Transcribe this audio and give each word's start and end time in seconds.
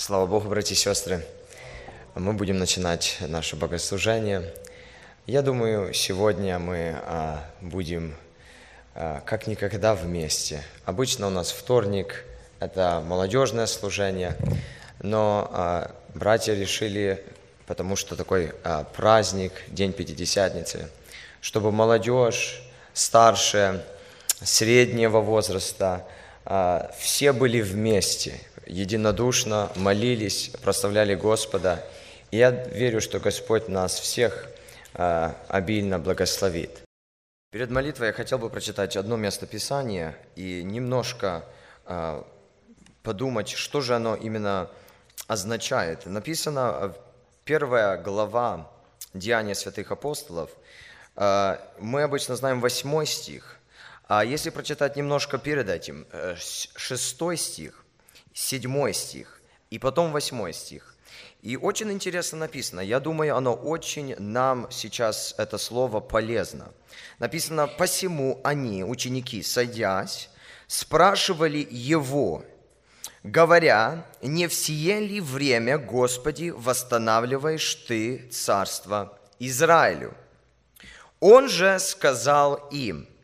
Слава 0.00 0.26
Богу, 0.26 0.48
братья 0.48 0.76
и 0.76 0.78
сестры. 0.78 1.26
Мы 2.14 2.32
будем 2.32 2.56
начинать 2.56 3.16
наше 3.18 3.56
богослужение. 3.56 4.54
Я 5.26 5.42
думаю, 5.42 5.92
сегодня 5.92 6.60
мы 6.60 6.94
а, 7.02 7.44
будем 7.60 8.14
а, 8.94 9.20
как 9.26 9.48
никогда 9.48 9.96
вместе. 9.96 10.62
Обычно 10.84 11.26
у 11.26 11.30
нас 11.30 11.50
вторник– 11.50 12.24
это 12.60 13.02
молодежное 13.04 13.66
служение, 13.66 14.36
но 15.02 15.50
а, 15.50 15.90
братья 16.14 16.54
решили, 16.54 17.24
потому 17.66 17.96
что 17.96 18.14
такой 18.14 18.52
праздник, 18.94 19.52
День 19.66 19.92
Пятидесятницы, 19.92 20.90
чтобы 21.40 21.72
молодежь, 21.72 22.62
старшая, 22.94 23.84
среднего 24.40 25.18
возраста, 25.18 26.06
все 27.00 27.32
были 27.32 27.60
вместе, 27.60 28.40
единодушно 28.68 29.70
молились, 29.76 30.50
прославляли 30.62 31.14
Господа. 31.14 31.84
И 32.30 32.36
я 32.36 32.50
верю, 32.50 33.00
что 33.00 33.18
Господь 33.18 33.68
нас 33.68 33.98
всех 33.98 34.46
а, 34.94 35.34
обильно 35.48 35.98
благословит. 35.98 36.82
Перед 37.50 37.70
молитвой 37.70 38.08
я 38.08 38.12
хотел 38.12 38.38
бы 38.38 38.50
прочитать 38.50 38.96
одно 38.96 39.16
место 39.16 39.46
Писания 39.46 40.16
и 40.36 40.62
немножко 40.62 41.44
а, 41.86 42.26
подумать, 43.02 43.48
что 43.50 43.80
же 43.80 43.96
оно 43.96 44.14
именно 44.14 44.70
означает. 45.26 46.04
Написано 46.06 46.94
первая 47.44 47.96
глава 47.96 48.70
Деяния 49.14 49.54
святых 49.54 49.90
апостолов. 49.90 50.50
Мы 51.16 52.02
обычно 52.02 52.36
знаем 52.36 52.60
восьмой 52.60 53.06
стих, 53.06 53.58
а 54.06 54.24
если 54.24 54.50
прочитать 54.50 54.96
немножко 54.96 55.38
перед 55.38 55.68
этим, 55.68 56.06
э, 56.12 56.34
шестой 56.36 57.36
стих, 57.36 57.84
седьмой 58.38 58.94
стих 58.94 59.40
и 59.70 59.78
потом 59.78 60.12
восьмой 60.12 60.52
стих. 60.52 60.94
И 61.42 61.56
очень 61.56 61.90
интересно 61.92 62.38
написано, 62.38 62.80
я 62.80 63.00
думаю, 63.00 63.36
оно 63.36 63.54
очень 63.54 64.14
нам 64.18 64.68
сейчас, 64.70 65.34
это 65.38 65.58
слово, 65.58 66.00
полезно. 66.00 66.72
Написано, 67.18 67.66
посему 67.66 68.40
они, 68.44 68.84
ученики, 68.84 69.42
садясь, 69.42 70.30
спрашивали 70.66 71.66
его, 71.70 72.44
говоря, 73.22 74.06
не 74.22 74.46
в 74.46 74.54
сие 74.54 75.00
ли 75.00 75.20
время, 75.20 75.78
Господи, 75.78 76.50
восстанавливаешь 76.50 77.74
Ты 77.86 78.28
царство 78.30 79.18
Израилю? 79.38 80.14
Он 81.20 81.48
же 81.48 81.78
сказал 81.78 82.68
им– 82.70 83.08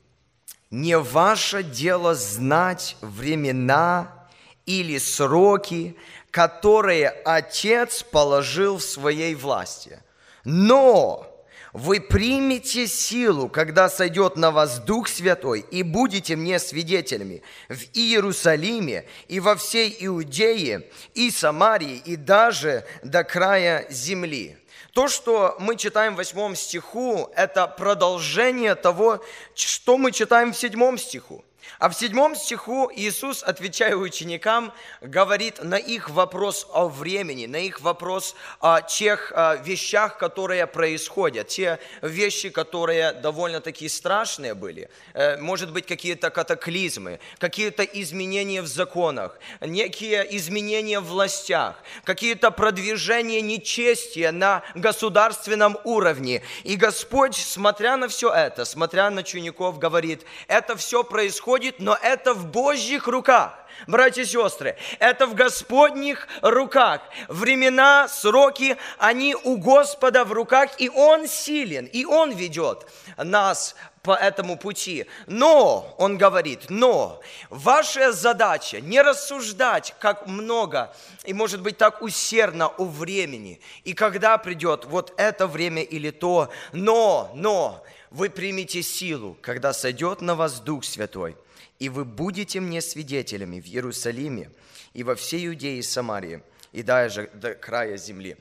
не 0.75 0.99
ваше 0.99 1.63
дело 1.63 2.17
знать 2.17 2.97
времена 3.01 4.24
или 4.67 4.99
сроки, 4.99 5.97
которые 6.31 7.09
Отец 7.09 8.03
положил 8.03 8.79
в 8.79 8.83
своей 8.83 9.35
власти. 9.35 10.01
Но 10.45 11.31
вы 11.73 12.01
примете 12.01 12.87
силу, 12.87 13.49
когда 13.49 13.89
сойдет 13.89 14.37
на 14.37 14.53
вас 14.53 14.79
Дух 14.79 15.09
Святой, 15.09 15.65
и 15.71 15.83
будете 15.83 16.37
мне 16.37 16.61
свидетелями 16.61 17.43
в 17.69 17.81
Иерусалиме 17.95 19.07
и 19.27 19.41
во 19.41 19.57
всей 19.57 19.95
Иудее 19.99 20.89
и 21.15 21.31
Самарии, 21.31 22.01
и 22.05 22.15
даже 22.15 22.85
до 23.03 23.25
края 23.25 23.87
земли. 23.91 24.57
То, 24.93 25.09
что 25.09 25.57
мы 25.59 25.75
читаем 25.75 26.15
в 26.15 26.19
восьмом 26.19 26.55
стиху, 26.55 27.29
это 27.35 27.67
продолжение 27.67 28.77
того, 28.77 29.21
что 29.57 29.99
мы 29.99 30.13
читаем 30.13 30.53
в 30.53 30.57
седьмом 30.57 30.97
стиху. 30.97 31.45
А 31.79 31.89
в 31.89 31.95
седьмом 31.95 32.37
стиху 32.37 32.91
Иисус, 32.95 33.43
отвечая 33.43 33.97
ученикам, 33.97 34.73
говорит 35.01 35.63
на 35.63 35.77
их 35.77 36.11
вопрос 36.11 36.67
о 36.73 36.89
времени, 36.89 37.47
на 37.47 37.57
их 37.57 37.81
вопрос 37.81 38.37
о 38.61 38.81
тех 38.83 39.33
вещах, 39.65 40.19
которые 40.19 40.67
происходят, 40.67 41.49
те 41.49 41.79
вещи, 42.03 42.51
которые 42.51 43.13
довольно-таки 43.13 43.89
страшные 43.89 44.55
были. 44.55 44.89
Э, 45.15 45.37
может 45.39 45.73
быть, 45.73 45.87
какие-то 45.87 46.31
катаклизмы, 46.31 47.21
какие-то 47.39 47.83
изменения 47.83 48.63
в 48.63 48.67
законах, 48.67 49.39
некие 49.61 50.27
изменения 50.37 51.01
в 51.01 51.07
властях, 51.07 51.77
какие-то 52.05 52.51
продвижения 52.51 53.41
нечестия 53.41 54.33
на 54.33 54.63
государственном 54.75 55.79
уровне. 55.85 56.43
И 56.65 56.77
Господь, 56.77 57.37
смотря 57.37 57.97
на 57.97 58.09
все 58.09 58.33
это, 58.33 58.65
смотря 58.65 59.11
на 59.11 59.21
учеников, 59.21 59.79
говорит, 59.79 60.25
это 60.49 60.77
все 60.77 61.05
происходит 61.05 61.54
происходит, 61.55 61.81
но 61.81 61.97
это 62.03 62.35
в 62.35 62.47
Божьих 62.47 63.07
руках. 63.07 63.55
Братья 63.87 64.23
и 64.23 64.25
сестры, 64.25 64.77
это 64.99 65.27
в 65.27 65.35
Господних 65.35 66.29
руках. 66.43 67.01
Времена, 67.29 68.09
сроки, 68.09 68.77
они 68.99 69.35
у 69.35 69.57
Господа 69.57 70.25
в 70.25 70.33
руках, 70.33 70.71
и 70.79 70.89
Он 70.89 71.27
силен, 71.27 71.87
и 71.87 72.05
Он 72.05 72.31
ведет 72.31 72.87
нас 73.17 73.75
по 74.03 74.13
этому 74.13 74.57
пути. 74.57 75.07
Но, 75.27 75.95
он 75.99 76.19
говорит, 76.19 76.71
но 76.71 77.21
ваша 77.51 78.13
задача 78.13 78.81
не 78.81 79.03
рассуждать, 79.03 79.95
как 79.99 80.27
много 80.27 80.95
и, 81.25 81.35
может 81.35 81.61
быть, 81.61 81.77
так 81.77 82.01
усердно 82.03 82.69
о 82.69 82.85
времени, 82.85 83.61
и 83.83 83.93
когда 83.93 84.39
придет 84.39 84.85
вот 84.85 85.13
это 85.17 85.47
время 85.47 85.83
или 85.83 86.11
то, 86.11 86.49
но, 86.73 87.31
но, 87.35 87.83
вы 88.15 88.31
примете 88.31 88.83
силу, 88.83 89.37
когда 89.41 89.73
сойдет 89.73 90.21
на 90.21 90.37
вас 90.37 90.61
Дух 90.61 90.85
Святой, 90.85 91.37
и 91.85 91.91
вы 91.91 92.07
будете 92.07 92.61
мне 92.61 92.81
свидетелями 92.81 93.61
в 93.61 93.67
Иерусалиме 93.67 94.51
и 94.95 95.03
во 95.03 95.15
всей 95.15 95.47
Иудее 95.47 95.79
и 95.79 95.83
Самарии, 95.83 96.43
и 96.73 96.83
даже 96.83 97.29
до 97.35 97.55
края 97.55 97.99
земли. 97.99 98.39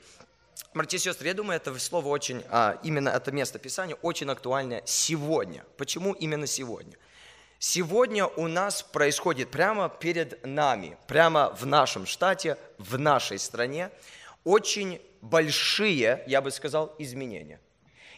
Братья 0.72 0.96
и 0.96 1.00
сестры, 1.00 1.28
я 1.28 1.34
думаю, 1.34 1.58
это 1.58 1.78
слово 1.78 2.08
очень, 2.08 2.42
а, 2.48 2.78
именно 2.82 3.10
это 3.10 3.32
место 3.32 3.58
Писания 3.58 3.96
очень 3.96 4.30
актуальное 4.30 4.82
сегодня. 4.86 5.62
Почему 5.76 6.14
именно 6.14 6.46
сегодня? 6.46 6.96
Сегодня 7.58 8.24
у 8.24 8.48
нас 8.48 8.82
происходит 8.82 9.50
прямо 9.50 9.90
перед 9.90 10.42
нами, 10.46 10.96
прямо 11.06 11.54
в 11.54 11.66
нашем 11.66 12.06
штате, 12.06 12.56
в 12.78 12.98
нашей 12.98 13.38
стране, 13.38 13.90
очень 14.44 15.02
большие, 15.20 16.24
я 16.26 16.40
бы 16.40 16.50
сказал, 16.50 16.94
изменения. 16.98 17.60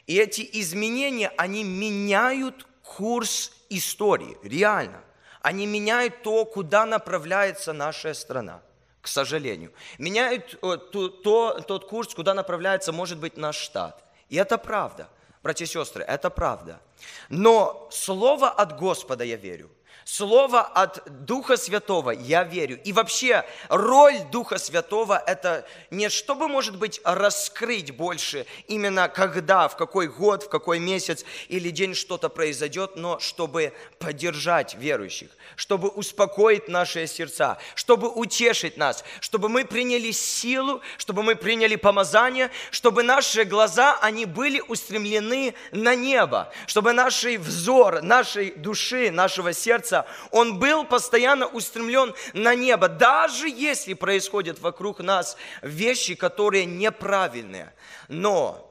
И 0.06 0.14
эти 0.18 0.48
изменения, 0.52 1.32
они 1.36 1.64
меняют 1.64 2.64
курс 2.84 3.52
истории, 3.70 4.36
реально. 4.44 5.02
Они 5.46 5.64
меняют 5.64 6.22
то, 6.24 6.44
куда 6.44 6.84
направляется 6.86 7.72
наша 7.72 8.14
страна, 8.14 8.62
к 9.00 9.06
сожалению. 9.06 9.72
Меняют 9.96 10.58
э, 10.60 10.76
то, 10.76 11.08
то, 11.08 11.60
тот 11.60 11.88
курс, 11.88 12.12
куда 12.16 12.34
направляется, 12.34 12.90
может 12.90 13.18
быть, 13.18 13.36
наш 13.36 13.54
штат. 13.54 14.02
И 14.28 14.34
это 14.34 14.58
правда, 14.58 15.08
братья 15.44 15.64
и 15.64 15.68
сестры, 15.68 16.02
это 16.02 16.30
правда. 16.30 16.80
Но 17.28 17.88
слово 17.92 18.50
от 18.50 18.76
Господа 18.76 19.22
я 19.22 19.36
верю, 19.36 19.70
Слово 20.08 20.60
от 20.60 21.02
Духа 21.26 21.56
Святого 21.56 22.12
я 22.12 22.44
верю. 22.44 22.80
И 22.84 22.92
вообще 22.92 23.44
роль 23.68 24.20
Духа 24.30 24.56
Святого– 24.56 25.20
это 25.26 25.66
не 25.90 26.10
чтобы, 26.10 26.46
может 26.46 26.78
быть, 26.78 27.00
раскрыть 27.02 27.90
больше 27.90 28.46
именно 28.68 29.08
когда, 29.08 29.66
в 29.66 29.76
какой 29.76 30.06
год, 30.06 30.44
в 30.44 30.48
какой 30.48 30.78
месяц 30.78 31.24
или 31.48 31.70
день 31.70 31.96
что-то 31.96 32.28
произойдет, 32.28 32.92
но 32.94 33.18
чтобы 33.18 33.72
поддержать 33.98 34.76
верующих, 34.76 35.30
чтобы 35.56 35.88
успокоить 35.88 36.68
наши 36.68 37.08
сердца, 37.08 37.58
чтобы 37.74 38.08
утешить 38.08 38.76
нас, 38.76 39.02
чтобы 39.18 39.48
мы 39.48 39.64
приняли 39.64 40.12
силу, 40.12 40.82
чтобы 40.98 41.24
мы 41.24 41.34
приняли 41.34 41.74
помазание, 41.74 42.52
чтобы 42.70 43.02
наши 43.02 43.42
глаза, 43.42 43.98
они 44.00 44.24
были 44.24 44.62
устремлены 44.68 45.54
на 45.72 45.96
небо, 45.96 46.52
чтобы 46.68 46.92
наш 46.92 47.24
взор, 47.24 48.02
нашей 48.02 48.52
души, 48.52 49.10
нашего 49.10 49.52
сердца 49.52 49.95
сердца, 49.96 50.06
он 50.30 50.58
был 50.58 50.84
постоянно 50.84 51.46
устремлен 51.46 52.14
на 52.34 52.54
небо, 52.54 52.88
даже 52.88 53.48
если 53.48 53.94
происходят 53.94 54.60
вокруг 54.60 55.00
нас 55.00 55.36
вещи, 55.62 56.14
которые 56.14 56.66
неправильные. 56.66 57.72
Но, 58.08 58.70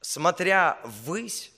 смотря 0.00 0.78
ввысь, 0.84 1.52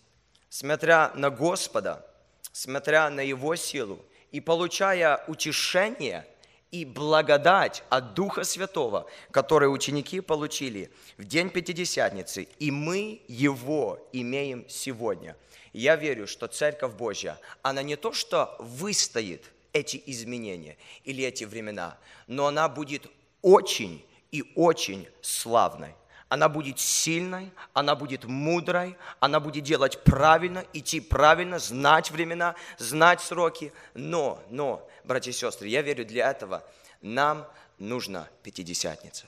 смотря 0.49 1.12
на 1.15 1.31
Господа, 1.31 2.05
смотря 2.53 3.11
на 3.11 3.21
Его 3.21 3.56
силу 3.56 4.05
и 4.33 4.41
получая 4.41 5.23
утешение 5.29 6.27
и 6.71 6.85
благодать 6.85 7.85
от 7.88 8.15
Духа 8.15 8.43
Святого, 8.43 9.06
который 9.31 9.73
ученики 9.73 10.21
получили 10.21 10.91
в 11.19 11.25
день 11.25 11.50
Пятидесятницы, 11.50 12.49
и 12.59 12.71
мы 12.73 13.23
его 13.29 14.09
имеем 14.12 14.69
сегодня– 14.69 15.37
я 15.75 15.97
верю, 15.97 16.26
что 16.26 16.47
Церковь 16.47 16.94
Божья, 16.94 17.38
она 17.62 17.82
не 17.82 17.97
то, 17.97 18.12
что 18.12 18.56
выстоит 18.61 19.44
эти 19.73 20.00
изменения 20.06 20.79
или 21.03 21.25
эти 21.25 21.44
времена, 21.44 21.99
но 22.29 22.47
она 22.47 22.69
будет 22.69 23.06
очень 23.43 24.03
и 24.31 24.44
очень 24.55 25.06
славной. 25.21 25.94
Она 26.29 26.49
будет 26.49 26.81
сильной, 26.81 27.50
она 27.75 27.94
будет 27.97 28.25
мудрой, 28.25 28.97
она 29.21 29.41
будет 29.41 29.65
делать 29.65 30.03
правильно, 30.05 30.65
идти 30.73 31.00
правильно, 31.00 31.59
знать 31.59 32.11
времена, 32.11 32.55
знать 32.79 33.21
сроки. 33.21 33.73
Но, 33.94 34.43
но, 34.50 34.88
братья 35.05 35.32
и 35.32 35.35
сестры, 35.35 35.69
я 35.69 35.82
верю, 35.82 36.06
для 36.06 36.31
этого 36.31 36.65
нам 37.03 37.47
нужна 37.79 38.29
Пятидесятница. 38.43 39.26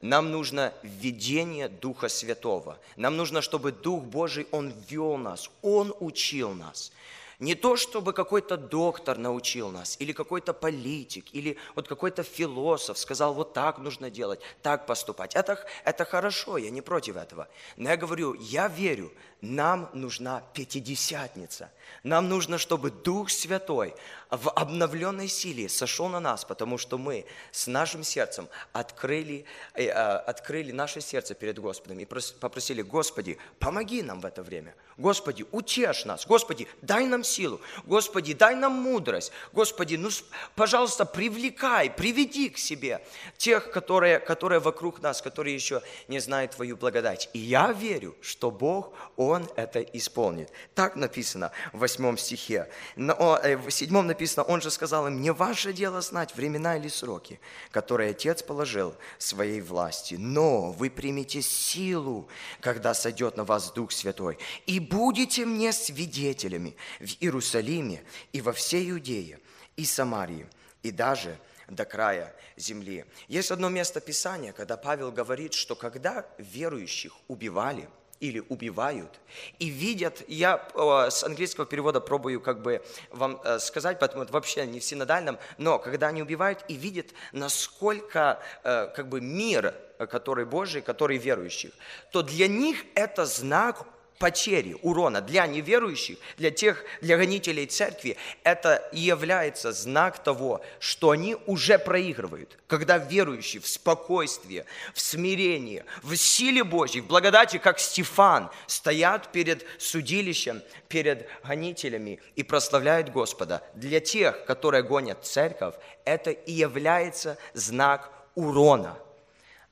Нам 0.00 0.30
нужно 0.30 0.72
введение 0.82 1.68
Духа 1.68 2.08
Святого. 2.08 2.78
Нам 2.96 3.16
нужно, 3.16 3.42
чтобы 3.42 3.72
Дух 3.72 4.04
Божий, 4.04 4.46
Он 4.52 4.72
вел 4.88 5.16
нас, 5.16 5.50
Он 5.62 5.92
учил 5.98 6.54
нас. 6.54 6.92
Не 7.40 7.54
то, 7.54 7.76
чтобы 7.76 8.12
какой-то 8.12 8.56
доктор 8.56 9.16
научил 9.16 9.70
нас, 9.70 9.96
или 10.00 10.12
какой-то 10.12 10.52
политик, 10.52 11.26
или 11.32 11.56
вот 11.76 11.86
какой-то 11.86 12.24
философ 12.24 12.98
сказал, 12.98 13.32
вот 13.32 13.52
так 13.52 13.78
нужно 13.78 14.10
делать, 14.10 14.40
так 14.60 14.86
поступать. 14.86 15.36
Это, 15.36 15.64
это 15.84 16.04
хорошо, 16.04 16.58
я 16.58 16.70
не 16.70 16.80
против 16.80 17.16
этого. 17.16 17.46
Но 17.76 17.90
я 17.90 17.96
говорю, 17.96 18.34
я 18.34 18.66
верю, 18.66 19.12
нам 19.40 19.88
нужна 19.92 20.42
Пятидесятница. 20.52 21.70
Нам 22.02 22.28
нужно, 22.28 22.58
чтобы 22.58 22.90
Дух 22.90 23.30
Святой 23.30 23.94
в 24.30 24.50
обновленной 24.50 25.28
силе 25.28 25.68
сошел 25.68 26.08
на 26.08 26.20
нас, 26.20 26.44
потому 26.44 26.78
что 26.78 26.98
мы 26.98 27.24
с 27.50 27.66
нашим 27.66 28.04
сердцем 28.04 28.48
открыли, 28.72 29.44
э, 29.74 29.84
э, 29.84 29.90
открыли 29.90 30.72
наше 30.72 31.00
сердце 31.00 31.34
перед 31.34 31.58
Господом 31.58 31.98
и 31.98 32.04
попросили, 32.04 32.82
Господи, 32.82 33.38
помоги 33.58 34.02
нам 34.02 34.20
в 34.20 34.26
это 34.26 34.42
время. 34.42 34.74
Господи, 34.98 35.46
утешь 35.52 36.04
нас. 36.04 36.26
Господи, 36.26 36.66
дай 36.82 37.06
нам 37.06 37.22
силу. 37.22 37.60
Господи, 37.84 38.34
дай 38.34 38.56
нам 38.56 38.72
мудрость. 38.72 39.30
Господи, 39.52 39.94
ну, 39.94 40.10
пожалуйста, 40.56 41.04
привлекай, 41.04 41.88
приведи 41.88 42.50
к 42.50 42.58
себе 42.58 43.00
тех, 43.36 43.70
которые, 43.70 44.18
которые 44.18 44.58
вокруг 44.58 45.00
нас, 45.00 45.22
которые 45.22 45.54
еще 45.54 45.82
не 46.08 46.18
знают 46.18 46.52
Твою 46.52 46.76
благодать. 46.76 47.30
И 47.32 47.38
я 47.38 47.72
верю, 47.72 48.16
что 48.20 48.50
Бог, 48.50 48.92
Он 49.16 49.48
это 49.54 49.80
исполнит. 49.80 50.50
Так 50.74 50.96
написано 50.96 51.52
в 51.72 51.78
восьмом 51.78 52.18
стихе. 52.18 52.68
Э, 52.96 53.56
в 53.56 53.70
седьмом 53.70 54.08
написано, 54.08 54.17
Он 54.46 54.60
же 54.60 54.70
сказал 54.70 55.06
им, 55.06 55.20
не 55.20 55.32
ваше 55.32 55.72
дело 55.72 56.00
знать 56.00 56.34
времена 56.34 56.76
или 56.76 56.88
сроки, 56.88 57.40
которые 57.70 58.10
Отец 58.10 58.42
положил 58.42 58.94
своей 59.18 59.60
власти, 59.60 60.16
но 60.18 60.72
вы 60.72 60.90
примете 60.90 61.42
силу, 61.42 62.28
когда 62.60 62.94
сойдет 62.94 63.36
на 63.36 63.44
вас 63.44 63.72
Дух 63.72 63.92
Святой, 63.92 64.38
и 64.66 64.80
будете 64.80 65.44
мне 65.44 65.72
свидетелями 65.72 66.76
в 67.00 67.10
Иерусалиме 67.20 68.02
и 68.32 68.40
во 68.40 68.52
всей 68.52 68.90
Иудее 68.90 69.40
и 69.76 69.84
Самарии, 69.84 70.46
и 70.82 70.90
даже 70.90 71.38
до 71.68 71.84
края 71.84 72.34
земли. 72.56 73.04
Есть 73.28 73.50
одно 73.50 73.68
место 73.68 74.00
Писания, 74.00 74.52
когда 74.52 74.76
Павел 74.76 75.12
говорит, 75.12 75.52
что 75.52 75.74
когда 75.74 76.26
верующих 76.38 77.12
убивали– 77.28 77.88
или 78.20 78.42
убивают, 78.48 79.20
и 79.58 79.68
видят, 79.68 80.22
я 80.28 80.66
с 80.74 81.22
английского 81.24 81.66
перевода 81.66 82.00
пробую 82.00 82.40
как 82.40 82.62
бы 82.62 82.82
вам 83.10 83.40
э, 83.44 83.58
сказать, 83.58 83.98
поэтому 83.98 84.24
это 84.24 84.32
вообще 84.32 84.66
не 84.66 84.80
в 84.80 84.84
синодальном, 84.84 85.38
но 85.56 85.78
когда 85.78 86.08
они 86.08 86.22
убивают 86.22 86.64
и 86.68 86.74
видят, 86.74 87.08
насколько 87.32 88.40
э, 88.64 88.88
как 88.94 89.08
бы 89.08 89.20
мир, 89.20 89.74
э, 89.98 90.06
который 90.06 90.44
Божий, 90.44 90.82
который 90.82 91.18
верующих, 91.18 91.72
то 92.12 92.22
для 92.22 92.48
них 92.48 92.84
это 92.94 93.26
знак 93.26 93.86
потери, 94.18 94.76
урона 94.82 95.20
для 95.20 95.46
неверующих, 95.46 96.18
для 96.36 96.50
тех, 96.50 96.84
для 97.00 97.16
гонителей 97.16 97.66
церкви, 97.66 98.16
это 98.42 98.88
является 98.92 99.72
знак 99.72 100.22
того, 100.22 100.62
что 100.78 101.10
они 101.10 101.36
уже 101.46 101.78
проигрывают. 101.78 102.58
Когда 102.66 102.98
верующие 102.98 103.62
в 103.62 103.66
спокойствии, 103.66 104.64
в 104.94 105.00
смирении, 105.00 105.84
в 106.02 106.16
силе 106.16 106.64
Божьей, 106.64 107.00
в 107.00 107.06
благодати, 107.06 107.58
как 107.58 107.78
Стефан, 107.78 108.50
стоят 108.66 109.32
перед 109.32 109.64
судилищем, 109.78 110.62
перед 110.88 111.28
гонителями 111.44 112.20
и 112.36 112.42
прославляют 112.42 113.10
Господа. 113.10 113.62
Для 113.74 114.00
тех, 114.00 114.44
которые 114.44 114.82
гонят 114.82 115.24
церковь, 115.24 115.74
это 116.04 116.30
и 116.30 116.52
является 116.52 117.38
знак 117.54 118.10
урона– 118.34 118.98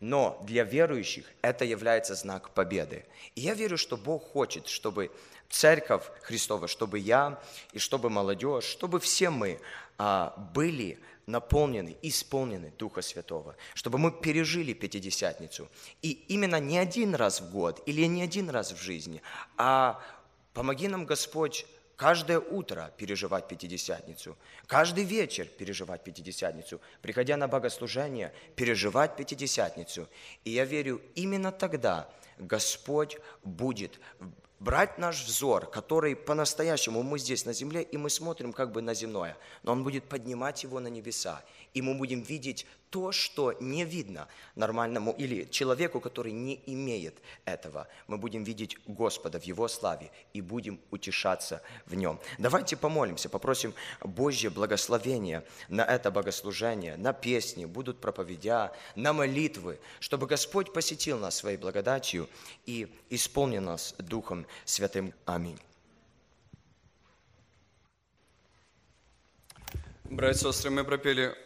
но 0.00 0.42
для 0.46 0.64
верующих 0.64 1.24
это 1.42 1.64
является 1.64 2.14
знак 2.14 2.50
победы. 2.50 3.04
И 3.34 3.40
я 3.40 3.54
верю, 3.54 3.78
что 3.78 3.96
Бог 3.96 4.30
хочет, 4.32 4.68
чтобы 4.68 5.10
церковь 5.48 6.04
Христова, 6.22 6.68
чтобы 6.68 6.98
я 6.98 7.40
и 7.72 7.78
чтобы 7.78 8.10
молодежь, 8.10 8.64
чтобы 8.64 9.00
все 9.00 9.30
мы 9.30 9.60
а, 9.98 10.34
были 10.54 10.98
наполнены, 11.26 11.96
исполнены 12.02 12.72
Духа 12.78 13.02
Святого, 13.02 13.56
чтобы 13.74 13.98
мы 13.98 14.12
пережили 14.12 14.72
Пятидесятницу. 14.72 15.68
И 16.02 16.12
именно 16.28 16.60
не 16.60 16.78
один 16.78 17.14
раз 17.14 17.40
в 17.40 17.50
год 17.50 17.82
или 17.86 18.06
не 18.06 18.22
один 18.22 18.50
раз 18.50 18.72
в 18.72 18.80
жизни, 18.80 19.22
а 19.56 20.00
помоги 20.52 20.88
нам, 20.88 21.04
Господь, 21.04 21.66
каждое 21.96 22.38
утро 22.38 22.92
переживать 22.96 23.48
Пятидесятницу, 23.48 24.36
каждый 24.66 25.04
вечер 25.04 25.46
переживать 25.46 26.04
Пятидесятницу, 26.04 26.80
приходя 27.02 27.36
на 27.36 27.48
богослужение, 27.48 28.32
переживать 28.54 29.16
Пятидесятницу. 29.16 30.08
И 30.44 30.50
я 30.50 30.64
верю, 30.64 31.00
именно 31.14 31.50
тогда 31.52 32.08
Господь 32.38 33.18
будет 33.42 33.98
брать 34.58 34.98
наш 34.98 35.24
взор, 35.24 35.66
который 35.66 36.16
по-настоящему 36.16 37.02
мы 37.02 37.18
здесь 37.18 37.44
на 37.44 37.52
земле, 37.52 37.82
и 37.82 37.96
мы 37.96 38.10
смотрим 38.10 38.52
как 38.52 38.72
бы 38.72 38.82
на 38.82 38.94
земное, 38.94 39.36
но 39.62 39.72
Он 39.72 39.82
будет 39.82 40.04
поднимать 40.04 40.62
его 40.62 40.80
на 40.80 40.88
небеса, 40.88 41.42
и 41.76 41.82
мы 41.82 41.92
будем 41.92 42.22
видеть 42.22 42.64
то, 42.88 43.12
что 43.12 43.52
не 43.60 43.84
видно 43.84 44.28
нормальному 44.54 45.12
или 45.12 45.44
человеку, 45.50 46.00
который 46.00 46.32
не 46.32 46.58
имеет 46.64 47.18
этого. 47.44 47.86
Мы 48.06 48.16
будем 48.16 48.44
видеть 48.44 48.78
Господа 48.86 49.38
в 49.38 49.42
Его 49.44 49.68
славе 49.68 50.10
и 50.32 50.40
будем 50.40 50.80
утешаться 50.90 51.60
в 51.84 51.94
Нем. 51.94 52.18
Давайте 52.38 52.78
помолимся, 52.78 53.28
попросим 53.28 53.74
Божье 54.00 54.48
благословение 54.48 55.44
на 55.68 55.84
это 55.84 56.10
богослужение, 56.10 56.96
на 56.96 57.12
песни, 57.12 57.66
будут 57.66 58.00
проповедя, 58.00 58.72
на 58.94 59.12
молитвы, 59.12 59.78
чтобы 60.00 60.26
Господь 60.26 60.72
посетил 60.72 61.18
нас 61.18 61.36
своей 61.36 61.58
благодатью 61.58 62.26
и 62.64 62.88
исполнил 63.10 63.60
нас 63.60 63.94
Духом 63.98 64.46
Святым. 64.64 65.12
Аминь. 65.26 65.58
Братья 70.04 70.48
и 70.48 70.52
сестры, 70.52 70.70
мы 70.70 70.82
пропели 70.82 71.36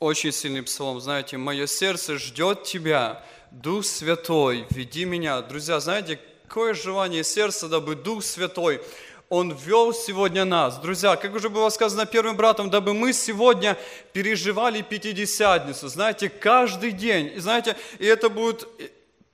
очень 0.00 0.32
сильный 0.32 0.62
псалом, 0.62 0.98
знаете, 0.98 1.36
«Мое 1.36 1.66
сердце 1.66 2.16
ждет 2.16 2.62
Тебя, 2.62 3.22
Дух 3.50 3.84
Святой, 3.84 4.66
веди 4.70 5.04
меня». 5.04 5.42
Друзья, 5.42 5.78
знаете, 5.78 6.18
какое 6.48 6.72
желание 6.72 7.22
сердца, 7.22 7.68
дабы 7.68 7.96
Дух 7.96 8.24
Святой, 8.24 8.80
Он 9.28 9.52
вел 9.52 9.92
сегодня 9.92 10.46
нас. 10.46 10.78
Друзья, 10.78 11.16
как 11.16 11.34
уже 11.34 11.50
было 11.50 11.68
сказано 11.68 12.06
первым 12.06 12.34
братом, 12.34 12.70
дабы 12.70 12.94
мы 12.94 13.12
сегодня 13.12 13.76
переживали 14.14 14.80
Пятидесятницу, 14.80 15.86
знаете, 15.88 16.30
каждый 16.30 16.92
день. 16.92 17.32
И 17.36 17.38
знаете, 17.38 17.76
и 17.98 18.06
это 18.06 18.30
будет 18.30 18.66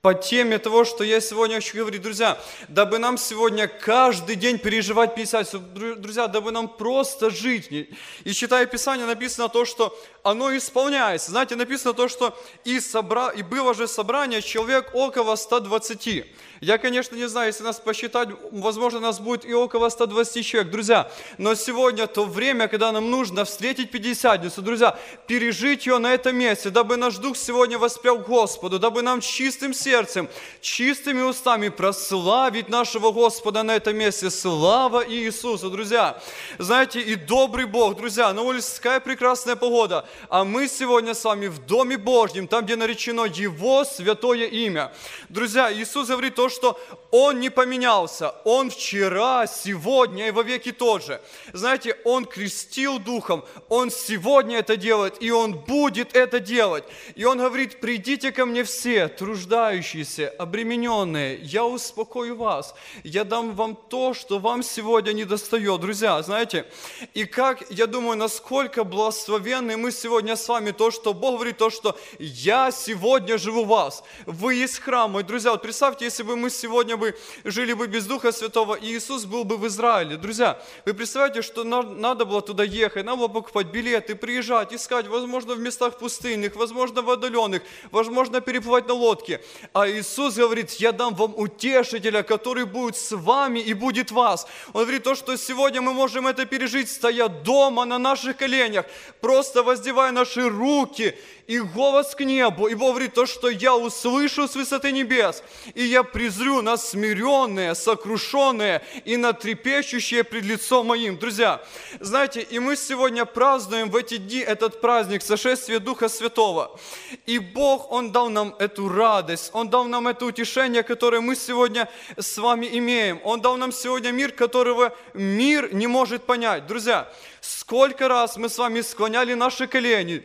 по 0.07 0.15
теме 0.15 0.59
того, 0.61 0.85
что 0.85 1.03
я 1.03 1.21
сегодня 1.21 1.57
хочу 1.57 1.79
говорить. 1.79 2.01
Друзья, 2.01 2.39
дабы 2.69 2.99
нам 2.99 3.19
сегодня 3.19 3.67
каждый 3.67 4.37
день 4.37 4.57
переживать 4.57 5.17
Писать, 5.17 5.51
друзья, 5.75 6.29
дабы 6.29 6.53
нам 6.53 6.69
просто 6.69 7.29
жить. 7.29 7.73
И 7.73 8.33
читая 8.33 8.67
Писание, 8.67 9.05
написано 9.05 9.49
то, 9.49 9.65
что 9.65 9.99
оно 10.27 10.57
исполняется. 10.57 11.31
Знаете, 11.31 11.55
написано 11.55 11.95
то, 11.95 12.09
что 12.09 12.37
и, 12.65 12.81
собра... 12.81 13.31
и 13.31 13.43
было 13.43 13.75
же 13.75 13.87
собрание 13.87 14.43
человек 14.43 14.91
около 14.93 15.37
120. 15.37 16.27
Я, 16.61 16.79
конечно, 16.79 17.15
не 17.15 17.29
знаю, 17.29 17.49
если 17.49 17.63
нас 17.63 17.79
посчитать, 17.79 18.31
возможно, 18.51 18.99
нас 18.99 19.21
будет 19.21 19.45
и 19.45 19.53
около 19.53 19.89
120 19.89 20.45
человек, 20.45 20.73
друзья. 20.73 21.11
Но 21.39 21.55
сегодня 21.55 22.07
то 22.07 22.25
время, 22.25 22.67
когда 22.67 22.93
нам 22.93 23.11
нужно 23.11 23.45
встретить 23.45 23.91
Пятидесятницу, 23.91 24.63
друзья, 24.63 24.99
пережить 25.27 25.87
ее 25.87 25.99
на 25.99 26.15
этом 26.15 26.35
месте, 26.37 26.71
дабы 26.71 26.97
наш 26.97 27.19
дух 27.19 27.37
сегодня 27.37 27.79
воспел 27.79 28.19
Господу, 28.19 28.79
дабы 28.79 29.03
нам 29.03 29.21
чистым 29.21 29.75
сердцем, 29.75 30.29
чистыми 30.61 31.21
устами 31.23 31.69
прославить 31.69 32.69
нашего 32.69 33.13
Господа 33.13 33.63
на 33.63 33.77
этом 33.77 33.97
месте. 33.97 34.31
Слава 34.31 35.07
Иисусу, 35.07 35.71
друзья. 35.71 36.19
Знаете, 36.59 37.01
и 37.01 37.15
добрый 37.17 37.67
Бог, 37.67 37.97
друзья, 37.97 38.33
на 38.33 38.43
улице 38.43 38.77
такая 38.77 39.01
прекрасная 39.01 39.57
погода, 39.57 40.09
а 40.29 40.45
мы 40.45 40.69
сегодня 40.69 41.15
с 41.15 41.25
вами 41.25 41.47
в 41.47 41.59
Доме 41.67 41.97
Божьем, 41.97 42.49
там, 42.49 42.65
где 42.65 42.77
наречено 42.77 43.25
Его 43.25 43.85
святое 43.85 44.47
имя. 44.47 44.93
Друзья, 45.29 45.73
Иисус 45.73 46.09
говорит 46.09 46.35
то, 46.35 46.49
что 46.49 46.81
Он 47.11 47.41
не 47.41 47.51
поменялся. 47.51 48.35
Он 48.45 48.71
вчера, 48.71 49.47
сегодня 49.47 50.29
и 50.29 50.31
во 50.31 50.43
веки 50.43 50.73
тот 50.73 51.05
же. 51.05 51.21
Знаете, 51.53 51.97
Он 52.05 52.25
крестил 52.25 52.99
Духом, 52.99 53.45
Он 53.69 53.91
сегодня 53.91 54.59
это 54.59 54.77
делает, 54.77 55.23
и 55.23 55.31
Он 55.31 55.53
будет 55.53 56.17
это 56.17 56.41
делать. 56.41 56.85
И 57.15 57.25
Он 57.25 57.39
говорит, 57.39 57.81
придите 57.81 58.33
ко 58.33 58.47
мне 58.47 58.65
все, 58.65 59.09
труждающиеся, 59.09 60.29
обремененные, 60.39 61.37
я 61.37 61.65
успокою 61.65 62.37
вас, 62.37 62.75
я 63.05 63.25
дам 63.25 63.55
вам 63.55 63.77
то, 63.77 64.15
что 64.15 64.39
вам 64.39 64.63
сегодня 64.63 65.13
не 65.13 65.25
достает. 65.25 65.81
Друзья, 65.81 66.21
знаете, 66.23 66.67
и 67.15 67.25
как, 67.25 67.71
я 67.71 67.87
думаю, 67.87 68.17
насколько 68.17 68.85
благословенны 68.85 69.77
мы 69.77 69.93
сегодня 69.93 70.06
сегодня 70.07 70.37
с 70.37 70.49
вами, 70.49 70.71
то, 70.71 70.93
что 70.93 71.13
Бог 71.13 71.35
говорит, 71.35 71.59
то, 71.59 71.69
что 71.69 71.99
я 72.21 72.71
сегодня 72.71 73.39
живу 73.39 73.65
в 73.65 73.69
вас. 73.69 74.05
Вы 74.25 74.55
есть 74.55 74.79
храм, 74.79 75.11
мой 75.11 75.25
друзья. 75.25 75.51
Вот 75.51 75.63
представьте, 75.63 76.05
если 76.05 76.23
бы 76.23 76.37
мы 76.37 76.49
сегодня 76.49 76.97
бы 76.97 77.19
жили 77.43 77.73
бы 77.73 77.89
без 77.89 78.07
Духа 78.07 78.31
Святого, 78.31 78.77
и 78.77 78.87
Иисус 78.97 79.25
был 79.25 79.43
бы 79.43 79.57
в 79.57 79.67
Израиле. 79.67 80.17
Друзья, 80.17 80.63
вы 80.85 80.95
представляете, 80.95 81.43
что 81.43 81.65
надо 81.65 82.25
было 82.25 82.41
туда 82.41 82.63
ехать, 82.63 83.05
надо 83.05 83.19
было 83.19 83.29
покупать 83.29 83.67
билеты, 83.67 84.15
приезжать, 84.15 84.73
искать, 84.73 85.09
возможно, 85.09 85.55
в 85.55 85.59
местах 85.59 85.99
пустынных, 85.99 86.55
возможно, 86.55 87.03
в 87.03 87.11
отдаленных, 87.11 87.63
возможно, 87.91 88.41
переплывать 88.41 88.87
на 88.87 88.95
лодке. 88.95 89.41
А 89.73 89.89
Иисус 89.89 90.37
говорит, 90.37 90.71
я 90.75 90.93
дам 90.93 91.17
вам 91.17 91.35
утешителя, 91.37 92.23
который 92.23 92.65
будет 92.65 92.97
с 92.97 93.11
вами 93.11 93.59
и 93.59 93.75
будет 93.75 94.13
вас. 94.13 94.47
Он 94.73 94.83
говорит 94.83 95.03
то, 95.03 95.17
что 95.17 95.37
сегодня 95.37 95.83
мы 95.83 95.93
можем 95.93 96.29
это 96.29 96.47
пережить, 96.47 96.89
стоя 96.89 97.27
дома 97.27 97.85
на 97.85 97.99
наших 97.99 98.37
коленях, 98.37 98.87
просто 99.21 99.65
воздевая 99.87 100.11
наши 100.13 100.49
руки 100.49 101.15
и 101.47 101.59
голос 101.59 102.15
к 102.15 102.25
небу. 102.25 102.67
И 102.69 102.75
говорит 102.75 103.15
то, 103.15 103.27
что 103.27 103.49
я 103.49 103.75
услышу 103.77 104.49
с 104.49 104.55
высоты 104.55 104.93
небес, 104.93 105.43
и 105.75 105.85
я 105.85 106.03
презрю 106.03 106.63
на 106.63 106.77
смиренные, 106.77 107.75
сокрушенные 107.75 108.83
и 109.05 109.17
на 109.17 109.33
трепещущие 109.33 110.25
пред 110.25 110.45
лицом 110.45 110.87
моим. 110.87 111.19
Друзья, 111.19 111.63
знаете, 112.01 112.41
и 112.43 112.59
мы 112.59 112.77
сегодня 112.77 113.25
празднуем 113.25 113.91
в 113.91 113.97
эти 113.97 114.17
дни 114.17 114.39
этот 114.39 114.81
праздник 114.81 115.23
сошествия 115.23 115.79
Духа 115.79 116.09
Святого. 116.09 116.79
И 117.27 117.39
Бог, 117.39 117.91
Он 117.93 118.13
дал 118.13 118.29
нам 118.29 118.55
эту 118.59 118.89
радость, 118.89 119.51
Он 119.53 119.69
дал 119.69 119.85
нам 119.85 120.09
это 120.09 120.25
утешение, 120.27 120.83
которое 120.83 121.21
мы 121.21 121.37
сегодня 121.37 121.89
с 122.17 122.39
вами 122.39 122.69
имеем. 122.73 123.21
Он 123.25 123.41
дал 123.41 123.57
нам 123.57 123.73
сегодня 123.73 124.13
мир, 124.13 124.33
которого 124.33 124.95
мир 125.15 125.73
не 125.75 125.87
может 125.87 126.25
понять. 126.25 126.67
Друзья, 126.67 127.13
сколько 127.41 128.09
раз 128.09 128.37
мы 128.37 128.49
с 128.49 128.59
вами 128.59 128.81
склоняли 128.81 129.35
наши 129.35 129.67
колени, 129.67 130.23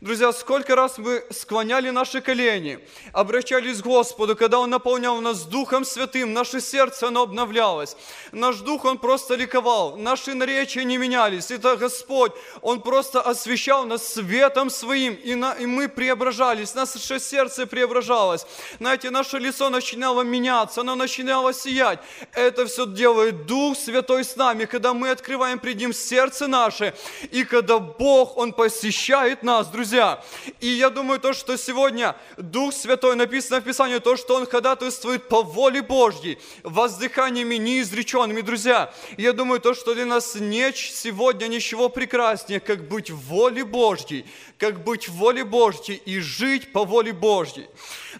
Друзья, 0.00 0.32
сколько 0.32 0.74
раз 0.74 0.96
мы 0.96 1.22
склоняли 1.28 1.90
наши 1.90 2.22
колени, 2.22 2.78
обращались 3.12 3.82
к 3.82 3.84
Господу, 3.84 4.34
когда 4.34 4.58
Он 4.58 4.70
наполнял 4.70 5.20
нас 5.20 5.42
Духом 5.42 5.84
Святым, 5.84 6.32
наше 6.32 6.62
сердце, 6.62 7.08
оно 7.08 7.24
обновлялось. 7.24 7.98
Наш 8.32 8.56
Дух, 8.60 8.86
Он 8.86 8.96
просто 8.96 9.34
ликовал, 9.34 9.98
наши 9.98 10.32
наречия 10.32 10.84
не 10.84 10.96
менялись. 10.96 11.50
Это 11.50 11.76
Господь, 11.76 12.32
Он 12.62 12.80
просто 12.80 13.20
освещал 13.20 13.84
нас 13.84 14.14
светом 14.14 14.70
Своим, 14.70 15.12
и, 15.12 15.34
на, 15.34 15.52
и 15.52 15.66
мы 15.66 15.86
преображались, 15.86 16.74
наше 16.74 17.20
сердце 17.20 17.66
преображалось. 17.66 18.46
Знаете, 18.78 19.10
наше 19.10 19.38
лицо 19.38 19.68
начинало 19.68 20.22
меняться, 20.22 20.80
оно 20.80 20.94
начинало 20.94 21.52
сиять. 21.52 21.98
Это 22.32 22.64
все 22.64 22.86
делает 22.86 23.44
Дух 23.44 23.76
Святой 23.76 24.24
с 24.24 24.34
нами, 24.34 24.64
когда 24.64 24.94
мы 24.94 25.10
открываем 25.10 25.58
пред 25.58 25.76
Ним 25.76 25.92
сердце 25.92 26.46
наше, 26.46 26.94
и 27.30 27.44
когда 27.44 27.78
Бог, 27.78 28.38
Он 28.38 28.54
посещает 28.54 29.42
нас, 29.42 29.66
друзья, 29.66 29.89
друзья. 29.90 30.22
И 30.60 30.68
я 30.68 30.88
думаю, 30.88 31.18
то, 31.18 31.32
что 31.32 31.56
сегодня 31.56 32.14
Дух 32.36 32.72
Святой, 32.72 33.16
написано 33.16 33.60
в 33.60 33.64
Писании, 33.64 33.98
то, 33.98 34.16
что 34.16 34.36
Он 34.36 34.46
ходатайствует 34.46 35.28
по 35.28 35.42
воле 35.42 35.82
Божьей, 35.82 36.38
воздыханиями 36.62 37.56
неизреченными, 37.56 38.40
друзья. 38.40 38.92
Я 39.16 39.32
думаю, 39.32 39.58
то, 39.58 39.74
что 39.74 39.94
для 39.94 40.06
нас 40.06 40.36
нет 40.36 40.76
сегодня 40.76 41.48
ничего 41.48 41.88
прекраснее, 41.88 42.60
как 42.60 42.86
быть 42.86 43.10
в 43.10 43.18
воле 43.26 43.64
Божьей, 43.64 44.26
как 44.58 44.84
быть 44.84 45.08
в 45.08 45.14
воле 45.14 45.44
Божьей 45.44 46.00
и 46.04 46.20
жить 46.20 46.72
по 46.72 46.84
воле 46.84 47.12
Божьей. 47.12 47.66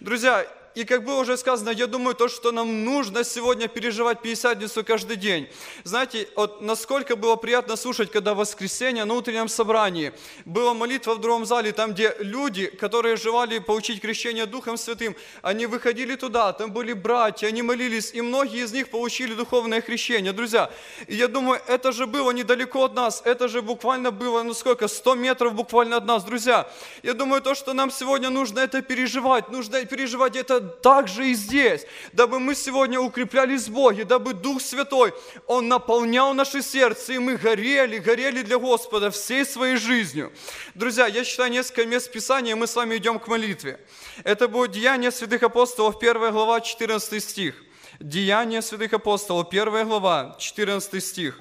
Друзья, 0.01 0.45
и 0.75 0.85
как 0.85 1.05
было 1.05 1.21
уже 1.21 1.37
сказано, 1.37 1.71
я 1.71 1.87
думаю, 1.87 2.15
то, 2.15 2.29
что 2.29 2.53
нам 2.53 2.85
нужно 2.85 3.25
сегодня 3.25 3.67
переживать 3.67 4.23
Пятидесятницу 4.23 4.85
каждый 4.85 5.17
день. 5.17 5.49
Знаете, 5.83 6.29
вот 6.37 6.61
насколько 6.61 7.17
было 7.17 7.37
приятно 7.37 7.77
слушать, 7.77 8.11
когда 8.11 8.35
воскресенье 8.35 9.05
на 9.05 9.15
утреннем 9.15 9.49
собрании 9.49 10.13
была 10.45 10.75
молитва 10.75 11.15
в 11.15 11.21
другом 11.21 11.45
зале, 11.45 11.73
там, 11.73 11.93
где 11.93 12.15
люди, 12.21 12.67
которые 12.67 13.17
желали 13.17 13.59
получить 13.59 14.01
крещение 14.01 14.47
Духом 14.47 14.77
Святым, 14.77 15.17
они 15.43 15.67
выходили 15.67 16.15
туда, 16.15 16.53
там 16.53 16.73
были 16.73 16.93
братья, 16.93 17.49
они 17.49 17.63
молились, 17.63 18.13
и 18.15 18.21
многие 18.21 18.63
из 18.65 18.73
них 18.73 18.91
получили 18.91 19.35
духовное 19.35 19.81
крещение. 19.81 20.33
Друзья, 20.33 20.71
и 21.09 21.17
я 21.17 21.27
думаю, 21.27 21.61
это 21.67 21.91
же 21.91 22.07
было 22.07 22.31
недалеко 22.31 22.85
от 22.85 22.95
нас, 22.95 23.23
это 23.25 23.49
же 23.49 23.61
буквально 23.61 24.13
было, 24.13 24.43
ну 24.43 24.55
сколько, 24.55 24.87
100 24.87 25.15
метров 25.17 25.55
буквально 25.55 25.97
от 25.97 26.07
нас. 26.07 26.23
Друзья, 26.23 26.71
я 27.03 27.15
думаю, 27.15 27.43
то, 27.43 27.55
что 27.55 27.73
нам 27.73 27.91
сегодня 27.91 28.31
нужно 28.31 28.61
это 28.61 28.83
переживать, 28.83 29.51
нужно 29.51 29.85
переживать 29.85 30.37
это 30.37 30.60
также 30.61 31.29
и 31.29 31.35
здесь, 31.35 31.87
дабы 32.13 32.39
мы 32.39 32.55
сегодня 32.55 33.01
укреплялись 33.01 33.69
в 33.69 33.73
Боге, 33.73 34.05
дабы 34.05 34.35
Дух 34.35 34.61
Святой, 34.61 35.13
Он 35.47 35.69
наполнял 35.69 36.35
наше 36.35 36.63
сердце, 36.63 37.15
и 37.15 37.19
мы 37.19 37.37
горели, 37.37 37.99
горели 37.99 38.43
для 38.43 38.59
Господа 38.59 39.11
всей 39.11 39.45
своей 39.45 39.77
жизнью. 39.77 40.33
Друзья, 40.75 41.07
я 41.07 41.25
читаю 41.25 41.51
несколько 41.51 41.87
мест 41.87 42.11
Писания, 42.13 42.57
мы 42.57 42.67
с 42.67 42.77
вами 42.77 42.97
идем 42.97 43.19
к 43.19 43.29
молитве. 43.29 43.81
Это 44.25 44.49
будет 44.49 44.73
Деяние 44.73 45.11
святых 45.11 45.43
апостолов, 45.43 45.97
1 45.97 46.33
глава, 46.33 46.61
14 46.61 47.23
стих. 47.23 47.55
Деяния 47.99 48.63
святых 48.63 48.93
апостолов, 48.95 49.49
1 49.51 49.87
глава, 49.87 50.37
14 50.39 51.05
стих. 51.05 51.39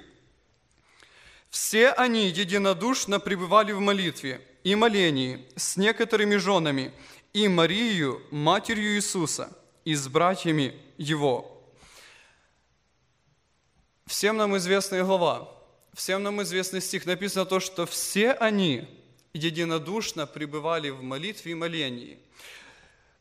«Все 1.50 1.90
они 1.90 2.28
единодушно 2.28 3.20
пребывали 3.20 3.72
в 3.72 3.80
молитве 3.80 4.42
и 4.63 4.75
молении 4.75 5.46
с 5.56 5.78
некоторыми 5.78 6.36
женами, 6.36 6.92
и 7.34 7.48
Марию, 7.48 8.22
матерью 8.32 8.96
Иисуса, 8.96 9.56
и 9.86 9.96
с 9.96 10.08
братьями 10.08 10.75
Его. 10.98 11.63
Всем 14.06 14.38
нам 14.38 14.58
известная 14.58 15.04
глава, 15.04 15.50
всем 15.94 16.24
нам 16.24 16.42
известный 16.42 16.82
стих, 16.82 17.06
написано 17.06 17.46
то, 17.46 17.60
что 17.60 17.86
все 17.86 18.32
они 18.32 18.88
единодушно 19.34 20.25
пребывали 20.25 20.89
в 20.89 21.04
молитве 21.04 21.51
и 21.51 21.56
молении. 21.56 22.18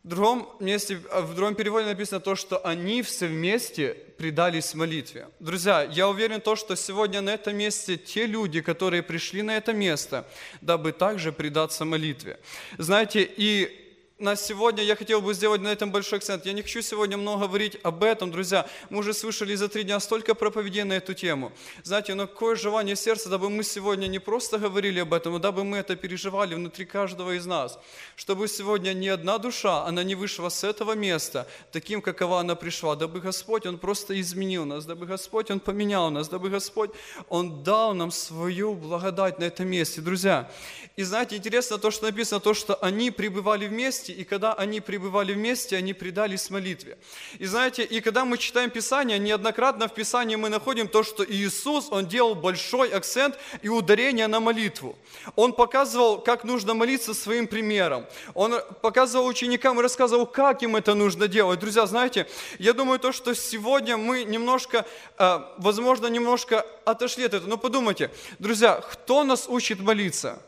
В 0.09 0.11
другом 0.11 0.49
месте, 0.59 1.03
в 1.13 1.35
другом 1.35 1.55
переводе 1.55 1.85
написано 1.85 2.19
то, 2.19 2.35
что 2.35 2.67
они 2.67 3.03
все 3.03 3.27
вместе 3.27 3.95
предались 4.17 4.73
молитве. 4.73 5.29
Друзья, 5.39 5.83
я 5.83 6.09
уверен 6.09 6.41
то, 6.41 6.57
что 6.57 6.77
сегодня 6.77 7.21
на 7.21 7.29
этом 7.35 7.55
месте 7.55 7.99
те 7.99 8.25
люди, 8.25 8.63
которые 8.63 9.03
пришли 9.03 9.43
на 9.43 9.59
это 9.59 9.75
место, 9.75 10.27
дабы 10.63 10.93
также 10.93 11.31
предаться 11.31 11.85
молитве. 11.85 12.41
Знаете, 12.79 13.31
и 13.37 13.78
на 14.19 14.35
сегодня 14.35 14.83
я 14.83 14.97
хотел 14.97 15.21
бы 15.21 15.33
сделать 15.33 15.61
на 15.61 15.69
этом 15.69 15.93
большой 15.93 16.19
акцент. 16.19 16.45
Я 16.45 16.53
не 16.53 16.63
хочу 16.63 16.83
сегодня 16.83 17.17
много 17.17 17.47
говорить 17.47 17.79
об 17.85 18.03
этом, 18.03 18.33
друзья. 18.33 18.67
Мы 18.91 18.99
уже 18.99 19.15
слышали 19.15 19.55
за 19.55 19.69
три 19.69 19.85
дня 19.85 20.01
столько 20.01 20.35
проповедей 20.35 20.83
на 20.83 20.95
эту 20.95 21.15
тему. 21.15 21.53
Знаете, 21.85 22.15
но 22.15 22.27
какое 22.27 22.57
желание 22.57 22.97
сердца, 22.97 23.29
дабы 23.29 23.49
мы 23.49 23.63
сегодня 23.63 24.09
не 24.09 24.19
просто 24.19 24.59
говорили 24.59 24.99
об 24.99 25.15
этом, 25.15 25.37
а 25.37 25.39
дабы 25.39 25.63
мы 25.63 25.77
это 25.79 25.95
переживали 25.95 26.57
внутри 26.57 26.85
каждого 26.85 27.37
из 27.37 27.47
нас. 27.47 27.79
Чтобы 28.17 28.49
сегодня 28.49 28.93
ни 28.93 29.07
одна 29.07 29.39
душа, 29.39 29.85
она 29.85 30.03
не 30.03 30.17
вышла 30.17 30.49
с 30.49 30.65
этого 30.65 30.97
места 30.97 31.47
таким, 31.71 32.03
какова 32.03 32.41
она 32.41 32.57
пришла. 32.57 32.97
Дабы 32.97 33.21
Господь, 33.21 33.67
Он 33.67 33.79
просто 33.79 34.21
изменил 34.21 34.65
нас. 34.65 34.85
Дабы 34.85 35.07
Господь, 35.07 35.51
Он 35.53 35.61
поменял 35.61 36.11
нас. 36.11 36.29
Дабы 36.29 36.51
Господь, 36.51 36.91
Он 37.29 37.63
дал 37.63 37.95
нам 37.95 38.11
свою 38.11 38.75
благодать 38.75 39.39
на 39.39 39.45
этом 39.45 39.69
месте. 39.69 40.01
Друзья, 40.01 40.51
и 40.97 41.05
знаете, 41.05 41.37
интересно 41.37 41.79
то, 41.79 41.93
что 41.93 42.07
написано, 42.07 42.41
то, 42.41 42.53
что 42.53 42.75
они 42.83 43.13
пребывали 43.13 43.69
вместе, 43.69 44.08
вместе, 44.09 44.13
и 44.13 44.25
когда 44.25 44.55
они 44.55 44.81
пребывали 44.81 45.35
вместе, 45.35 45.77
они 45.77 45.95
предались 45.95 46.51
молитве. 46.51 46.97
И 47.41 47.47
знаете, 47.47 47.85
и 47.85 48.01
когда 48.01 48.25
мы 48.25 48.39
читаем 48.39 48.71
Писание, 48.71 49.19
неоднократно 49.19 49.87
в 49.87 49.95
Писании 49.95 50.37
мы 50.37 50.49
находим 50.49 50.89
то, 50.89 51.03
что 51.03 51.25
Иисус, 51.25 51.89
Он 51.91 52.07
делал 52.07 52.35
большой 52.35 52.89
акцент 52.91 53.39
и 53.63 53.69
ударение 53.69 54.29
на 54.29 54.41
молитву. 54.41 54.97
Он 55.37 55.53
показывал, 55.53 56.21
как 56.25 56.45
нужно 56.45 56.75
молиться 56.75 57.15
своим 57.15 57.47
примером. 57.47 58.05
Он 58.35 58.55
показывал 58.83 59.27
ученикам 59.27 59.79
и 59.79 59.83
рассказывал, 59.83 60.27
как 60.27 60.63
им 60.63 60.77
это 60.77 60.95
нужно 60.95 61.29
делать. 61.29 61.61
Друзья, 61.61 61.87
знаете, 61.87 62.27
я 62.59 62.73
думаю, 62.73 62.99
то, 62.99 63.13
что 63.13 63.35
сегодня 63.35 63.97
мы 63.97 64.25
немножко, 64.25 64.85
э, 65.19 65.41
возможно, 65.59 66.09
немножко 66.09 66.65
отошли 66.85 67.25
от 67.25 67.35
этого. 67.35 67.51
Но 67.51 67.57
подумайте, 67.57 68.11
друзья, 68.39 68.81
кто 68.81 69.25
нас 69.25 69.49
учит 69.49 69.81
молиться? 69.81 70.39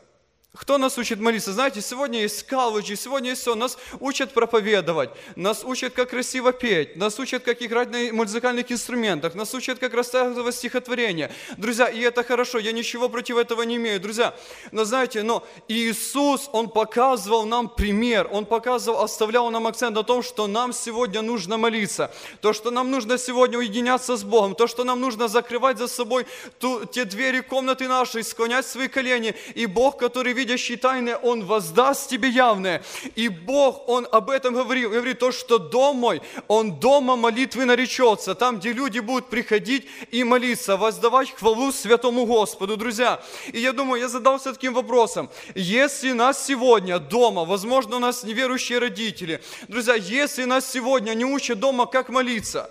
Кто 0.53 0.77
нас 0.77 0.97
учит 0.97 1.21
молиться? 1.21 1.53
Знаете, 1.53 1.79
сегодня 1.81 2.23
есть 2.23 2.45
колледжи, 2.45 2.97
сегодня 2.97 3.29
есть 3.29 3.41
все. 3.41 3.55
Нас 3.55 3.77
учат 4.01 4.33
проповедовать, 4.33 5.09
нас 5.37 5.63
учат, 5.63 5.93
как 5.93 6.09
красиво 6.09 6.51
петь, 6.51 6.97
нас 6.97 7.17
учат, 7.19 7.43
как 7.43 7.61
играть 7.61 7.89
на 7.89 8.11
музыкальных 8.11 8.69
инструментах, 8.69 9.33
нас 9.33 9.53
учат, 9.53 9.79
как 9.79 9.93
рассказывать 9.93 10.53
стихотворения. 10.53 11.31
Друзья, 11.55 11.87
и 11.87 12.01
это 12.01 12.25
хорошо, 12.25 12.59
я 12.59 12.73
ничего 12.73 13.07
против 13.07 13.37
этого 13.37 13.61
не 13.61 13.77
имею, 13.77 14.01
друзья. 14.01 14.35
Но 14.73 14.83
знаете, 14.83 15.23
но 15.23 15.47
Иисус, 15.69 16.49
Он 16.51 16.69
показывал 16.69 17.45
нам 17.45 17.69
пример, 17.69 18.27
Он 18.29 18.45
показывал, 18.45 19.03
оставлял 19.03 19.49
нам 19.51 19.67
акцент 19.67 19.95
на 19.95 20.03
том, 20.03 20.21
что 20.21 20.47
нам 20.47 20.73
сегодня 20.73 21.21
нужно 21.21 21.57
молиться, 21.57 22.13
то, 22.41 22.51
что 22.51 22.71
нам 22.71 22.91
нужно 22.91 23.17
сегодня 23.17 23.57
уединяться 23.57 24.17
с 24.17 24.23
Богом, 24.25 24.55
то, 24.55 24.67
что 24.67 24.83
нам 24.83 24.99
нужно 24.99 25.29
закрывать 25.29 25.77
за 25.77 25.87
собой 25.87 26.27
ту, 26.59 26.83
те 26.83 27.05
двери 27.05 27.39
комнаты 27.39 27.87
нашей, 27.87 28.21
склонять 28.25 28.65
свои 28.65 28.89
колени, 28.89 29.33
и 29.55 29.65
Бог, 29.65 29.97
который 29.97 30.40
видящий 30.41 30.75
тайное, 30.75 31.17
Он 31.17 31.45
воздаст 31.45 32.09
тебе 32.09 32.29
явное. 32.29 32.83
И 33.15 33.29
Бог, 33.29 33.87
Он 33.87 34.07
об 34.11 34.29
этом 34.29 34.53
говорил, 34.53 34.89
говорит 34.89 35.19
то, 35.19 35.31
что 35.31 35.57
дом 35.57 35.97
мой, 35.97 36.21
Он 36.47 36.79
дома 36.79 37.15
молитвы 37.15 37.65
наречется, 37.65 38.35
там, 38.35 38.57
где 38.59 38.73
люди 38.73 38.99
будут 38.99 39.29
приходить 39.29 39.87
и 40.11 40.23
молиться, 40.23 40.77
воздавать 40.77 41.31
хвалу 41.31 41.71
святому 41.71 42.25
Господу, 42.25 42.77
друзья. 42.77 43.21
И 43.53 43.59
я 43.59 43.71
думаю, 43.71 44.01
я 44.01 44.07
задался 44.07 44.53
таким 44.53 44.73
вопросом, 44.73 45.29
если 45.55 46.11
нас 46.11 46.45
сегодня 46.45 46.99
дома, 46.99 47.45
возможно, 47.45 47.97
у 47.97 47.99
нас 47.99 48.23
неверующие 48.23 48.79
родители, 48.79 49.41
друзья, 49.67 49.95
если 49.95 50.45
нас 50.45 50.71
сегодня 50.71 51.13
не 51.13 51.25
учат 51.25 51.59
дома, 51.59 51.85
как 51.85 52.09
молиться, 52.09 52.69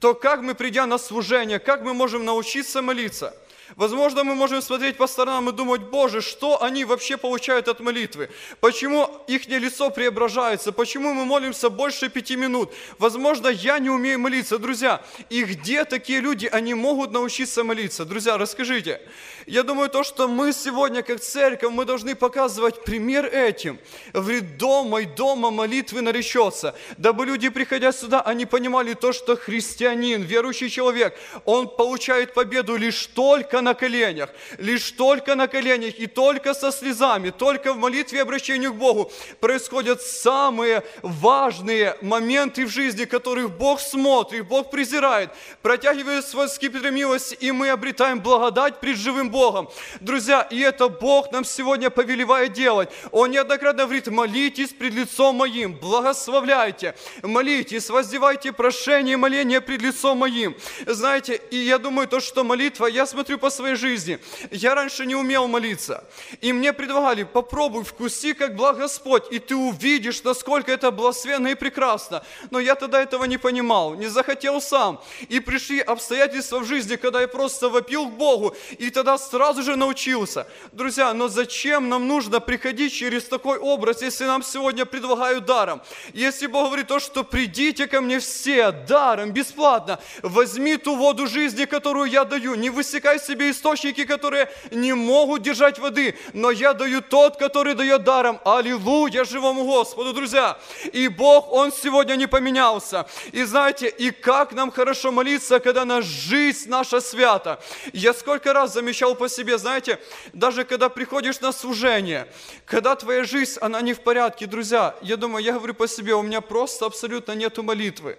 то 0.00 0.14
как 0.14 0.40
мы, 0.40 0.54
придя 0.54 0.86
на 0.86 0.98
служение, 0.98 1.60
как 1.60 1.82
мы 1.82 1.94
можем 1.94 2.24
научиться 2.24 2.82
молиться? 2.82 3.34
Возможно, 3.76 4.24
мы 4.24 4.34
можем 4.34 4.62
смотреть 4.62 4.96
по 4.96 5.06
сторонам 5.06 5.48
и 5.48 5.52
думать, 5.52 5.82
Боже, 5.82 6.20
что 6.20 6.62
они 6.62 6.84
вообще 6.84 7.16
получают 7.16 7.68
от 7.68 7.80
молитвы? 7.80 8.30
Почему 8.60 9.08
их 9.26 9.46
лицо 9.46 9.90
преображается? 9.90 10.72
Почему 10.72 11.14
мы 11.14 11.24
молимся 11.24 11.70
больше 11.70 12.08
пяти 12.08 12.36
минут? 12.36 12.72
Возможно, 12.98 13.48
я 13.48 13.78
не 13.78 13.90
умею 13.90 14.18
молиться. 14.18 14.58
Друзья, 14.58 15.02
и 15.30 15.44
где 15.44 15.84
такие 15.84 16.20
люди, 16.20 16.46
они 16.46 16.74
могут 16.74 17.12
научиться 17.12 17.64
молиться? 17.64 18.04
Друзья, 18.04 18.38
расскажите. 18.38 19.00
Я 19.46 19.62
думаю, 19.62 19.88
то, 19.88 20.04
что 20.04 20.28
мы 20.28 20.52
сегодня, 20.52 21.02
как 21.02 21.20
церковь, 21.20 21.72
мы 21.72 21.84
должны 21.84 22.14
показывать 22.14 22.84
пример 22.84 23.26
этим. 23.26 23.78
Говорит, 24.12 24.56
дома 24.56 25.02
дома 25.04 25.50
молитвы 25.50 26.00
наречется. 26.02 26.74
Дабы 26.98 27.26
люди, 27.26 27.48
приходя 27.48 27.92
сюда, 27.92 28.20
они 28.20 28.46
понимали 28.46 28.94
то, 28.94 29.12
что 29.12 29.36
христианин, 29.36 30.22
верующий 30.22 30.68
человек, 30.68 31.16
он 31.44 31.68
получает 31.68 32.34
победу 32.34 32.76
лишь 32.76 33.06
только 33.06 33.60
на 33.60 33.74
коленях, 33.74 34.30
лишь 34.58 34.90
только 34.92 35.34
на 35.34 35.48
коленях 35.48 35.98
и 35.98 36.06
только 36.06 36.54
со 36.54 36.70
слезами, 36.72 37.30
только 37.30 37.72
в 37.72 37.78
молитве 37.78 38.18
и 38.18 38.22
обращении 38.22 38.68
к 38.68 38.74
Богу 38.74 39.10
происходят 39.40 40.02
самые 40.02 40.82
важные 41.02 41.96
моменты 42.00 42.66
в 42.66 42.70
жизни, 42.70 43.04
которых 43.04 43.50
Бог 43.50 43.80
смотрит, 43.80 44.46
Бог 44.46 44.70
презирает, 44.70 45.30
протягивает 45.62 46.26
свой 46.26 46.48
скипетр 46.48 46.90
милости, 46.90 47.36
и 47.40 47.52
мы 47.52 47.70
обретаем 47.70 48.20
благодать 48.20 48.80
пред 48.80 48.96
живым 48.96 49.30
Богом. 49.32 49.68
Друзья, 50.00 50.42
и 50.42 50.60
это 50.60 50.88
Бог 50.88 51.32
нам 51.32 51.44
сегодня 51.44 51.90
повелевает 51.90 52.52
делать. 52.52 52.90
Он 53.10 53.30
неоднократно 53.30 53.84
говорит, 53.84 54.06
молитесь 54.06 54.68
пред 54.68 54.94
лицом 54.94 55.36
моим, 55.36 55.74
благословляйте, 55.74 56.94
молитесь, 57.22 57.90
воздевайте 57.90 58.52
прошение 58.52 59.14
и 59.14 59.16
моление 59.16 59.60
пред 59.60 59.82
лицом 59.82 60.18
моим. 60.18 60.54
Знаете, 60.86 61.40
и 61.50 61.56
я 61.56 61.78
думаю, 61.78 62.06
то, 62.06 62.20
что 62.20 62.44
молитва, 62.44 62.86
я 62.86 63.06
смотрю 63.06 63.38
по 63.38 63.50
своей 63.50 63.74
жизни, 63.74 64.20
я 64.50 64.74
раньше 64.74 65.06
не 65.06 65.16
умел 65.16 65.48
молиться, 65.48 66.04
и 66.40 66.52
мне 66.52 66.72
предлагали, 66.72 67.24
попробуй, 67.24 67.84
вкуси, 67.84 68.34
как 68.34 68.54
благ 68.54 68.76
Господь, 68.76 69.24
и 69.32 69.38
ты 69.38 69.56
увидишь, 69.56 70.22
насколько 70.22 70.70
это 70.70 70.90
благословенно 70.90 71.48
и 71.48 71.54
прекрасно. 71.54 72.22
Но 72.50 72.60
я 72.60 72.74
тогда 72.74 73.02
этого 73.02 73.24
не 73.24 73.38
понимал, 73.38 73.94
не 73.94 74.08
захотел 74.08 74.60
сам. 74.60 75.00
И 75.30 75.40
пришли 75.40 75.80
обстоятельства 75.80 76.58
в 76.58 76.64
жизни, 76.66 76.96
когда 76.96 77.20
я 77.20 77.28
просто 77.28 77.70
вопил 77.70 78.06
к 78.06 78.12
Богу, 78.12 78.54
и 78.78 78.90
тогда 78.90 79.18
сразу 79.30 79.62
же 79.62 79.76
научился. 79.76 80.46
Друзья, 80.72 81.12
но 81.14 81.28
зачем 81.28 81.88
нам 81.88 82.06
нужно 82.08 82.40
приходить 82.40 82.92
через 82.92 83.24
такой 83.24 83.58
образ, 83.58 84.02
если 84.02 84.24
нам 84.24 84.42
сегодня 84.42 84.84
предлагают 84.84 85.44
даром? 85.44 85.82
Если 86.12 86.46
Бог 86.46 86.66
говорит 86.66 86.88
то, 86.88 87.00
что 87.00 87.24
придите 87.24 87.86
ко 87.86 88.00
мне 88.00 88.18
все 88.20 88.72
даром, 88.72 89.32
бесплатно, 89.32 89.98
возьми 90.22 90.76
ту 90.76 90.96
воду 90.96 91.26
жизни, 91.26 91.64
которую 91.64 92.10
я 92.10 92.24
даю, 92.24 92.54
не 92.54 92.70
высекай 92.70 93.18
себе 93.18 93.50
источники, 93.50 94.04
которые 94.04 94.50
не 94.70 94.94
могут 94.94 95.42
держать 95.42 95.78
воды, 95.78 96.16
но 96.32 96.50
я 96.50 96.72
даю 96.72 97.00
тот, 97.00 97.36
который 97.36 97.74
дает 97.74 98.04
даром. 98.04 98.40
Аллилуйя 98.44 99.24
живому 99.24 99.64
Господу, 99.64 100.12
друзья. 100.12 100.58
И 100.92 101.08
Бог, 101.08 101.52
Он 101.52 101.72
сегодня 101.72 102.16
не 102.16 102.26
поменялся. 102.26 103.06
И 103.32 103.42
знаете, 103.44 103.88
и 103.88 104.10
как 104.10 104.52
нам 104.52 104.70
хорошо 104.70 105.12
молиться, 105.12 105.60
когда 105.60 105.84
наша 105.84 106.08
жизнь 106.08 106.68
наша 106.68 107.00
свята. 107.00 107.60
Я 107.92 108.14
сколько 108.14 108.52
раз 108.52 108.72
замечал 108.72 109.11
по 109.14 109.28
себе, 109.28 109.58
знаете, 109.58 109.98
даже 110.32 110.64
когда 110.64 110.88
приходишь 110.88 111.40
на 111.40 111.52
служение, 111.52 112.26
когда 112.66 112.94
твоя 112.96 113.24
жизнь, 113.24 113.58
она 113.60 113.80
не 113.80 113.94
в 113.94 114.00
порядке, 114.00 114.46
друзья, 114.46 114.94
я 115.02 115.16
думаю, 115.16 115.44
я 115.44 115.52
говорю 115.52 115.74
по 115.74 115.88
себе, 115.88 116.14
у 116.14 116.22
меня 116.22 116.40
просто 116.40 116.86
абсолютно 116.86 117.32
нету 117.32 117.62
молитвы. 117.62 118.18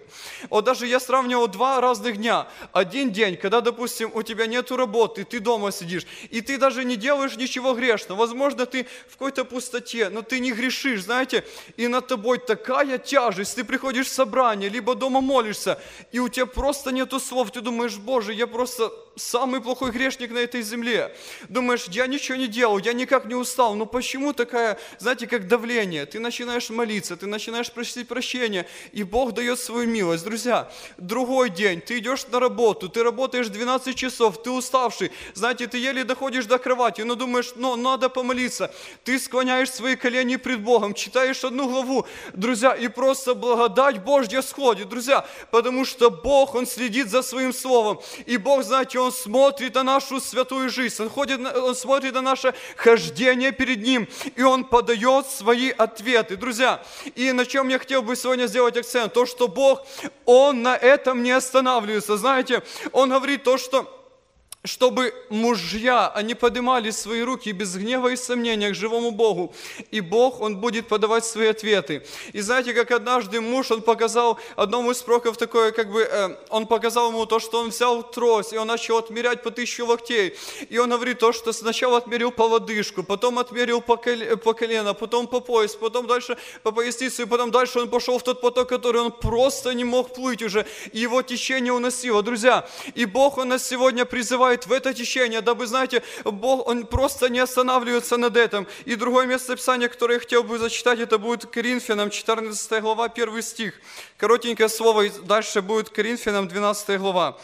Вот 0.50 0.64
даже 0.64 0.86
я 0.86 1.00
сравнивал 1.00 1.48
два 1.48 1.80
разных 1.80 2.16
дня. 2.16 2.46
Один 2.72 3.10
день, 3.10 3.36
когда, 3.36 3.60
допустим, 3.60 4.10
у 4.14 4.22
тебя 4.22 4.46
нету 4.46 4.76
работы, 4.76 5.24
ты 5.24 5.40
дома 5.40 5.72
сидишь, 5.72 6.06
и 6.30 6.40
ты 6.40 6.58
даже 6.58 6.84
не 6.84 6.96
делаешь 6.96 7.36
ничего 7.36 7.74
грешного. 7.74 8.20
Возможно, 8.20 8.66
ты 8.66 8.86
в 9.08 9.12
какой-то 9.12 9.44
пустоте, 9.44 10.08
но 10.08 10.22
ты 10.22 10.40
не 10.40 10.52
грешишь, 10.52 11.04
знаете, 11.04 11.44
и 11.76 11.88
над 11.88 12.06
тобой 12.06 12.38
такая 12.38 12.98
тяжесть, 12.98 13.56
ты 13.56 13.64
приходишь 13.64 14.06
в 14.06 14.12
собрание, 14.12 14.68
либо 14.68 14.94
дома 14.94 15.20
молишься, 15.20 15.80
и 16.12 16.18
у 16.18 16.28
тебя 16.28 16.46
просто 16.46 16.90
нету 16.90 17.20
слов, 17.20 17.50
ты 17.50 17.60
думаешь, 17.60 17.96
Боже, 17.96 18.32
я 18.32 18.46
просто 18.46 18.92
самый 19.16 19.60
плохой 19.60 19.90
грешник 19.90 20.30
на 20.30 20.38
этой 20.38 20.62
земле. 20.62 20.83
Думаешь, 21.48 21.86
я 21.90 22.06
ничего 22.06 22.36
не 22.36 22.46
делал, 22.46 22.78
я 22.78 22.92
никак 22.92 23.26
не 23.26 23.34
устал, 23.34 23.74
но 23.74 23.86
почему 23.86 24.32
такая, 24.32 24.78
знаете, 24.98 25.26
как 25.26 25.48
давление? 25.48 26.06
Ты 26.06 26.20
начинаешь 26.20 26.70
молиться, 26.70 27.16
ты 27.16 27.26
начинаешь 27.26 27.70
просить 27.70 28.08
прощения, 28.08 28.66
и 28.92 29.02
Бог 29.02 29.32
дает 29.32 29.58
свою 29.58 29.88
милость. 29.88 30.24
Друзья, 30.24 30.70
другой 30.96 31.50
день, 31.50 31.80
ты 31.80 31.98
идешь 31.98 32.26
на 32.28 32.40
работу, 32.40 32.88
ты 32.88 33.02
работаешь 33.02 33.48
12 33.48 33.96
часов, 33.96 34.42
ты 34.42 34.50
уставший, 34.50 35.10
знаете, 35.34 35.66
ты 35.66 35.78
еле 35.78 36.04
доходишь 36.04 36.46
до 36.46 36.58
кровати, 36.58 37.02
но 37.02 37.14
думаешь, 37.14 37.52
ну, 37.56 37.76
надо 37.76 38.08
помолиться. 38.08 38.72
Ты 39.04 39.18
склоняешь 39.18 39.70
свои 39.70 39.96
колени 39.96 40.36
пред 40.36 40.60
Богом, 40.60 40.94
читаешь 40.94 41.44
одну 41.44 41.68
главу, 41.68 42.06
друзья, 42.32 42.74
и 42.74 42.88
просто 42.88 43.34
благодать 43.34 44.02
Божья 44.02 44.42
сходит, 44.42 44.88
друзья, 44.88 45.26
потому 45.50 45.84
что 45.84 46.10
Бог, 46.10 46.54
Он 46.54 46.66
следит 46.66 47.08
за 47.08 47.22
своим 47.22 47.52
словом, 47.52 48.00
и 48.26 48.36
Бог, 48.36 48.64
знаете, 48.64 48.98
Он 48.98 49.12
смотрит 49.12 49.74
на 49.74 49.82
нашу 49.82 50.20
святую 50.20 50.70
жизнь, 50.74 51.02
Он, 51.02 51.08
ходит, 51.08 51.40
Он 51.40 51.74
смотрит 51.74 52.14
на 52.14 52.22
наше 52.22 52.54
хождение 52.76 53.52
перед 53.52 53.82
Ним, 53.82 54.08
и 54.36 54.42
Он 54.42 54.64
подает 54.64 55.26
свои 55.26 55.70
ответы, 55.70 56.36
друзья. 56.36 56.82
И 57.14 57.32
на 57.32 57.46
чем 57.46 57.68
я 57.68 57.78
хотел 57.78 58.02
бы 58.02 58.16
сегодня 58.16 58.46
сделать 58.46 58.76
акцент, 58.76 59.12
то, 59.12 59.26
что 59.26 59.48
Бог, 59.48 59.86
Он 60.24 60.62
на 60.62 60.76
этом 60.76 61.22
не 61.22 61.30
останавливается, 61.30 62.16
знаете, 62.16 62.62
Он 62.92 63.10
говорит 63.10 63.44
то, 63.44 63.56
что 63.56 64.03
чтобы 64.64 65.14
мужья, 65.28 66.08
они 66.08 66.34
поднимали 66.34 66.90
свои 66.90 67.22
руки 67.22 67.52
без 67.52 67.76
гнева 67.76 68.08
и 68.08 68.16
сомнения 68.16 68.70
к 68.70 68.74
живому 68.74 69.10
Богу. 69.10 69.54
И 69.90 70.00
Бог, 70.00 70.40
Он 70.40 70.56
будет 70.56 70.88
подавать 70.88 71.26
свои 71.26 71.48
ответы. 71.48 72.02
И 72.32 72.40
знаете, 72.40 72.72
как 72.72 72.90
однажды 72.90 73.42
муж, 73.42 73.70
он 73.70 73.82
показал 73.82 74.38
одному 74.56 74.90
из 74.92 75.02
пророков 75.02 75.36
такое, 75.36 75.70
как 75.70 75.92
бы, 75.92 76.02
э, 76.02 76.36
он 76.48 76.66
показал 76.66 77.10
ему 77.10 77.26
то, 77.26 77.40
что 77.40 77.60
он 77.60 77.68
взял 77.68 78.02
трос, 78.02 78.54
и 78.54 78.56
он 78.56 78.68
начал 78.68 78.96
отмерять 78.96 79.42
по 79.42 79.50
тысячу 79.50 79.84
локтей. 79.84 80.34
И 80.70 80.78
он 80.78 80.88
говорит 80.90 81.18
то, 81.18 81.32
что 81.32 81.52
сначала 81.52 81.98
отмерил 81.98 82.30
по 82.30 82.42
лодыжку, 82.42 83.02
потом 83.02 83.38
отмерил 83.38 83.82
по, 83.82 83.96
кол- 83.96 84.36
по 84.42 84.54
колено, 84.54 84.94
потом 84.94 85.26
по 85.26 85.40
пояс, 85.40 85.74
потом 85.74 86.06
дальше 86.06 86.38
по 86.62 86.72
поясницу, 86.72 87.22
и 87.22 87.26
потом 87.26 87.50
дальше 87.50 87.80
он 87.80 87.90
пошел 87.90 88.18
в 88.18 88.22
тот 88.22 88.40
поток, 88.40 88.70
который 88.70 89.02
он 89.02 89.12
просто 89.12 89.74
не 89.74 89.84
мог 89.84 90.14
плыть 90.14 90.42
уже, 90.42 90.66
и 90.92 91.00
его 91.00 91.20
течение 91.20 91.72
уносило. 91.72 92.22
Друзья, 92.22 92.66
и 92.94 93.04
Бог, 93.04 93.36
Он 93.36 93.48
нас 93.48 93.66
сегодня 93.66 94.06
призывает 94.06 94.53
в 94.62 94.72
это 94.72 94.94
течение, 94.94 95.40
дабы, 95.40 95.66
знаете, 95.66 96.02
Бог, 96.24 96.66
Он 96.68 96.86
просто 96.86 97.28
не 97.28 97.40
останавливается 97.40 98.16
над 98.16 98.36
этим. 98.36 98.66
И 98.84 98.94
другое 98.94 99.26
место 99.26 99.56
Писания, 99.56 99.88
которое 99.88 100.14
я 100.14 100.20
хотел 100.20 100.42
бы 100.44 100.58
зачитать, 100.58 101.00
это 101.00 101.18
будет 101.18 101.46
Коринфянам, 101.46 102.10
14 102.10 102.80
глава, 102.80 103.06
1 103.06 103.42
стих. 103.42 103.74
Коротенькое 104.16 104.68
слово, 104.68 105.02
и 105.02 105.10
дальше 105.24 105.60
будет 105.60 105.88
Коринфянам, 105.88 106.48
12 106.48 106.98
глава. 106.98 107.36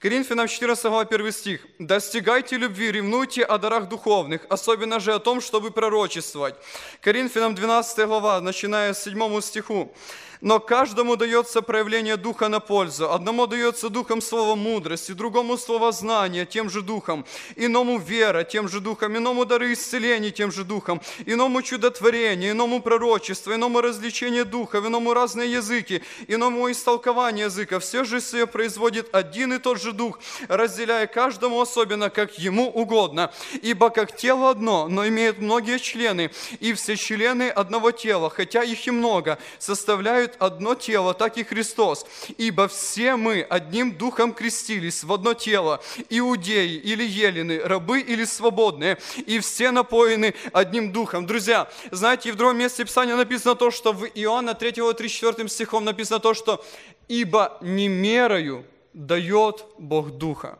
Коринфянам 0.00 0.46
14 0.46 0.84
глава 0.84 1.02
1 1.02 1.32
стих. 1.32 1.66
«Достигайте 1.78 2.56
любви, 2.56 2.92
ревнуйте 2.92 3.42
о 3.42 3.58
дарах 3.58 3.88
духовных, 3.88 4.46
особенно 4.48 5.00
же 5.00 5.12
о 5.12 5.18
том, 5.18 5.40
чтобы 5.40 5.72
пророчествовать». 5.72 6.54
Коринфянам 7.00 7.54
12 7.54 8.06
глава, 8.06 8.40
начиная 8.40 8.94
с 8.94 9.02
7 9.02 9.40
стиху. 9.40 9.92
Но 10.40 10.60
каждому 10.60 11.16
дается 11.16 11.62
проявление 11.62 12.16
Духа 12.16 12.48
на 12.48 12.60
пользу. 12.60 13.12
Одному 13.12 13.46
дается 13.46 13.88
Духом 13.88 14.20
слово 14.20 14.54
мудрости, 14.54 15.12
другому 15.12 15.56
слово 15.56 15.90
знания, 15.90 16.46
тем 16.46 16.70
же 16.70 16.82
Духом, 16.82 17.26
иному 17.56 17.98
вера, 17.98 18.44
тем 18.44 18.68
же 18.68 18.80
Духом, 18.80 19.16
иному 19.16 19.44
дары 19.44 19.72
исцеления, 19.72 20.30
тем 20.30 20.52
же 20.52 20.64
Духом, 20.64 21.00
иному 21.26 21.62
чудотворение, 21.62 22.52
иному 22.52 22.80
пророчество, 22.80 23.54
иному 23.54 23.80
развлечение 23.80 24.44
Духа, 24.44 24.78
иному 24.78 25.12
разные 25.12 25.52
языки, 25.52 26.02
иному 26.28 26.70
истолкование 26.70 27.46
языка. 27.46 27.80
Все 27.80 28.04
же 28.04 28.20
все 28.20 28.46
производит 28.46 29.14
один 29.14 29.52
и 29.52 29.58
тот 29.58 29.80
же 29.80 29.92
Дух, 29.92 30.20
разделяя 30.48 31.06
каждому 31.06 31.60
особенно, 31.60 32.10
как 32.10 32.38
ему 32.38 32.68
угодно. 32.68 33.32
Ибо 33.62 33.90
как 33.90 34.16
тело 34.16 34.50
одно, 34.50 34.88
но 34.88 35.06
имеет 35.08 35.38
многие 35.38 35.78
члены, 35.78 36.30
и 36.60 36.72
все 36.74 36.96
члены 36.96 37.48
одного 37.48 37.90
тела, 37.90 38.30
хотя 38.30 38.62
их 38.62 38.86
и 38.86 38.90
много, 38.90 39.38
составляют 39.58 40.27
одно 40.38 40.74
тело, 40.74 41.14
так 41.14 41.38
и 41.38 41.44
Христос. 41.44 42.06
Ибо 42.36 42.68
все 42.68 43.16
мы 43.16 43.42
одним 43.42 43.96
Духом 43.96 44.32
крестились 44.32 45.04
в 45.04 45.12
одно 45.12 45.34
тело, 45.34 45.80
иудеи 46.08 46.76
или 46.76 47.04
елены, 47.04 47.60
рабы 47.60 48.00
или 48.00 48.24
свободные, 48.24 48.98
и 49.26 49.38
все 49.40 49.70
напоены 49.70 50.34
одним 50.52 50.92
Духом. 50.92 51.26
Друзья, 51.26 51.68
знаете, 51.90 52.32
в 52.32 52.36
другом 52.36 52.58
месте 52.58 52.84
Писания 52.84 53.16
написано 53.16 53.54
то, 53.54 53.70
что 53.70 53.92
в 53.92 54.04
Иоанна 54.04 54.54
3, 54.54 54.72
34 54.72 55.48
стихом 55.48 55.84
написано 55.84 56.20
то, 56.20 56.34
что 56.34 56.64
«Ибо 57.08 57.58
не 57.60 57.88
мерою 57.88 58.64
дает 58.92 59.64
Бог 59.78 60.10
Духа». 60.10 60.58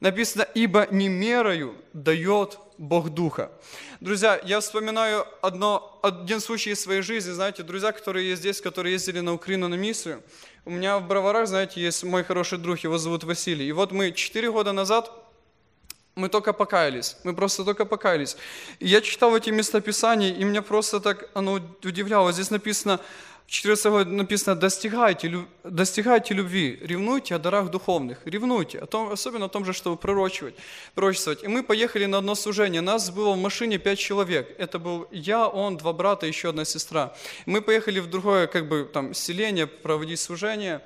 Написано 0.00 0.46
«Ибо 0.54 0.86
не 0.90 1.08
мерою 1.08 1.76
дает 1.92 2.58
Бог 2.78 3.10
Духа». 3.10 3.50
Друзья, 4.00 4.40
я 4.44 4.60
вспоминаю 4.60 5.26
одно, 5.42 5.98
один 6.02 6.40
случай 6.40 6.70
из 6.70 6.80
своей 6.80 7.02
жизни, 7.02 7.32
знаете, 7.32 7.62
друзья, 7.62 7.92
которые 7.92 8.28
есть 8.28 8.42
здесь, 8.42 8.60
которые 8.60 8.92
ездили 8.92 9.20
на 9.20 9.32
Украину 9.32 9.68
на 9.68 9.74
миссию. 9.74 10.22
У 10.64 10.70
меня 10.70 10.98
в 10.98 11.06
Броварах, 11.06 11.46
знаете, 11.46 11.80
есть 11.80 12.04
мой 12.04 12.24
хороший 12.24 12.58
друг, 12.58 12.80
его 12.80 12.98
зовут 12.98 13.24
Василий. 13.24 13.68
И 13.68 13.72
вот 13.72 13.92
мы 13.92 14.12
четыре 14.12 14.50
года 14.50 14.72
назад 14.72 15.12
мы 16.14 16.28
только 16.28 16.52
покаялись, 16.52 17.16
мы 17.24 17.34
просто 17.34 17.64
только 17.64 17.84
покаялись. 17.84 18.36
И 18.78 18.86
я 18.86 19.00
читал 19.00 19.36
эти 19.36 19.50
местописания, 19.50 20.32
и 20.32 20.44
меня 20.44 20.62
просто 20.62 21.00
так 21.00 21.28
оно 21.34 21.54
удивляло. 21.82 22.32
Здесь 22.32 22.50
написано, 22.50 23.00
в 23.46 23.50
14 23.50 23.86
году 23.86 24.10
написано, 24.10 24.56
достигайте, 24.56 25.46
достигайте 25.64 26.34
любви, 26.34 26.78
ревнуйте 26.82 27.34
о 27.34 27.38
дарах 27.38 27.70
духовных, 27.70 28.18
ревнуйте, 28.24 28.78
о 28.78 28.86
том, 28.86 29.12
особенно 29.12 29.46
о 29.46 29.48
том 29.48 29.64
же, 29.64 29.72
чтобы 29.74 29.96
пророчивать, 29.96 30.54
пророчествовать. 30.94 31.44
И 31.44 31.48
мы 31.48 31.62
поехали 31.62 32.06
на 32.06 32.18
одно 32.18 32.34
служение, 32.34 32.80
нас 32.80 33.10
было 33.10 33.34
в 33.34 33.36
машине 33.36 33.78
пять 33.78 33.98
человек. 33.98 34.54
Это 34.58 34.78
был 34.78 35.06
я, 35.10 35.46
он, 35.46 35.76
два 35.76 35.92
брата, 35.92 36.26
еще 36.26 36.48
одна 36.48 36.64
сестра. 36.64 37.14
Мы 37.44 37.60
поехали 37.60 38.00
в 38.00 38.08
другое 38.08 38.46
как 38.46 38.66
бы 38.66 38.88
там 38.90 39.12
селение 39.12 39.66
проводить 39.66 40.20
служение. 40.20 40.80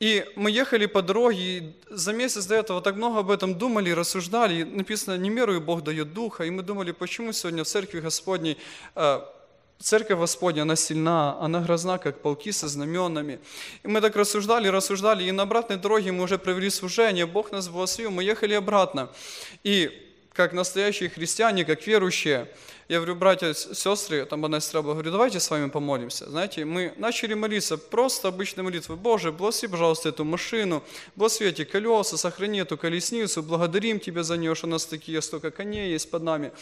И 0.00 0.24
мы 0.36 0.50
ехали 0.50 0.86
по 0.86 1.02
дороге, 1.02 1.38
и 1.40 1.72
за 1.88 2.12
месяц 2.12 2.46
до 2.46 2.56
этого 2.56 2.82
так 2.82 2.96
много 2.96 3.20
об 3.20 3.30
этом 3.30 3.56
думали, 3.56 3.90
рассуждали. 3.90 4.60
И 4.60 4.64
написано, 4.64 5.16
не 5.16 5.30
мерую 5.30 5.60
Бог 5.60 5.82
дает 5.82 6.12
духа. 6.12 6.44
И 6.44 6.50
мы 6.50 6.62
думали, 6.62 6.92
почему 6.92 7.32
сегодня 7.32 7.64
в 7.64 7.68
церкви 7.68 8.00
Господней, 8.00 8.58
э, 8.96 9.20
церковь 9.78 10.18
Господня, 10.18 10.62
она 10.62 10.76
сильна, 10.76 11.38
она 11.40 11.60
грозна, 11.60 11.98
как 11.98 12.20
полки 12.20 12.52
со 12.52 12.68
знаменами. 12.68 13.38
И 13.82 13.88
мы 13.88 14.00
так 14.00 14.16
рассуждали, 14.16 14.68
рассуждали, 14.68 15.24
и 15.24 15.32
на 15.32 15.42
обратной 15.42 15.76
дороге 15.76 16.12
мы 16.12 16.24
уже 16.24 16.38
провели 16.38 16.70
служение, 16.70 17.26
Бог 17.26 17.52
нас 17.52 17.68
благословил, 17.68 18.10
мы 18.10 18.24
ехали 18.24 18.54
обратно. 18.54 19.10
И 19.62 20.00
как 20.32 20.52
настоящие 20.52 21.08
христиане, 21.10 21.64
как 21.64 21.86
верующие, 21.86 22.48
я 22.88 22.96
говорю, 22.96 23.14
братья, 23.14 23.54
сестры, 23.54 24.26
там 24.26 24.44
одна 24.44 24.60
сестра 24.60 24.82
была, 24.82 24.92
говорю, 24.94 25.10
давайте 25.10 25.40
с 25.40 25.50
вами 25.50 25.70
помолимся. 25.70 26.28
Знаете, 26.28 26.66
мы 26.66 26.92
начали 26.98 27.32
молиться, 27.32 27.78
просто 27.78 28.28
обычной 28.28 28.62
молитвы. 28.62 28.96
Боже, 28.96 29.32
благослови, 29.32 29.70
пожалуйста, 29.70 30.10
эту 30.10 30.24
машину, 30.24 30.82
благослови 31.16 31.50
эти 31.50 31.64
колеса, 31.64 32.18
сохрани 32.18 32.60
эту 32.60 32.76
колесницу, 32.76 33.42
благодарим 33.42 34.00
Тебя 34.00 34.22
за 34.22 34.36
нее, 34.36 34.54
что 34.54 34.66
у 34.66 34.70
нас 34.70 34.84
такие 34.84 35.22
столько 35.22 35.50
коней 35.50 35.92
есть 35.92 36.10
под 36.10 36.24
нами. 36.24 36.52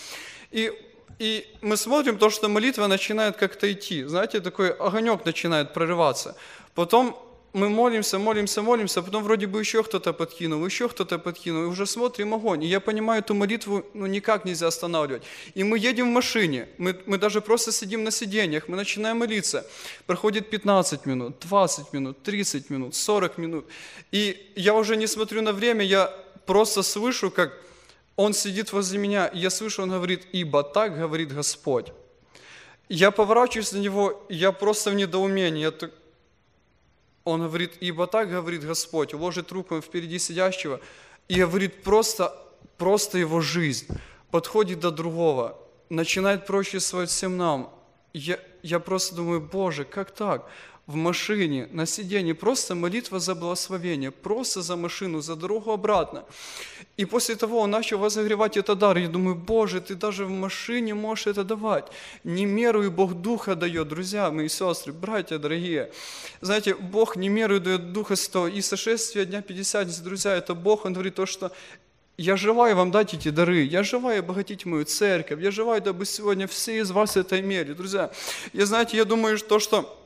И 0.53 0.72
и 1.18 1.46
мы 1.61 1.77
смотрим 1.77 2.18
то, 2.18 2.31
что 2.31 2.48
молитва 2.48 2.87
начинает 2.87 3.37
как-то 3.37 3.72
идти. 3.72 4.05
Знаете, 4.05 4.40
такой 4.40 4.70
огонек 4.70 5.25
начинает 5.25 5.72
прорываться. 5.72 6.37
Потом 6.75 7.16
мы 7.53 7.68
молимся, 7.68 8.18
молимся, 8.18 8.62
молимся, 8.62 9.01
а 9.01 9.03
потом 9.03 9.22
вроде 9.22 9.46
бы 9.46 9.61
еще 9.61 9.83
кто-то 9.83 10.12
подкинул, 10.12 10.64
еще 10.64 10.88
кто-то 10.88 11.18
подкинул, 11.18 11.64
и 11.64 11.66
уже 11.66 11.87
смотрим 11.87 12.33
огонь. 12.33 12.64
И 12.64 12.66
я 12.66 12.81
понимаю, 12.81 13.20
эту 13.20 13.35
молитву 13.35 13.85
ну, 13.94 14.07
никак 14.07 14.44
нельзя 14.44 14.68
останавливать. 14.68 15.22
И 15.55 15.62
мы 15.64 15.79
едем 15.79 16.11
в 16.11 16.12
машине, 16.12 16.68
мы, 16.79 16.98
мы 17.07 17.18
даже 17.18 17.40
просто 17.40 17.72
сидим 17.72 18.05
на 18.05 18.11
сиденьях, 18.11 18.68
мы 18.68 18.77
начинаем 18.77 19.18
молиться. 19.18 19.66
Проходит 20.07 20.48
15 20.51 21.07
минут, 21.07 21.37
20 21.40 21.92
минут, 21.92 22.22
30 22.22 22.70
минут, 22.70 22.94
40 22.94 23.38
минут. 23.38 23.66
И 24.12 24.51
я 24.57 24.75
уже 24.75 24.96
не 24.96 25.07
смотрю 25.07 25.42
на 25.42 25.53
время, 25.53 25.85
я 25.85 26.11
просто 26.46 26.83
слышу, 26.83 27.31
как 27.31 27.53
он 28.16 28.35
сидит 28.35 28.72
возле 28.72 28.98
меня, 28.98 29.27
и 29.27 29.38
я 29.38 29.51
слышу, 29.51 29.83
он 29.83 29.90
говорит, 29.90 30.27
ибо 30.33 30.62
так 30.62 30.96
говорит 30.96 31.33
Господь. 31.33 31.92
Я 32.88 33.11
поворачиваюсь 33.11 33.72
на 33.72 33.79
него, 33.79 34.25
я 34.29 34.53
просто 34.53 34.90
в 34.90 34.94
недоумении. 34.94 35.70
Он 37.25 37.42
говорит, 37.42 37.77
ибо 37.81 38.07
так 38.07 38.29
говорит 38.29 38.64
Господь, 38.64 39.14
уложит 39.14 39.51
руку 39.53 39.81
впереди 39.81 40.18
сидящего, 40.18 40.81
и 41.29 41.40
говорит 41.40 41.83
просто, 41.83 42.37
просто 42.77 43.18
его 43.18 43.40
жизнь, 43.40 43.87
подходит 44.31 44.81
до 44.81 44.90
другого, 44.90 45.57
начинает 45.88 46.46
прочествовать 46.46 47.11
всем 47.11 47.37
нам. 47.37 47.72
Я, 48.12 48.38
я 48.62 48.79
просто 48.79 49.14
думаю, 49.14 49.40
Боже, 49.40 49.85
как 49.85 50.11
так? 50.11 50.46
В 50.92 50.96
машине, 50.96 51.68
на 51.72 51.87
сиденье, 51.87 52.35
просто 52.35 52.74
молитва 52.74 53.18
за 53.18 53.35
благословение, 53.35 54.11
просто 54.11 54.62
за 54.62 54.76
машину, 54.76 55.22
за 55.22 55.37
дорогу 55.37 55.72
обратно. 55.72 56.24
И 56.98 57.07
после 57.07 57.35
того 57.37 57.61
он 57.61 57.70
начал 57.70 57.98
возогревать 57.98 58.59
этот 58.59 58.78
дар. 58.78 58.98
Я 58.98 59.09
думаю, 59.09 59.35
Боже, 59.35 59.81
ты 59.81 59.94
даже 59.94 60.26
в 60.26 60.31
машине 60.31 60.94
можешь 60.94 61.26
это 61.26 61.44
давать. 61.44 61.87
Не 62.24 62.44
меру 62.44 62.85
и 62.85 62.90
Бог 62.90 63.14
Духа 63.14 63.55
дает, 63.55 63.88
друзья 63.88 64.31
мои 64.31 64.48
сестры, 64.48 64.92
братья 64.92 65.38
дорогие. 65.38 65.90
Знаете, 66.42 66.74
Бог 66.74 67.16
не 67.16 67.31
меру 67.31 67.61
дает 67.61 67.92
Духа 67.92 68.14
Святого. 68.16 68.48
И 68.48 68.61
сошествие 68.61 69.24
Дня 69.24 69.40
Пятидесятницы, 69.40 70.02
друзья, 70.02 70.37
это 70.37 70.55
Бог, 70.55 70.85
Он 70.85 70.92
говорит 70.92 71.14
то, 71.14 71.24
что 71.24 71.52
я 72.18 72.37
желаю 72.37 72.76
вам 72.76 72.90
дать 72.90 73.14
эти 73.14 73.31
дары, 73.31 73.62
я 73.62 73.83
желаю 73.83 74.20
обогатить 74.20 74.66
мою 74.66 74.85
церковь, 74.85 75.40
я 75.40 75.50
желаю, 75.50 75.81
дабы 75.81 76.05
сегодня 76.05 76.46
все 76.46 76.78
из 76.78 76.90
вас 76.90 77.16
это 77.16 77.40
имели. 77.40 77.72
Друзья, 77.72 78.11
я, 78.52 78.66
знаете, 78.66 78.98
я 78.98 79.07
думаю, 79.07 79.38
что, 79.38 79.59
что 79.59 80.01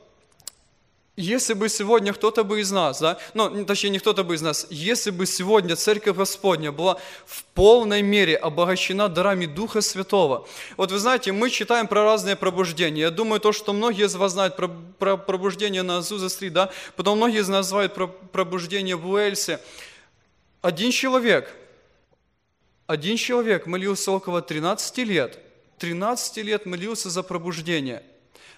если 1.17 1.55
бы 1.55 1.67
сегодня 1.67 2.13
кто-то 2.13 2.43
бы 2.43 2.61
из 2.61 2.71
нас, 2.71 2.99
да, 2.99 3.17
ну, 3.33 3.65
точнее, 3.65 3.89
не 3.89 3.99
кто-то 3.99 4.23
бы 4.23 4.35
из 4.35 4.43
нас, 4.43 4.67
если 4.69 5.09
бы 5.09 5.25
сегодня 5.25 5.75
Церковь 5.75 6.15
Господня 6.15 6.71
была 6.71 6.99
в 7.25 7.43
полной 7.55 8.03
мере 8.03 8.35
обогащена 8.35 9.09
дарами 9.09 9.47
Духа 9.47 9.81
Святого. 9.81 10.47
Вот 10.77 10.91
вы 10.91 10.99
знаете, 10.99 11.31
мы 11.31 11.49
читаем 11.49 11.87
про 11.87 12.03
разные 12.03 12.35
пробуждения. 12.35 13.01
Я 13.01 13.11
думаю, 13.11 13.41
то, 13.41 13.51
что 13.51 13.73
многие 13.73 14.05
из 14.05 14.15
вас 14.15 14.33
знают 14.33 14.55
про, 14.55 14.67
про 14.67 15.17
пробуждение 15.17 15.81
на 15.81 15.97
Азуза-3, 15.97 16.51
да, 16.51 16.69
потом 16.95 17.17
многие 17.17 17.39
из 17.39 17.49
нас 17.49 17.67
знают 17.67 17.95
про 17.95 18.05
пробуждение 18.05 18.95
в 18.95 19.09
Уэльсе. 19.09 19.59
Один 20.61 20.91
человек, 20.91 21.51
один 22.85 23.17
человек 23.17 23.65
молился 23.65 24.11
около 24.11 24.43
13 24.43 24.99
лет, 24.99 25.39
13 25.79 26.37
лет 26.43 26.67
молился 26.67 27.09
за 27.09 27.23
пробуждение– 27.23 28.03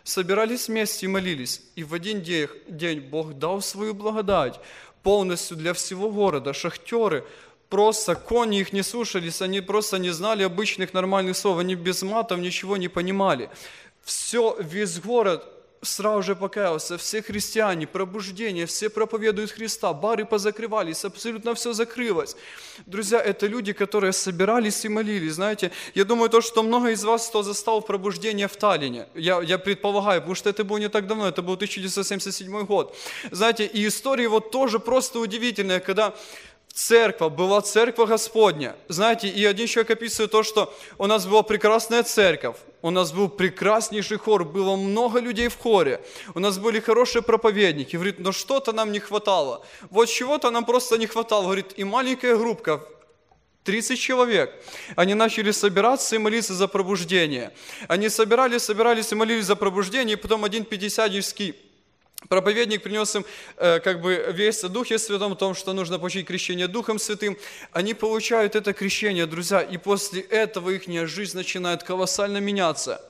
собирались 0.09 0.67
вместе 0.67 1.05
и 1.05 1.09
молились. 1.09 1.61
И 1.75 1.83
в 1.83 1.93
один 1.93 2.21
день 2.21 2.99
Бог 2.99 3.33
дал 3.33 3.61
свою 3.61 3.93
благодать 3.93 4.59
полностью 5.03 5.55
для 5.55 5.73
всего 5.73 6.09
города. 6.09 6.53
Шахтеры 6.53 7.23
просто, 7.69 8.15
кони 8.15 8.59
их 8.59 8.73
не 8.73 8.83
слушались, 8.83 9.41
они 9.41 9.61
просто 9.61 9.99
не 9.99 10.09
знали 10.09 10.43
обычных 10.43 10.93
нормальных 10.93 11.37
слов, 11.37 11.59
они 11.59 11.75
без 11.75 12.01
матов 12.01 12.39
ничего 12.39 12.77
не 12.77 12.87
понимали. 12.87 13.49
Все, 14.03 14.57
весь 14.59 14.99
город 14.99 15.45
сразу 15.81 16.23
же 16.23 16.35
покаялся, 16.35 16.97
все 16.97 17.21
христиане, 17.21 17.87
пробуждение, 17.87 18.65
все 18.65 18.89
проповедуют 18.89 19.51
Христа, 19.51 19.93
бары 19.93 20.25
позакрывались, 20.25 21.05
абсолютно 21.05 21.53
все 21.53 21.73
закрылось. 21.73 22.35
Друзья, 22.85 23.19
это 23.21 23.47
люди, 23.47 23.73
которые 23.73 24.13
собирались 24.13 24.85
и 24.85 24.89
молились, 24.89 25.33
знаете. 25.33 25.71
Я 25.95 26.05
думаю, 26.05 26.29
то, 26.29 26.41
что 26.41 26.63
много 26.63 26.89
из 26.89 27.03
вас, 27.03 27.27
кто 27.27 27.43
застал 27.43 27.81
пробуждение 27.81 28.47
в 28.47 28.57
Таллине, 28.57 29.07
я, 29.15 29.41
я 29.41 29.57
предполагаю, 29.57 30.21
потому 30.21 30.35
что 30.35 30.49
это 30.49 30.63
было 30.63 30.77
не 30.77 30.89
так 30.89 31.07
давно, 31.07 31.27
это 31.27 31.41
был 31.41 31.53
1977 31.53 32.65
год. 32.65 32.95
Знаете, 33.31 33.65
и 33.65 33.87
история 33.87 34.27
вот 34.27 34.51
тоже 34.51 34.79
просто 34.79 35.19
удивительная, 35.19 35.79
когда 35.79 36.13
церковь, 36.79 37.33
была 37.33 37.61
церковь 37.61 38.09
Господня. 38.09 38.75
Знаете, 38.87 39.27
и 39.27 39.45
один 39.45 39.67
человек 39.67 39.91
описывает 39.91 40.31
то, 40.31 40.43
что 40.43 40.73
у 40.97 41.07
нас 41.07 41.25
была 41.25 41.43
прекрасная 41.43 42.03
церковь, 42.03 42.55
у 42.81 42.89
нас 42.89 43.11
был 43.11 43.27
прекраснейший 43.27 44.17
хор, 44.17 44.45
было 44.45 44.77
много 44.77 45.19
людей 45.19 45.49
в 45.49 45.57
хоре, 45.57 46.01
у 46.35 46.39
нас 46.39 46.57
были 46.57 46.79
хорошие 46.79 47.21
проповедники. 47.21 47.97
Говорит, 47.97 48.19
но 48.19 48.31
что-то 48.31 48.71
нам 48.71 48.91
не 48.91 48.99
хватало. 48.99 49.65
Вот 49.89 50.05
чего-то 50.07 50.51
нам 50.51 50.65
просто 50.65 50.97
не 50.97 51.07
хватало. 51.07 51.43
Говорит, 51.43 51.73
и 51.75 51.83
маленькая 51.83 52.37
группка, 52.37 52.81
30 53.65 53.99
человек. 53.99 54.53
Они 54.95 55.13
начали 55.15 55.51
собираться 55.51 56.15
и 56.15 56.19
молиться 56.19 56.53
за 56.53 56.67
пробуждение. 56.67 57.51
Они 57.89 58.07
собирались, 58.07 58.63
собирались 58.63 59.11
и 59.11 59.15
молились 59.15 59.45
за 59.45 59.55
пробуждение, 59.55 60.13
и 60.13 60.19
потом 60.19 60.45
один 60.45 60.63
пятидесятнический 60.63 61.55
проповедник 62.27 62.83
принес 62.83 63.15
им 63.15 63.25
э, 63.57 63.79
как 63.79 64.01
бы 64.01 64.31
весть 64.33 64.63
о 64.63 64.69
Духе 64.69 64.99
Святом, 64.99 65.33
о 65.33 65.35
том, 65.35 65.55
что 65.55 65.73
нужно 65.73 65.99
получить 65.99 66.27
крещение 66.27 66.67
Духом 66.67 66.99
Святым. 66.99 67.37
Они 67.71 67.93
получают 67.93 68.55
это 68.55 68.73
крещение, 68.73 69.25
друзья, 69.25 69.61
и 69.61 69.77
после 69.77 70.21
этого 70.21 70.71
их 70.71 70.87
жизнь 71.07 71.37
начинает 71.37 71.83
колоссально 71.83 72.39
меняться. 72.39 73.01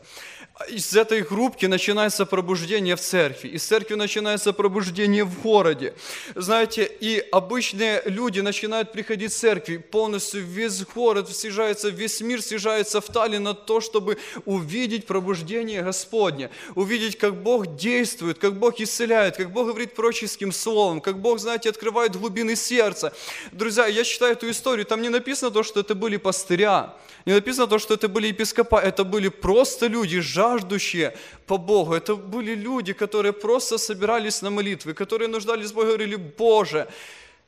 Из 0.68 0.94
этой 0.96 1.22
группки 1.22 1.66
начинается 1.66 2.26
пробуждение 2.26 2.96
в 2.96 3.02
церкви, 3.02 3.50
из 3.50 3.64
церкви 3.64 3.96
начинается 3.96 4.52
пробуждение 4.52 5.24
в 5.24 5.42
городе. 5.42 5.94
Знаете, 6.36 6.90
и 7.00 7.24
обычные 7.32 8.02
люди 8.06 8.42
начинают 8.42 8.92
приходить 8.92 9.32
в 9.32 9.38
церкви, 9.38 9.78
полностью 9.78 10.44
весь 10.44 10.84
город 10.84 11.30
съезжается, 11.30 11.90
весь 11.90 12.20
мир 12.22 12.42
съезжается 12.42 13.00
в 13.00 13.06
Таллин 13.06 13.44
на 13.44 13.54
то, 13.54 13.80
чтобы 13.80 14.18
увидеть 14.46 15.06
пробуждение 15.06 15.82
Господне, 15.82 16.50
увидеть, 16.76 17.18
как 17.18 17.42
Бог 17.42 17.78
действует, 17.78 18.38
как 18.38 18.56
Бог 18.56 18.82
исцеляет, 18.82 19.38
как 19.38 19.52
Бог 19.52 19.68
говорит 19.68 19.96
пророческим 19.96 20.52
словом, 20.52 21.00
как 21.00 21.20
Бог, 21.20 21.40
знаете, 21.40 21.70
открывает 21.70 22.16
глубины 22.18 22.56
сердца. 22.56 23.14
Друзья, 23.54 23.88
я 23.88 24.04
читаю 24.04 24.34
эту 24.34 24.50
историю, 24.50 24.86
там 24.86 25.02
не 25.02 25.10
написано 25.10 25.52
то, 25.52 25.64
что 25.64 25.80
это 25.80 25.96
были 25.96 26.18
пастыря, 26.18 26.94
не 27.26 27.34
написано 27.34 27.68
то, 27.68 27.80
что 27.80 27.94
это 27.94 28.08
были 28.08 28.28
епископа, 28.28 28.80
это 28.80 29.04
были 29.04 29.30
просто 29.30 29.88
люди, 29.88 30.20
жаждущие 30.20 31.16
по 31.46 31.58
Богу. 31.58 31.94
Это 31.94 32.16
были 32.16 32.56
люди, 32.56 32.94
которые 32.94 33.34
просто 33.34 33.78
собирались 33.78 34.42
на 34.42 34.50
молитвы, 34.50 34.94
которые 34.94 35.28
нуждались 35.28 35.72
в 35.72 35.76
Боге, 35.76 35.88
говорили, 35.88 36.16
Боже, 36.16 36.88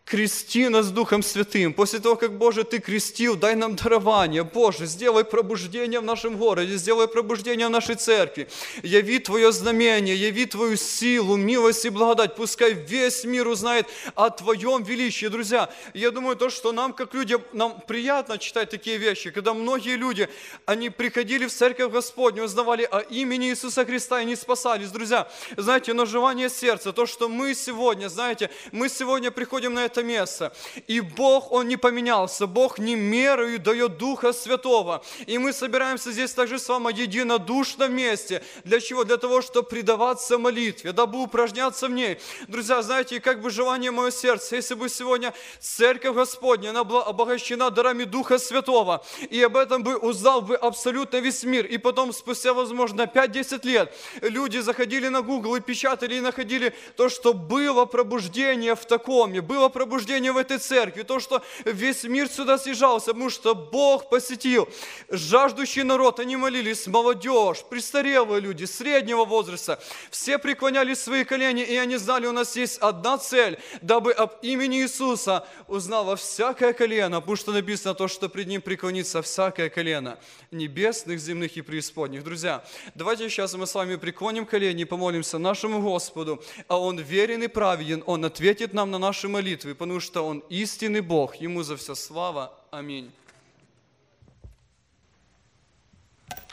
крести 0.05 0.67
нас 0.69 0.91
Духом 0.91 1.23
Святым. 1.23 1.73
После 1.73 1.99
того, 1.99 2.15
как, 2.15 2.37
Боже, 2.37 2.63
Ты 2.63 2.79
крестил, 2.79 3.35
дай 3.35 3.55
нам 3.55 3.75
дарование. 3.75 4.43
Боже, 4.43 4.85
сделай 4.85 5.23
пробуждение 5.23 5.99
в 5.99 6.03
нашем 6.03 6.37
городе, 6.37 6.77
сделай 6.77 7.07
пробуждение 7.07 7.67
в 7.67 7.69
нашей 7.69 7.95
церкви. 7.95 8.47
Яви 8.83 9.19
Твое 9.19 9.51
знамение, 9.51 10.15
яви 10.15 10.45
Твою 10.45 10.75
силу, 10.75 11.37
милость 11.37 11.85
и 11.85 11.89
благодать. 11.89 12.35
Пускай 12.35 12.73
весь 12.73 13.23
мир 13.23 13.47
узнает 13.47 13.87
о 14.15 14.29
Твоем 14.29 14.83
величии. 14.83 15.27
Друзья, 15.27 15.69
я 15.93 16.11
думаю, 16.11 16.35
то, 16.35 16.49
что 16.49 16.71
нам, 16.71 16.93
как 16.93 17.13
людям, 17.13 17.41
нам 17.53 17.81
приятно 17.87 18.37
читать 18.37 18.69
такие 18.69 18.97
вещи, 18.97 19.31
когда 19.31 19.53
многие 19.53 19.95
люди, 19.95 20.27
они 20.65 20.89
приходили 20.89 21.45
в 21.45 21.53
церковь 21.53 21.91
Господню, 21.91 22.43
узнавали 22.43 22.83
о 22.83 22.99
имени 22.99 23.49
Иисуса 23.49 23.85
Христа 23.85 24.21
и 24.21 24.25
не 24.25 24.35
спасались. 24.35 24.89
Друзья, 24.89 25.29
знаете, 25.57 25.93
но 25.93 26.05
желание 26.05 26.49
сердца, 26.49 26.91
то, 26.91 27.05
что 27.05 27.29
мы 27.29 27.55
сегодня, 27.55 28.09
знаете, 28.09 28.49
мы 28.71 28.89
сегодня 28.89 29.31
приходим 29.31 29.73
на 29.73 29.85
это 29.85 29.90
место. 29.97 30.53
И 30.87 31.01
Бог, 31.01 31.51
Он 31.51 31.67
не 31.67 31.77
поменялся. 31.77 32.47
Бог 32.47 32.79
не 32.79 32.95
мерою 32.95 33.59
дает 33.59 33.97
Духа 33.97 34.33
Святого. 34.33 35.03
И 35.27 35.37
мы 35.37 35.53
собираемся 35.53 36.11
здесь 36.11 36.33
также 36.33 36.57
с 36.57 36.67
вами 36.69 36.93
единодушно 36.93 37.87
вместе. 37.87 38.43
Для 38.63 38.79
чего? 38.79 39.03
Для 39.03 39.17
того, 39.17 39.41
чтобы 39.41 39.67
предаваться 39.67 40.37
молитве, 40.37 40.91
дабы 40.91 41.21
упражняться 41.21 41.87
в 41.87 41.91
ней. 41.91 42.19
Друзья, 42.47 42.81
знаете, 42.81 43.19
как 43.19 43.41
бы 43.41 43.49
желание 43.49 43.91
мое 43.91 44.11
сердце, 44.11 44.55
если 44.55 44.75
бы 44.75 44.89
сегодня 44.89 45.33
Церковь 45.59 46.15
Господня, 46.15 46.69
она 46.69 46.83
была 46.83 47.03
обогащена 47.03 47.69
дарами 47.69 48.03
Духа 48.03 48.37
Святого, 48.37 49.03
и 49.29 49.41
об 49.41 49.57
этом 49.57 49.83
бы 49.83 49.97
узнал 49.97 50.41
бы 50.41 50.55
абсолютно 50.55 51.17
весь 51.17 51.43
мир, 51.43 51.65
и 51.65 51.77
потом, 51.77 52.13
спустя, 52.13 52.53
возможно, 52.53 53.03
5-10 53.03 53.67
лет, 53.67 53.93
люди 54.21 54.59
заходили 54.59 55.07
на 55.07 55.21
Google 55.21 55.55
и 55.55 55.61
печатали, 55.61 56.15
и 56.15 56.21
находили 56.21 56.73
то, 56.95 57.09
что 57.09 57.33
было 57.33 57.85
пробуждение 57.85 58.75
в 58.75 58.85
такоме, 58.85 59.41
было 59.41 59.69
пробуждение 59.69 59.80
в 59.85 60.37
этой 60.37 60.57
церкви, 60.57 61.03
то, 61.03 61.19
что 61.19 61.43
весь 61.65 62.03
мир 62.03 62.27
сюда 62.29 62.57
съезжался, 62.57 63.07
потому 63.07 63.29
что 63.29 63.55
Бог 63.55 64.09
посетил. 64.09 64.67
Жаждущий 65.09 65.83
народ, 65.83 66.19
они 66.19 66.35
молились, 66.37 66.87
молодежь, 66.87 67.63
престарелые 67.69 68.41
люди, 68.41 68.65
среднего 68.65 69.25
возраста, 69.25 69.81
все 70.09 70.37
преклоняли 70.37 70.93
свои 70.93 71.23
колени, 71.23 71.63
и 71.63 71.75
они 71.75 71.97
знали, 71.97 72.27
у 72.27 72.31
нас 72.31 72.55
есть 72.55 72.77
одна 72.79 73.17
цель, 73.17 73.59
дабы 73.81 74.11
об 74.11 74.33
имени 74.41 74.81
Иисуса 74.81 75.47
узнало 75.67 76.15
всякое 76.15 76.73
колено, 76.73 77.19
потому 77.19 77.35
что 77.35 77.51
написано 77.51 77.93
то, 77.93 78.07
что 78.07 78.29
пред 78.29 78.47
Ним 78.47 78.61
преклонится 78.61 79.21
всякое 79.21 79.69
колено, 79.69 80.17
небесных, 80.51 81.19
земных 81.19 81.57
и 81.57 81.61
преисподних. 81.61 82.23
Друзья, 82.23 82.63
давайте 82.95 83.29
сейчас 83.29 83.53
мы 83.53 83.67
с 83.67 83.75
вами 83.75 83.95
преклоним 83.95 84.45
колени 84.45 84.81
и 84.81 84.85
помолимся 84.85 85.37
нашему 85.37 85.81
Господу, 85.81 86.43
а 86.67 86.79
Он 86.79 86.99
верен 86.99 87.43
и 87.43 87.47
праведен, 87.47 88.03
Он 88.05 88.25
ответит 88.25 88.73
нам 88.73 88.91
на 88.91 88.97
наши 88.97 89.27
молитвы, 89.27 89.70
потому 89.73 89.99
что 89.99 90.25
Он 90.25 90.39
истинный 90.49 91.01
Бог, 91.01 91.35
Ему 91.35 91.63
за 91.63 91.77
все 91.77 91.95
слава. 91.95 92.53
Аминь. 92.71 93.11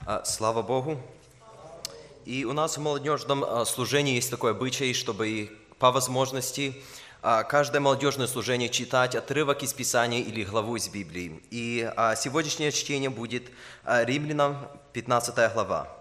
А, 0.07 0.25
Слава 0.25 0.63
Богу. 0.63 1.01
И 2.25 2.45
у 2.45 2.53
нас 2.53 2.79
в 2.79 2.81
молодежном 2.81 3.45
а, 3.45 3.65
служении 3.65 4.15
есть 4.15 4.31
такой 4.31 4.53
обычай, 4.53 4.95
чтобы 4.95 5.51
по 5.79 5.93
возможности 5.93 6.83
а, 7.21 7.43
каждое 7.43 7.81
молодежное 7.81 8.27
служение 8.27 8.69
читать 8.69 9.15
отрывок 9.15 9.63
из 9.63 9.73
Писания 9.75 10.21
или 10.21 10.45
главу 10.45 10.77
из 10.77 10.89
Библии. 10.89 11.43
И 11.51 11.91
сегодняшнее 12.17 12.73
чтение 12.73 13.11
будет 13.11 13.51
Римлянам 13.85 14.69
15 14.93 15.53
глава. 15.53 15.95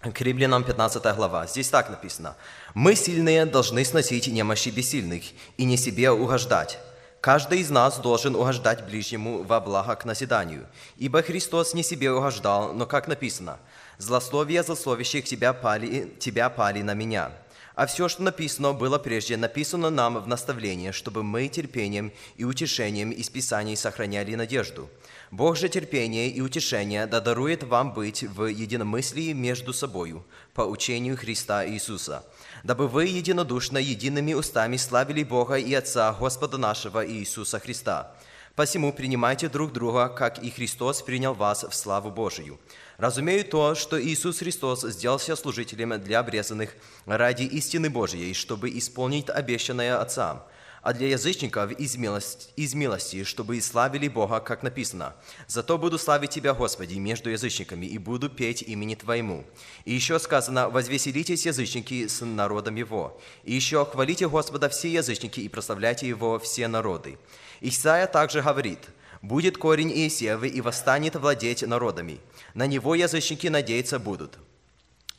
К 0.00 0.20
Римлянам 0.20 0.64
15 0.64 1.14
глава. 1.14 1.46
Здесь 1.46 1.68
так 1.68 1.90
написано. 1.90 2.34
«Мы, 2.74 2.94
сильные, 2.94 3.46
должны 3.46 3.84
сносить 3.84 4.26
немощи 4.26 4.68
бессильных 4.68 5.24
и 5.56 5.64
не 5.64 5.76
себе 5.76 6.10
угождать. 6.10 6.78
Каждый 7.20 7.60
из 7.60 7.70
нас 7.70 7.98
должен 7.98 8.36
угождать 8.36 8.86
ближнему 8.86 9.42
во 9.42 9.60
благо 9.60 9.96
к 9.96 10.04
назиданию. 10.04 10.66
Ибо 10.98 11.22
Христос 11.22 11.74
не 11.74 11.82
себе 11.82 12.12
угождал, 12.12 12.72
но, 12.74 12.86
как 12.86 13.08
написано, 13.08 13.58
«Злословие 13.98 14.62
злословящих 14.62 15.24
тебя 15.24 15.52
пали, 15.52 16.14
тебя 16.20 16.48
пали 16.48 16.82
на 16.82 16.94
меня». 16.94 17.32
А 17.74 17.86
все, 17.86 18.08
что 18.08 18.24
написано, 18.24 18.72
было 18.72 18.98
прежде 18.98 19.36
написано 19.36 19.88
нам 19.90 20.18
в 20.18 20.26
наставление, 20.26 20.90
чтобы 20.90 21.22
мы 21.22 21.46
терпением 21.46 22.12
и 22.36 22.42
утешением 22.42 23.12
из 23.12 23.30
Писаний 23.30 23.76
сохраняли 23.76 24.34
надежду. 24.34 24.90
Бог 25.30 25.56
же 25.56 25.68
терпения 25.68 26.28
и 26.28 26.40
утешения 26.40 27.06
да 27.06 27.20
дарует 27.20 27.62
вам 27.62 27.94
быть 27.94 28.24
в 28.24 28.46
единомыслии 28.46 29.32
между 29.32 29.72
собою, 29.72 30.26
по 30.54 30.62
учению 30.62 31.16
Христа 31.16 31.64
Иисуса, 31.68 32.24
дабы 32.64 32.88
вы 32.88 33.06
единодушно 33.06 33.78
едиными 33.78 34.34
устами 34.34 34.76
славили 34.76 35.22
Бога 35.22 35.54
и 35.54 35.72
Отца 35.74 36.12
Господа 36.12 36.58
нашего 36.58 37.06
Иисуса 37.06 37.58
Христа. 37.58 38.14
Посему 38.54 38.92
принимайте 38.92 39.48
друг 39.48 39.72
друга, 39.72 40.08
как 40.08 40.42
и 40.42 40.50
Христос 40.50 41.02
принял 41.02 41.32
вас 41.32 41.62
в 41.62 41.72
славу 41.72 42.10
Божию. 42.10 42.58
Разумею 42.96 43.44
то, 43.44 43.76
что 43.76 44.02
Иисус 44.02 44.40
Христос 44.40 44.82
сделался 44.82 45.36
служителем 45.36 46.00
для 46.02 46.18
обрезанных 46.18 46.74
ради 47.06 47.44
истины 47.44 47.88
Божией, 47.88 48.34
чтобы 48.34 48.76
исполнить 48.76 49.30
обещанное 49.30 50.00
Отцам, 50.00 50.42
а 50.82 50.92
для 50.92 51.08
язычников 51.08 51.72
из 51.72 51.96
милости, 51.96 52.48
из 52.56 52.74
милости, 52.74 53.24
чтобы 53.24 53.60
славили 53.60 54.08
Бога, 54.08 54.40
как 54.40 54.62
написано. 54.62 55.14
«Зато 55.46 55.78
буду 55.78 55.98
славить 55.98 56.30
Тебя, 56.30 56.54
Господи, 56.54 56.94
между 56.94 57.30
язычниками, 57.30 57.86
и 57.86 57.98
буду 57.98 58.28
петь 58.28 58.62
имени 58.62 58.94
Твоему». 58.94 59.44
И 59.84 59.94
еще 59.94 60.18
сказано, 60.18 60.68
«Возвеселитесь, 60.68 61.46
язычники, 61.46 62.06
с 62.06 62.24
народом 62.24 62.76
Его». 62.76 63.20
И 63.44 63.54
еще 63.54 63.84
«Хвалите 63.84 64.28
Господа 64.28 64.68
все 64.68 64.90
язычники, 64.90 65.40
и 65.40 65.48
прославляйте 65.48 66.08
Его 66.08 66.38
все 66.38 66.68
народы». 66.68 67.18
Исайя 67.60 68.06
также 68.06 68.42
говорит, 68.42 68.80
«Будет 69.20 69.58
корень 69.58 69.90
Иисеевы, 69.92 70.48
и 70.48 70.60
восстанет 70.60 71.16
владеть 71.16 71.62
народами. 71.62 72.20
На 72.54 72.66
него 72.66 72.94
язычники 72.94 73.48
надеяться 73.48 73.98
будут». 73.98 74.38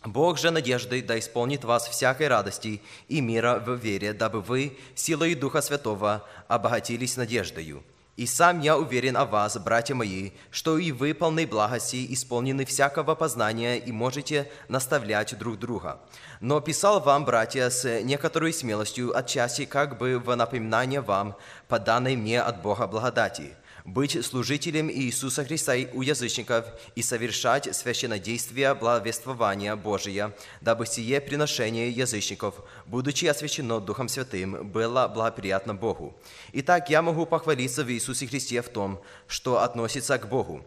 Бог 0.05 0.37
же 0.37 0.49
надеждой 0.49 1.01
да 1.01 1.19
исполнит 1.19 1.65
вас 1.65 1.87
всякой 1.87 2.29
радости 2.29 2.81
и 3.09 3.19
мира 3.19 3.61
в 3.65 3.75
вере, 3.75 4.13
дабы 4.13 4.41
вы 4.41 4.77
силой 4.95 5.35
Духа 5.35 5.61
Святого 5.61 6.25
обогатились 6.47 7.17
надеждою. 7.17 7.83
И 8.15 8.25
сам 8.25 8.61
я 8.61 8.77
уверен 8.77 9.15
о 9.17 9.25
вас, 9.25 9.57
братья 9.57 9.95
мои, 9.95 10.31
что 10.51 10.77
и 10.77 10.91
вы 10.91 11.13
полны 11.13 11.47
благости, 11.47 12.05
исполнены 12.13 12.65
всякого 12.65 13.15
познания 13.15 13.77
и 13.77 13.91
можете 13.91 14.49
наставлять 14.67 15.37
друг 15.37 15.57
друга. 15.57 16.01
Но 16.41 16.59
писал 16.59 17.01
вам, 17.01 17.23
братья, 17.23 17.69
с 17.69 18.01
некоторой 18.01 18.53
смелостью, 18.53 19.17
отчасти 19.17 19.65
как 19.65 19.97
бы 19.97 20.19
в 20.19 20.35
напоминание 20.35 20.99
вам, 20.99 21.35
по 21.67 21.79
данной 21.79 22.15
мне 22.15 22.41
от 22.41 22.61
Бога 22.61 22.87
благодати– 22.87 23.53
быть 23.93 24.23
служителем 24.23 24.89
Иисуса 24.89 25.43
Христа 25.43 25.73
у 25.93 26.01
язычников 26.01 26.65
и 26.95 27.01
совершать 27.01 27.75
священнодействие 27.75 28.73
благовествования 28.75 29.75
Божия, 29.75 30.33
дабы 30.61 30.85
сие 30.85 31.19
приношение 31.19 31.89
язычников, 31.89 32.55
будучи 32.85 33.25
освящено 33.25 33.79
Духом 33.79 34.07
Святым, 34.07 34.67
было 34.69 35.07
благоприятно 35.07 35.73
Богу. 35.73 36.15
Итак, 36.53 36.89
я 36.89 37.01
могу 37.01 37.25
похвалиться 37.25 37.83
в 37.83 37.91
Иисусе 37.91 38.27
Христе 38.27 38.61
в 38.61 38.69
том, 38.69 39.01
что 39.27 39.61
относится 39.61 40.17
к 40.17 40.29
Богу. 40.29 40.63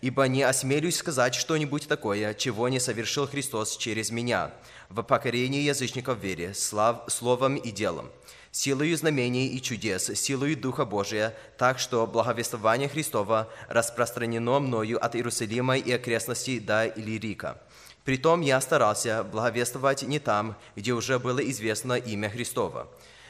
Ибо 0.00 0.24
не 0.24 0.42
осмелюсь 0.42 0.96
сказать 0.96 1.34
что-нибудь 1.34 1.88
такое, 1.88 2.34
чего 2.34 2.68
не 2.68 2.80
совершил 2.80 3.26
Христос 3.26 3.76
через 3.76 4.10
меня, 4.10 4.52
в 4.90 5.02
покорении 5.02 5.62
язычников 5.62 6.18
вере, 6.18 6.52
слав, 6.52 7.04
словом 7.08 7.56
и 7.56 7.70
делом 7.70 8.10
силою 8.54 8.96
знамений 8.96 9.48
и 9.48 9.60
чудес, 9.60 10.10
силою 10.14 10.56
Духа 10.56 10.84
Божия, 10.84 11.34
так 11.58 11.80
что 11.80 12.06
благовествование 12.06 12.88
Христова 12.88 13.48
распространено 13.68 14.60
мною 14.60 15.04
от 15.04 15.16
Иерусалима 15.16 15.76
и 15.76 15.90
окрестностей 15.90 16.60
до 16.60 16.86
Иллирика. 16.86 17.60
Притом 18.04 18.42
я 18.42 18.60
старался 18.60 19.24
благовествовать 19.24 20.02
не 20.02 20.20
там, 20.20 20.56
где 20.76 20.92
уже 20.92 21.18
было 21.18 21.40
известно 21.50 21.94
имя 21.94 22.30
Христова, 22.30 22.86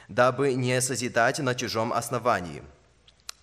дабы 0.09 0.53
не 0.53 0.79
созидать 0.79 1.39
на 1.39 1.55
чужом 1.55 1.91
основании. 1.91 2.61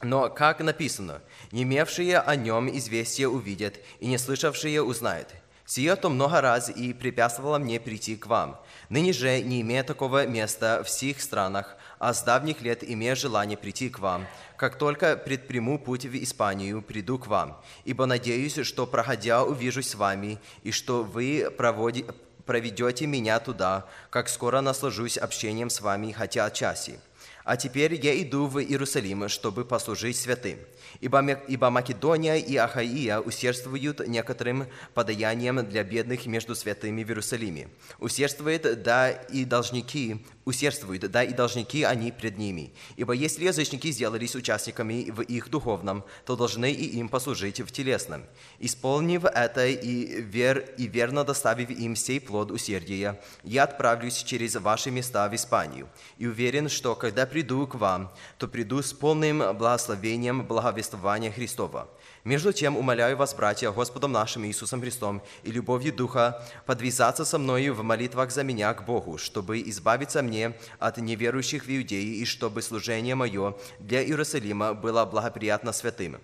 Но, 0.00 0.30
как 0.30 0.60
написано, 0.60 1.20
не 1.50 1.64
имевшие 1.64 2.18
о 2.18 2.36
нем 2.36 2.68
известие 2.76 3.28
увидят, 3.28 3.80
и 3.98 4.06
не 4.06 4.18
слышавшие 4.18 4.82
узнают. 4.82 5.28
Сие 5.74 5.96
то 5.96 6.10
много 6.10 6.42
раз 6.42 6.68
и 6.68 6.92
препятствовало 6.92 7.56
мне 7.56 7.80
прийти 7.80 8.14
к 8.16 8.26
вам. 8.26 8.60
Ныне 8.90 9.14
же, 9.14 9.40
не 9.40 9.62
имея 9.62 9.82
такого 9.82 10.26
места 10.26 10.82
в 10.84 10.86
всех 10.86 11.22
странах, 11.22 11.78
а 11.98 12.12
с 12.12 12.22
давних 12.22 12.60
лет 12.60 12.84
имея 12.84 13.14
желание 13.14 13.56
прийти 13.56 13.88
к 13.88 13.98
вам, 13.98 14.26
как 14.58 14.76
только 14.76 15.16
предприму 15.16 15.78
путь 15.78 16.04
в 16.04 16.22
Испанию, 16.22 16.82
приду 16.82 17.18
к 17.18 17.26
вам, 17.26 17.58
ибо 17.86 18.04
надеюсь, 18.04 18.60
что, 18.66 18.86
проходя, 18.86 19.44
увижусь 19.44 19.88
с 19.88 19.94
вами, 19.94 20.38
и 20.62 20.72
что 20.72 21.04
вы 21.04 21.50
проводи- 21.56 22.04
проведете 22.44 23.06
меня 23.06 23.40
туда, 23.40 23.86
как 24.10 24.28
скоро 24.28 24.60
наслажусь 24.60 25.16
общением 25.16 25.70
с 25.70 25.80
вами, 25.80 26.12
хотя 26.12 26.44
отчасти. 26.44 27.00
А 27.44 27.56
теперь 27.56 27.94
я 27.94 28.20
иду 28.22 28.46
в 28.46 28.62
Иерусалим, 28.62 29.28
чтобы 29.28 29.64
послужить 29.64 30.16
святым. 30.16 30.58
Ибо, 31.00 31.40
ибо 31.48 31.70
Македония 31.70 32.38
и 32.38 32.56
Ахаия 32.56 33.18
усердствуют 33.18 34.06
некоторым 34.06 34.66
подаянием 34.94 35.66
для 35.68 35.82
бедных 35.82 36.26
между 36.26 36.54
святыми 36.54 37.02
в 37.02 37.08
Иерусалиме. 37.08 37.68
Усердствует, 37.98 38.82
да 38.82 39.10
и 39.10 39.44
должники, 39.44 40.24
усердствуют, 40.44 41.10
да 41.10 41.22
и 41.22 41.32
должники 41.32 41.82
они 41.82 42.12
пред 42.12 42.38
ними. 42.38 42.72
Ибо 42.96 43.12
если 43.12 43.44
язычники 43.44 43.90
сделались 43.90 44.34
участниками 44.34 45.10
в 45.10 45.22
их 45.22 45.50
духовном, 45.50 46.04
то 46.24 46.36
должны 46.36 46.72
и 46.72 46.98
им 46.98 47.08
послужить 47.08 47.60
в 47.60 47.70
телесном. 47.70 48.24
Исполнив 48.58 49.24
это 49.24 49.66
и, 49.66 50.20
вер, 50.20 50.58
и 50.76 50.86
верно 50.86 51.24
доставив 51.24 51.70
им 51.70 51.96
сей 51.96 52.20
плод 52.20 52.50
усердия, 52.50 53.20
я 53.44 53.64
отправлюсь 53.64 54.22
через 54.22 54.56
ваши 54.56 54.90
места 54.90 55.28
в 55.28 55.34
Испанию. 55.34 55.88
И 56.18 56.26
уверен, 56.26 56.68
что 56.68 56.94
когда 56.94 57.26
приду 57.26 57.66
к 57.66 57.74
вам, 57.74 58.12
то 58.38 58.48
приду 58.48 58.82
с 58.82 58.92
полным 58.92 59.38
благословением 59.56 60.44
благовествования 60.46 61.30
Христова. 61.30 61.88
Между 62.24 62.52
тем, 62.52 62.76
умоляю 62.76 63.16
вас, 63.16 63.34
братья, 63.34 63.70
Господом 63.72 64.12
нашим 64.12 64.44
Иисусом 64.46 64.80
Христом 64.80 65.22
и 65.42 65.50
любовью 65.50 65.92
Духа, 65.92 66.46
подвязаться 66.66 67.24
со 67.24 67.38
мною 67.38 67.74
в 67.74 67.82
молитвах 67.82 68.30
за 68.30 68.44
меня 68.44 68.72
к 68.74 68.84
Богу, 68.84 69.18
чтобы 69.18 69.60
избавиться 69.62 70.22
мне 70.22 70.52
от 70.78 70.98
неверующих 70.98 71.64
в 71.64 71.76
Иудеи 71.76 72.18
и 72.18 72.24
чтобы 72.24 72.62
служение 72.62 73.16
мое 73.16 73.56
для 73.80 74.04
Иерусалима 74.04 74.74
было 74.74 75.04
благоприятно 75.04 75.72
святым 75.72 76.20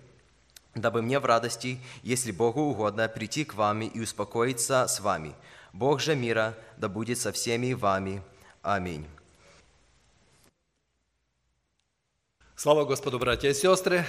дабы 0.75 1.01
мне 1.01 1.19
в 1.19 1.25
радости, 1.25 1.79
если 2.03 2.31
Богу 2.31 2.61
угодно, 2.61 3.07
прийти 3.07 3.45
к 3.45 3.53
вам 3.53 3.81
и 3.81 3.99
успокоиться 3.99 4.87
с 4.87 4.99
вами. 4.99 5.33
Бог 5.73 5.99
же 5.99 6.15
мира 6.15 6.55
да 6.77 6.87
будет 6.89 7.17
со 7.17 7.31
всеми 7.31 7.73
вами. 7.73 8.21
Аминь. 8.61 9.05
Слава 12.55 12.85
Господу, 12.85 13.19
братья 13.19 13.49
и 13.49 13.53
сестры! 13.53 14.05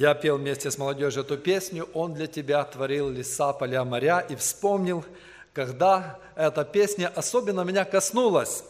Я 0.00 0.14
пел 0.14 0.38
вместе 0.38 0.70
с 0.70 0.78
молодежью 0.78 1.24
эту 1.24 1.36
песню 1.36 1.88
«Он 1.92 2.14
для 2.14 2.28
тебя 2.28 2.62
творил 2.62 3.10
леса, 3.10 3.52
поля, 3.52 3.82
моря» 3.82 4.20
и 4.20 4.36
вспомнил, 4.36 5.04
когда 5.52 6.20
эта 6.36 6.64
песня 6.64 7.10
особенно 7.12 7.62
меня 7.62 7.84
коснулась. 7.84 8.62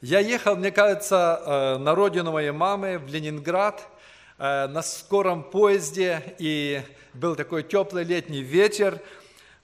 Я 0.00 0.20
ехал, 0.20 0.56
мне 0.56 0.70
кажется, 0.70 1.42
э, 1.44 1.76
на 1.76 1.94
родину 1.94 2.32
моей 2.32 2.52
мамы 2.52 2.96
в 2.96 3.08
Ленинград 3.08 3.86
э, 4.38 4.68
на 4.68 4.80
скором 4.80 5.42
поезде, 5.42 6.34
и 6.38 6.80
был 7.12 7.36
такой 7.36 7.62
теплый 7.62 8.04
летний 8.04 8.40
вечер. 8.40 9.00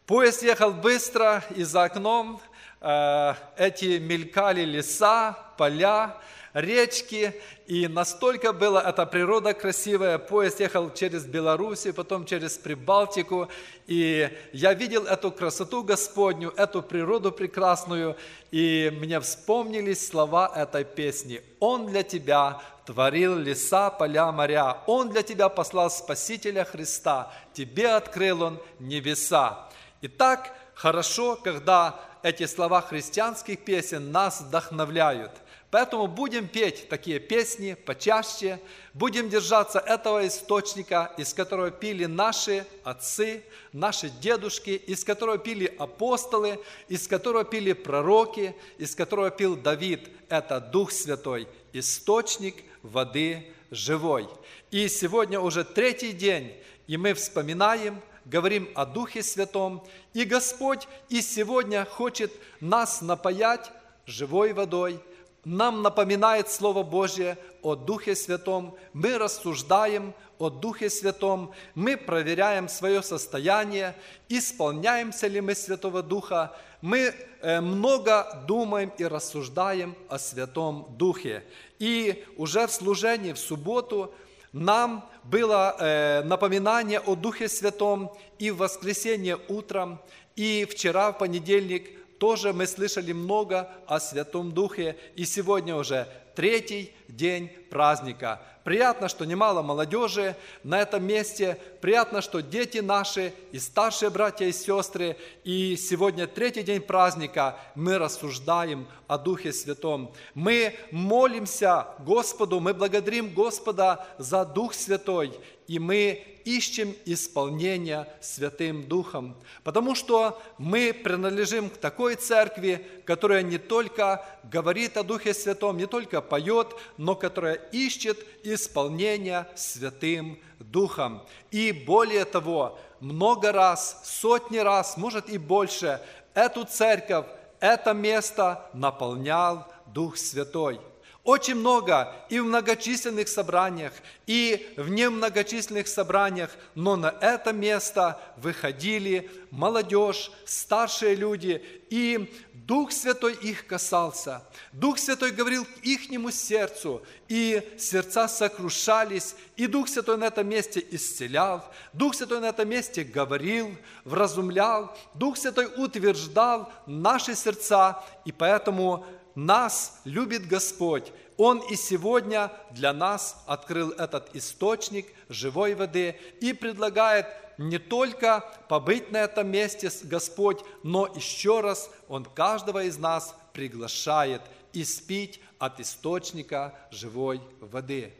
Поезд 0.04 0.42
ехал 0.42 0.72
быстро, 0.72 1.42
и 1.56 1.62
за 1.62 1.84
окном 1.84 2.42
э, 2.82 3.32
эти 3.56 3.96
мелькали 3.96 4.66
леса, 4.66 5.34
поля, 5.56 6.18
речки, 6.56 7.34
и 7.66 7.86
настолько 7.86 8.54
была 8.54 8.82
эта 8.82 9.04
природа 9.04 9.52
красивая. 9.52 10.16
Поезд 10.16 10.60
ехал 10.60 10.90
через 10.90 11.26
Белоруссию, 11.26 11.92
потом 11.92 12.24
через 12.24 12.56
Прибалтику, 12.56 13.48
и 13.86 14.30
я 14.54 14.72
видел 14.72 15.04
эту 15.04 15.30
красоту 15.30 15.82
Господню, 15.82 16.54
эту 16.56 16.82
природу 16.82 17.30
прекрасную, 17.30 18.16
и 18.50 18.90
мне 19.00 19.20
вспомнились 19.20 20.08
слова 20.08 20.50
этой 20.56 20.84
песни. 20.84 21.42
«Он 21.60 21.86
для 21.86 22.02
тебя 22.02 22.62
творил 22.86 23.36
леса, 23.36 23.90
поля, 23.90 24.32
моря. 24.32 24.78
Он 24.86 25.10
для 25.10 25.22
тебя 25.22 25.50
послал 25.50 25.90
Спасителя 25.90 26.64
Христа. 26.64 27.30
Тебе 27.52 27.88
открыл 27.88 28.42
Он 28.42 28.62
небеса». 28.78 29.68
И 30.00 30.08
так 30.08 30.54
хорошо, 30.74 31.36
когда 31.36 32.00
эти 32.22 32.46
слова 32.46 32.80
христианских 32.80 33.62
песен 33.62 34.10
нас 34.10 34.40
вдохновляют– 34.40 35.32
Поэтому 35.70 36.06
будем 36.06 36.46
петь 36.46 36.88
такие 36.88 37.18
песни 37.18 37.74
почаще, 37.74 38.60
будем 38.94 39.28
держаться 39.28 39.80
этого 39.80 40.26
источника, 40.26 41.12
из 41.18 41.34
которого 41.34 41.72
пили 41.72 42.04
наши 42.04 42.64
отцы, 42.84 43.42
наши 43.72 44.08
дедушки, 44.08 44.70
из 44.70 45.02
которого 45.02 45.38
пили 45.38 45.66
апостолы, 45.78 46.60
из 46.88 47.08
которого 47.08 47.44
пили 47.44 47.72
пророки, 47.72 48.54
из 48.78 48.94
которого 48.94 49.30
пил 49.30 49.56
Давид. 49.56 50.08
Это 50.28 50.60
Дух 50.60 50.92
Святой, 50.92 51.48
источник 51.72 52.62
воды 52.82 53.52
живой. 53.72 54.28
И 54.70 54.86
сегодня 54.88 55.40
уже 55.40 55.64
третий 55.64 56.12
день, 56.12 56.54
и 56.86 56.96
мы 56.96 57.12
вспоминаем, 57.14 58.00
говорим 58.24 58.68
о 58.76 58.86
Духе 58.86 59.20
Святом, 59.24 59.84
и 60.14 60.24
Господь 60.24 60.86
и 61.08 61.20
сегодня 61.20 61.84
хочет 61.84 62.32
нас 62.60 63.02
напаять 63.02 63.72
живой 64.06 64.52
водой– 64.52 65.00
нам 65.46 65.82
напоминает 65.82 66.50
Слово 66.50 66.82
Божье 66.82 67.38
о 67.62 67.76
Духе 67.76 68.16
Святом, 68.16 68.74
мы 68.92 69.16
рассуждаем 69.16 70.12
о 70.40 70.50
Духе 70.50 70.90
Святом, 70.90 71.52
мы 71.76 71.96
проверяем 71.96 72.68
свое 72.68 73.00
состояние, 73.00 73.94
исполняемся 74.28 75.28
ли 75.28 75.40
мы 75.40 75.54
Святого 75.54 76.02
Духа, 76.02 76.52
мы 76.82 77.14
э, 77.42 77.60
много 77.60 78.44
думаем 78.48 78.92
и 78.98 79.04
рассуждаем 79.04 79.94
о 80.08 80.18
Святом 80.18 80.88
Духе. 80.98 81.44
И 81.78 82.24
уже 82.36 82.66
в 82.66 82.72
служении 82.72 83.32
в 83.32 83.38
субботу 83.38 84.12
нам 84.52 85.08
было 85.22 85.76
э, 85.78 86.22
напоминание 86.24 86.98
о 86.98 87.14
Духе 87.14 87.48
Святом 87.48 88.12
и 88.40 88.50
в 88.50 88.56
воскресенье 88.56 89.38
утром, 89.46 90.00
и 90.34 90.66
вчера 90.68 91.12
в 91.12 91.18
понедельник 91.18 91.88
тоже 92.18 92.52
мы 92.52 92.66
слышали 92.66 93.12
много 93.12 93.70
о 93.86 94.00
Святом 94.00 94.52
Духе, 94.52 94.96
и 95.14 95.24
сегодня 95.24 95.76
уже 95.76 96.08
третий 96.34 96.92
день 97.08 97.50
праздника. 97.70 98.40
Приятно, 98.66 99.08
что 99.08 99.24
немало 99.24 99.62
молодежи 99.62 100.34
на 100.64 100.80
этом 100.80 101.04
месте, 101.04 101.56
приятно, 101.80 102.20
что 102.20 102.40
дети 102.40 102.78
наши 102.78 103.32
и 103.52 103.60
старшие 103.60 104.10
братья 104.10 104.44
и 104.44 104.52
сестры, 104.52 105.16
и 105.44 105.76
сегодня 105.76 106.26
третий 106.26 106.64
день 106.64 106.80
праздника. 106.80 107.56
Мы 107.76 107.96
рассуждаем 107.96 108.88
о 109.06 109.18
Духе 109.18 109.52
Святом. 109.52 110.12
Мы 110.34 110.74
молимся 110.90 111.86
Господу, 112.00 112.58
мы 112.58 112.74
благодарим 112.74 113.32
Господа 113.32 114.04
за 114.18 114.44
Дух 114.44 114.74
Святой, 114.74 115.32
и 115.66 115.78
мы 115.78 116.24
ищем 116.44 116.94
исполнения 117.04 118.08
Святым 118.20 118.84
Духом, 118.84 119.36
потому 119.64 119.94
что 119.96 120.40
мы 120.58 120.92
принадлежим 120.92 121.68
к 121.68 121.76
такой 121.76 122.14
церкви, 122.14 122.86
которая 123.04 123.42
не 123.42 123.58
только 123.58 124.24
говорит 124.44 124.96
о 124.96 125.02
Духе 125.02 125.34
Святом, 125.34 125.76
не 125.76 125.86
только 125.86 126.20
поет, 126.20 126.76
но 126.96 127.16
которая 127.16 127.54
ищет 127.72 128.24
исполнения 128.44 129.48
Святым 129.56 130.38
Духом. 130.60 131.22
И 131.50 131.72
более 131.72 132.24
того, 132.24 132.78
много 133.00 133.50
раз, 133.50 134.02
сотни 134.04 134.58
раз, 134.58 134.96
может 134.96 135.28
и 135.28 135.38
больше, 135.38 136.00
эту 136.32 136.64
церковь, 136.64 137.26
это 137.58 137.92
место 137.92 138.70
наполнял 138.72 139.66
Дух 139.86 140.16
Святой– 140.16 140.80
очень 141.26 141.56
много 141.56 142.14
и 142.28 142.38
в 142.38 142.44
многочисленных 142.44 143.28
собраниях, 143.28 143.92
и 144.26 144.72
в 144.76 144.88
немногочисленных 144.88 145.88
собраниях, 145.88 146.50
но 146.74 146.96
на 146.96 147.08
это 147.20 147.52
место 147.52 148.18
выходили 148.36 149.28
молодежь, 149.50 150.30
старшие 150.44 151.16
люди, 151.16 151.62
и 151.90 152.32
Дух 152.52 152.90
Святой 152.92 153.34
их 153.34 153.66
касался. 153.66 154.42
Дух 154.72 154.98
Святой 154.98 155.30
говорил 155.32 155.64
к 155.64 155.84
ихнему 155.84 156.30
сердцу, 156.30 157.02
и 157.28 157.62
сердца 157.78 158.28
сокрушались, 158.28 159.34
и 159.56 159.66
Дух 159.66 159.88
Святой 159.88 160.18
на 160.18 160.24
этом 160.24 160.48
месте 160.48 160.84
исцелял, 160.90 161.64
Дух 161.92 162.14
Святой 162.14 162.40
на 162.40 162.46
этом 162.46 162.68
месте 162.68 163.04
говорил, 163.04 163.76
вразумлял, 164.04 164.96
Дух 165.14 165.36
Святой 165.36 165.66
утверждал 165.76 166.72
наши 166.86 167.34
сердца, 167.34 168.04
и 168.24 168.32
поэтому 168.32 169.06
нас 169.36 170.00
любит 170.04 170.48
Господь. 170.48 171.12
Он 171.36 171.58
и 171.58 171.76
сегодня 171.76 172.50
для 172.70 172.92
нас 172.92 173.44
открыл 173.46 173.90
этот 173.90 174.34
источник 174.34 175.06
живой 175.28 175.74
воды 175.74 176.16
и 176.40 176.52
предлагает 176.52 177.26
не 177.58 177.78
только 177.78 178.44
побыть 178.68 179.12
на 179.12 179.18
этом 179.18 179.48
месте 179.48 179.90
Господь, 180.04 180.60
но 180.82 181.06
еще 181.06 181.60
раз 181.60 181.90
Он 182.08 182.24
каждого 182.24 182.84
из 182.84 182.98
нас 182.98 183.34
приглашает 183.52 184.42
испить 184.72 185.40
от 185.58 185.80
источника 185.80 186.74
живой 186.90 187.40
воды. 187.60 188.12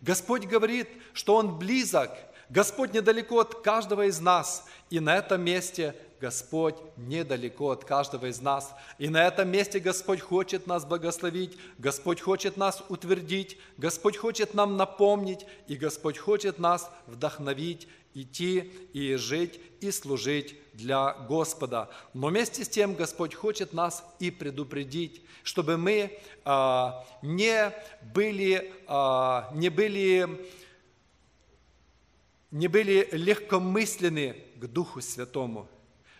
Господь 0.00 0.46
говорит, 0.46 0.88
что 1.12 1.36
Он 1.36 1.58
близок 1.58 2.10
Господь 2.50 2.92
недалеко 2.92 3.38
от 3.38 3.62
каждого 3.62 4.06
из 4.06 4.20
нас. 4.20 4.66
И 4.90 4.98
на 4.98 5.16
этом 5.16 5.40
месте 5.40 5.94
Господь 6.20 6.74
недалеко 6.96 7.70
от 7.70 7.84
каждого 7.84 8.26
из 8.26 8.40
нас. 8.40 8.74
И 8.98 9.08
на 9.08 9.24
этом 9.24 9.48
месте 9.48 9.78
Господь 9.78 10.20
хочет 10.20 10.66
нас 10.66 10.84
благословить, 10.84 11.56
Господь 11.78 12.20
хочет 12.20 12.56
нас 12.56 12.82
утвердить, 12.88 13.56
Господь 13.78 14.16
хочет 14.16 14.52
нам 14.52 14.76
напомнить, 14.76 15.46
и 15.68 15.76
Господь 15.76 16.18
хочет 16.18 16.58
нас 16.58 16.90
вдохновить, 17.06 17.86
идти 18.14 18.72
и 18.92 19.14
жить 19.14 19.60
и 19.80 19.92
служить 19.92 20.56
для 20.74 21.12
Господа. 21.28 21.88
Но 22.14 22.26
вместе 22.26 22.64
с 22.64 22.68
тем 22.68 22.94
Господь 22.94 23.34
хочет 23.34 23.72
нас 23.72 24.04
и 24.18 24.32
предупредить, 24.32 25.22
чтобы 25.44 25.76
мы 25.76 26.18
а, 26.44 27.06
не 27.22 27.72
были, 28.12 28.72
а, 28.88 29.50
не 29.54 29.68
были 29.68 30.28
не 32.50 32.68
были 32.68 33.08
легкомысленны 33.12 34.36
к 34.56 34.66
Духу 34.66 35.00
Святому, 35.00 35.68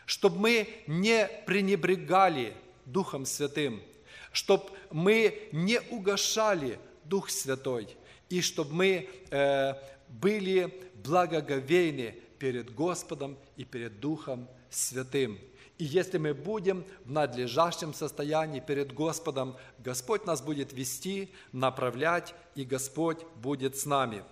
чтобы 0.06 0.38
мы 0.38 0.68
не 0.86 1.28
пренебрегали 1.46 2.54
Духом 2.84 3.26
Святым, 3.26 3.82
чтобы 4.32 4.64
мы 4.90 5.48
не 5.52 5.80
угошали 5.80 6.78
Дух 7.04 7.30
Святой, 7.30 7.88
и 8.28 8.40
чтобы 8.40 8.74
мы 8.74 9.08
э, 9.30 9.74
были 10.08 10.72
благоговейны 11.02 12.16
перед 12.38 12.74
Господом 12.74 13.36
и 13.56 13.64
перед 13.64 14.00
Духом 14.00 14.48
Святым. 14.70 15.38
И 15.78 15.84
если 15.84 16.18
мы 16.18 16.34
будем 16.34 16.84
в 17.04 17.10
надлежащем 17.10 17.94
состоянии 17.94 18.60
перед 18.60 18.92
Господом, 18.92 19.56
Господь 19.78 20.26
нас 20.26 20.42
будет 20.42 20.72
вести, 20.72 21.32
направлять, 21.52 22.34
и 22.54 22.64
Господь 22.64 23.24
будет 23.36 23.76
с 23.78 23.86
нами. 23.86 24.22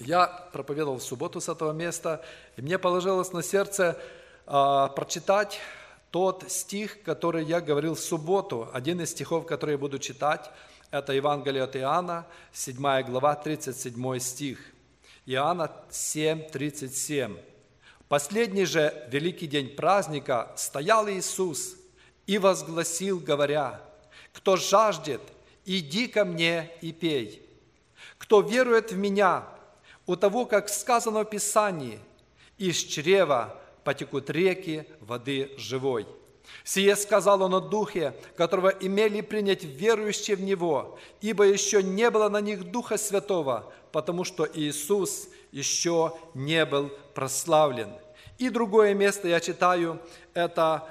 Я 0.00 0.26
проповедовал 0.52 0.98
в 0.98 1.02
субботу 1.02 1.40
с 1.40 1.48
этого 1.48 1.72
места, 1.72 2.24
и 2.56 2.62
мне 2.62 2.78
положилось 2.78 3.32
на 3.32 3.42
сердце 3.42 3.98
э, 4.46 4.88
прочитать 4.94 5.60
тот 6.12 6.44
стих, 6.48 7.02
который 7.02 7.44
я 7.44 7.60
говорил 7.60 7.94
в 7.94 8.00
субботу. 8.00 8.68
Один 8.72 9.00
из 9.00 9.10
стихов, 9.10 9.44
который 9.44 9.72
я 9.72 9.78
буду 9.78 9.98
читать, 9.98 10.50
это 10.92 11.12
Евангелие 11.12 11.64
от 11.64 11.74
Иоанна, 11.76 12.26
7 12.52 13.02
глава, 13.02 13.34
37 13.34 14.18
стих. 14.20 14.58
Иоанна 15.26 15.70
7, 15.90 16.48
37. 16.48 17.36
Последний 18.08 18.64
же 18.64 19.06
великий 19.10 19.48
день 19.48 19.68
праздника 19.68 20.52
стоял 20.56 21.08
Иисус 21.10 21.76
и 22.26 22.38
возгласил, 22.38 23.18
говоря, 23.18 23.82
«Кто 24.32 24.56
жаждет, 24.56 25.20
иди 25.66 26.06
ко 26.06 26.24
мне 26.24 26.70
и 26.80 26.92
пей. 26.92 27.44
Кто 28.16 28.40
верует 28.40 28.92
в 28.92 28.96
Меня, 28.96 29.44
у 30.08 30.16
того, 30.16 30.46
как 30.46 30.70
сказано 30.70 31.20
в 31.20 31.26
Писании, 31.26 32.00
из 32.56 32.76
чрева 32.76 33.54
потекут 33.84 34.30
реки 34.30 34.86
воды 35.00 35.52
живой. 35.58 36.06
Сие 36.64 36.96
сказал 36.96 37.42
он 37.42 37.54
о 37.54 37.60
Духе, 37.60 38.14
которого 38.34 38.68
имели 38.68 39.20
принять 39.20 39.64
верующие 39.64 40.34
в 40.34 40.40
Него, 40.40 40.98
ибо 41.20 41.44
еще 41.44 41.82
не 41.82 42.10
было 42.10 42.30
на 42.30 42.40
них 42.40 42.70
Духа 42.70 42.96
Святого, 42.96 43.70
потому 43.92 44.24
что 44.24 44.48
Иисус 44.54 45.28
еще 45.52 46.14
не 46.32 46.64
был 46.64 46.90
прославлен. 47.14 47.90
И 48.38 48.48
другое 48.48 48.94
место 48.94 49.28
я 49.28 49.40
читаю, 49.40 50.00
это 50.32 50.88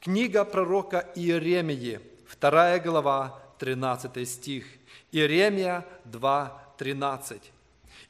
книга 0.00 0.44
пророка 0.44 1.10
Иеремии, 1.16 2.00
2 2.40 2.78
глава, 2.78 3.42
13 3.58 4.28
стих. 4.28 4.64
Иеремия 5.10 5.84
2, 6.04 6.74
13. 6.78 7.53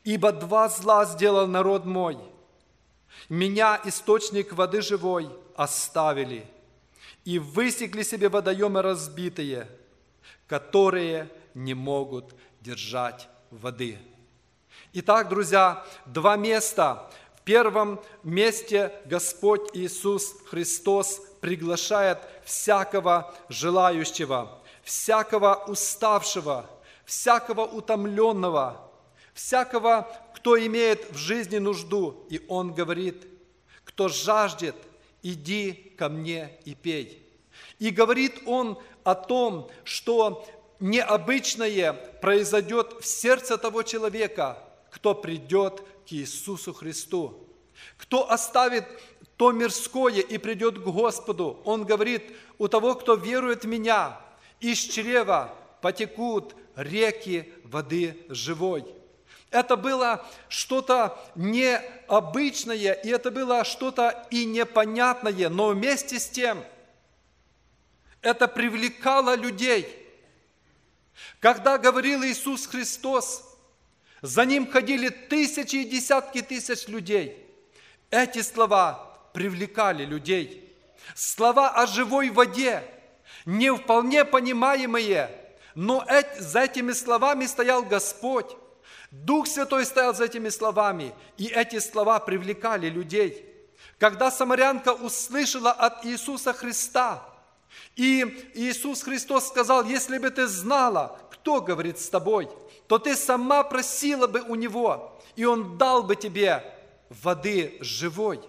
Ибо 0.04 0.32
два 0.32 0.68
зла 0.68 1.06
сделал 1.06 1.46
народ 1.46 1.86
мой. 1.86 2.18
Меня, 3.30 3.80
источник 3.84 4.52
воды 4.52 4.82
живой, 4.82 5.30
оставили, 5.56 6.46
и 7.24 7.38
высекли 7.38 8.02
себе 8.02 8.28
водоемы 8.28 8.82
разбитые, 8.82 9.66
которые 10.46 11.30
не 11.54 11.72
могут 11.72 12.34
держать 12.60 13.28
воды. 13.50 13.98
Итак, 14.92 15.30
друзья, 15.30 15.84
два 16.04 16.36
места. 16.36 17.10
В 17.36 17.40
первом 17.42 18.00
месте 18.22 18.92
Господь 19.06 19.74
Иисус 19.74 20.34
Христос 20.50 21.20
приглашает 21.40 22.18
всякого 22.44 23.34
желающего, 23.48 24.62
всякого 24.82 25.64
уставшего, 25.66 26.66
всякого 27.06 27.62
утомленного– 27.62 28.82
всякого, 29.34 30.08
кто 30.34 30.58
имеет 30.58 31.10
в 31.12 31.16
жизни 31.16 31.58
нужду. 31.58 32.26
И 32.30 32.40
он 32.48 32.72
говорит, 32.72 33.26
кто 33.84 34.08
жаждет, 34.08 34.76
иди 35.22 35.72
ко 35.98 36.08
мне 36.08 36.58
и 36.64 36.74
пей. 36.74 37.20
И 37.78 37.90
говорит 37.90 38.42
он 38.46 38.78
о 39.02 39.14
том, 39.14 39.70
что 39.84 40.46
необычное 40.80 41.92
произойдет 41.92 42.96
в 43.00 43.06
сердце 43.06 43.58
того 43.58 43.82
человека, 43.82 44.58
кто 44.90 45.14
придет 45.14 45.82
к 46.06 46.12
Иисусу 46.12 46.72
Христу. 46.72 47.48
Кто 47.98 48.30
оставит 48.30 48.84
то 49.36 49.50
мирское 49.50 50.20
и 50.20 50.38
придет 50.38 50.78
к 50.78 50.82
Господу, 50.82 51.60
он 51.64 51.84
говорит, 51.84 52.22
у 52.58 52.68
того, 52.68 52.94
кто 52.94 53.14
верует 53.14 53.64
в 53.64 53.66
Меня, 53.66 54.20
из 54.60 54.78
чрева 54.78 55.54
потекут 55.80 56.54
реки 56.76 57.52
воды 57.64 58.24
живой. 58.28 58.84
Это 59.54 59.76
было 59.76 60.26
что-то 60.48 61.16
необычное, 61.36 62.92
и 62.92 63.08
это 63.08 63.30
было 63.30 63.62
что-то 63.62 64.26
и 64.28 64.44
непонятное, 64.46 65.48
но 65.48 65.68
вместе 65.68 66.18
с 66.18 66.28
тем 66.28 66.64
это 68.20 68.48
привлекало 68.48 69.36
людей. 69.36 69.86
Когда 71.38 71.78
говорил 71.78 72.24
Иисус 72.24 72.66
Христос, 72.66 73.56
за 74.22 74.44
Ним 74.44 74.68
ходили 74.68 75.08
тысячи 75.08 75.76
и 75.76 75.84
десятки 75.84 76.42
тысяч 76.42 76.88
людей. 76.88 77.46
Эти 78.10 78.42
слова 78.42 79.20
привлекали 79.32 80.04
людей. 80.04 80.76
Слова 81.14 81.68
о 81.68 81.86
живой 81.86 82.30
воде, 82.30 82.82
не 83.44 83.72
вполне 83.72 84.24
понимаемые, 84.24 85.30
но 85.76 86.04
за 86.40 86.62
этими 86.62 86.90
словами 86.90 87.46
стоял 87.46 87.84
Господь. 87.84 88.56
Дух 89.22 89.46
Святой 89.46 89.86
стоял 89.86 90.12
за 90.12 90.24
этими 90.24 90.48
словами, 90.48 91.14
и 91.38 91.46
эти 91.46 91.78
слова 91.78 92.18
привлекали 92.18 92.88
людей. 92.88 93.46
Когда 93.98 94.30
самарянка 94.30 94.92
услышала 94.92 95.70
от 95.70 96.04
Иисуса 96.04 96.52
Христа, 96.52 97.22
и 97.94 98.50
Иисус 98.54 99.02
Христос 99.02 99.48
сказал, 99.48 99.84
если 99.84 100.18
бы 100.18 100.30
ты 100.30 100.48
знала, 100.48 101.20
кто 101.30 101.60
говорит 101.60 102.00
с 102.00 102.08
тобой, 102.08 102.48
то 102.88 102.98
ты 102.98 103.14
сама 103.14 103.62
просила 103.62 104.26
бы 104.26 104.40
у 104.40 104.56
Него, 104.56 105.16
и 105.36 105.44
Он 105.44 105.78
дал 105.78 106.02
бы 106.02 106.16
тебе 106.16 106.64
воды 107.08 107.78
живой. 107.80 108.40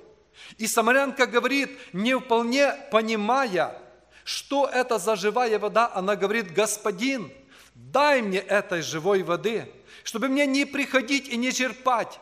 И 0.57 0.65
самарянка 0.65 1.27
говорит, 1.27 1.77
не 1.93 2.17
вполне 2.17 2.73
понимая, 2.91 3.79
что 4.23 4.65
это 4.65 4.97
за 4.97 5.15
живая 5.15 5.59
вода, 5.59 5.91
она 5.93 6.15
говорит, 6.15 6.53
Господин, 6.53 7.31
дай 7.75 8.23
мне 8.23 8.39
этой 8.39 8.81
живой 8.81 9.21
воды– 9.21 9.71
чтобы 10.05 10.27
мне 10.27 10.45
не 10.45 10.65
приходить 10.65 11.27
и 11.27 11.35
не 11.35 11.51
черпать. 11.51 12.19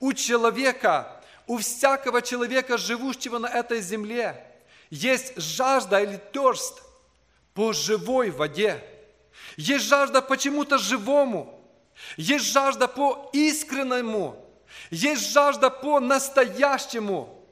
У 0.00 0.12
человека, 0.12 1.22
у 1.46 1.58
всякого 1.58 2.20
человека, 2.20 2.76
живущего 2.76 3.38
на 3.38 3.46
этой 3.46 3.80
земле, 3.80 4.44
есть 4.90 5.32
жажда 5.36 6.02
или 6.02 6.20
терст 6.32 6.82
по 7.54 7.72
живой 7.72 8.30
воде. 8.30 8.82
Есть 9.56 9.84
жажда 9.84 10.22
почему-то 10.22 10.76
живому. 10.76 11.64
Есть 12.16 12.46
жажда 12.46 12.88
по 12.88 13.30
искреннему. 13.32 14.44
Есть 14.90 15.32
жажда 15.32 15.70
по 15.70 16.00
настоящему. 16.00 17.46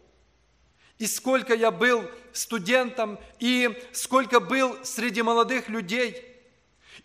И 0.99 1.07
сколько 1.07 1.55
я 1.55 1.71
был 1.71 2.11
студентом, 2.33 3.17
и 3.39 3.81
сколько 3.93 4.41
был 4.41 4.85
среди 4.85 5.23
молодых 5.23 5.69
людей. 5.69 6.27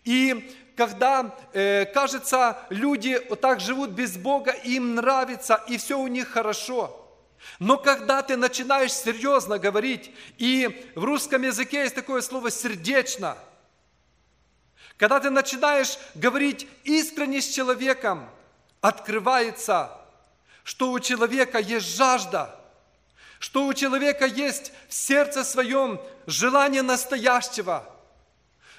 И 0.02 0.52
когда, 0.78 1.34
э, 1.54 1.86
кажется, 1.86 2.56
люди 2.70 3.20
вот 3.28 3.40
так 3.40 3.58
живут 3.58 3.90
без 3.90 4.16
Бога, 4.16 4.52
им 4.52 4.94
нравится, 4.94 5.60
и 5.66 5.76
все 5.76 5.98
у 5.98 6.06
них 6.06 6.28
хорошо. 6.28 7.04
Но 7.58 7.78
когда 7.78 8.22
ты 8.22 8.36
начинаешь 8.36 8.92
серьезно 8.92 9.58
говорить, 9.58 10.12
и 10.38 10.88
в 10.94 11.02
русском 11.02 11.42
языке 11.42 11.82
есть 11.82 11.96
такое 11.96 12.20
слово 12.20 12.52
«сердечно», 12.52 13.36
когда 14.96 15.18
ты 15.18 15.30
начинаешь 15.30 15.98
говорить 16.14 16.68
искренне 16.84 17.40
с 17.40 17.48
человеком, 17.48 18.30
открывается, 18.80 19.90
что 20.62 20.92
у 20.92 21.00
человека 21.00 21.58
есть 21.58 21.96
жажда, 21.96 22.54
что 23.40 23.66
у 23.66 23.74
человека 23.74 24.26
есть 24.26 24.70
в 24.88 24.94
сердце 24.94 25.42
своем 25.42 26.00
желание 26.26 26.82
настоящего, 26.82 27.84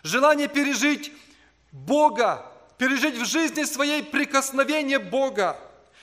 желание 0.02 0.48
пережить 0.48 1.12
Бога, 1.72 2.46
пережить 2.78 3.18
в 3.18 3.26
жизни 3.26 3.64
своей 3.64 4.04
прикосновение 4.04 5.00
Бога, 5.00 5.58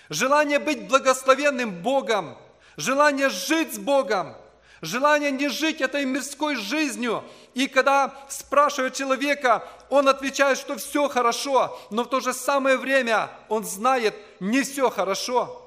желание 0.09 0.59
быть 0.59 0.89
благословенным 0.89 1.83
Богом, 1.83 2.37
желание 2.77 3.29
жить 3.31 3.75
с 3.75 3.79
Богом, 3.79 4.37
желание 4.81 5.31
не 5.31 5.49
жить 5.49 5.81
этой 5.81 6.05
мирской 6.05 6.57
жизнью. 6.57 7.25
И 7.55 7.67
когда 7.67 8.15
спрашивают 8.29 8.95
человека, 8.95 9.67
он 9.89 10.09
отвечает, 10.09 10.59
что 10.59 10.77
все 10.77 11.09
хорошо, 11.09 11.79
но 11.91 12.05
в 12.05 12.09
то 12.09 12.21
же 12.21 12.33
самое 12.33 12.77
время 12.77 13.31
он 13.49 13.65
знает, 13.65 14.15
не 14.41 14.63
все 14.63 14.91
хорошо. 14.91 15.63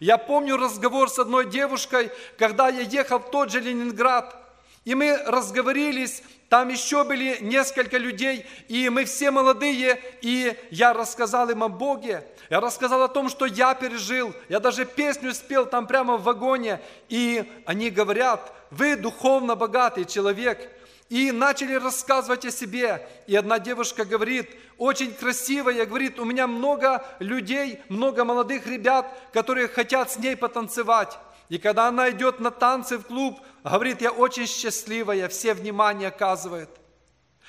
Я 0.00 0.18
помню 0.18 0.56
разговор 0.56 1.08
с 1.08 1.18
одной 1.18 1.48
девушкой, 1.48 2.10
когда 2.36 2.68
я 2.68 2.80
ехал 2.80 3.18
в 3.20 3.30
тот 3.30 3.52
же 3.52 3.60
Ленинград, 3.60 4.36
и 4.84 4.94
мы 4.94 5.16
разговорились, 5.24 6.22
там 6.48 6.68
еще 6.68 7.04
были 7.04 7.38
несколько 7.40 7.96
людей, 7.96 8.46
и 8.68 8.88
мы 8.88 9.04
все 9.06 9.30
молодые, 9.30 10.00
и 10.20 10.56
я 10.70 10.92
рассказал 10.92 11.50
им 11.50 11.64
о 11.64 11.68
Боге. 11.68 12.24
Я 12.50 12.60
рассказал 12.60 13.02
о 13.02 13.08
том, 13.08 13.28
что 13.28 13.46
я 13.46 13.74
пережил. 13.74 14.34
Я 14.48 14.60
даже 14.60 14.84
песню 14.84 15.34
спел 15.34 15.66
там 15.66 15.86
прямо 15.86 16.16
в 16.16 16.22
вагоне. 16.24 16.80
И 17.08 17.44
они 17.66 17.90
говорят, 17.90 18.52
вы 18.70 18.96
духовно 18.96 19.56
богатый 19.56 20.04
человек. 20.04 20.70
И 21.08 21.32
начали 21.32 21.74
рассказывать 21.74 22.44
о 22.44 22.50
себе. 22.50 23.06
И 23.26 23.34
одна 23.34 23.58
девушка 23.58 24.04
говорит, 24.04 24.50
очень 24.78 25.12
красивая, 25.12 25.86
говорит, 25.86 26.18
у 26.18 26.24
меня 26.24 26.46
много 26.46 27.04
людей, 27.18 27.80
много 27.88 28.24
молодых 28.24 28.66
ребят, 28.66 29.06
которые 29.32 29.68
хотят 29.68 30.10
с 30.10 30.18
ней 30.18 30.36
потанцевать. 30.36 31.18
И 31.48 31.58
когда 31.58 31.88
она 31.88 32.10
идет 32.10 32.40
на 32.40 32.50
танцы 32.50 32.98
в 32.98 33.06
клуб, 33.06 33.38
говорит, 33.62 34.00
я 34.00 34.10
очень 34.10 34.46
счастливая, 34.46 35.28
все 35.28 35.54
внимание 35.54 36.08
оказывают. 36.08 36.70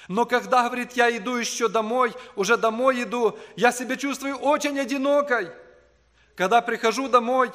Но 0.08 0.26
когда, 0.26 0.66
говорит, 0.66 0.94
я 0.94 1.16
иду 1.16 1.36
еще 1.36 1.68
домой, 1.68 2.14
уже 2.36 2.58
домой 2.58 3.04
иду, 3.04 3.38
я 3.56 3.72
себя 3.72 3.96
чувствую 3.96 4.36
очень 4.38 4.80
одинокой. 4.80 5.52
Когда 6.36 6.62
прихожу 6.62 7.08
домой, 7.08 7.52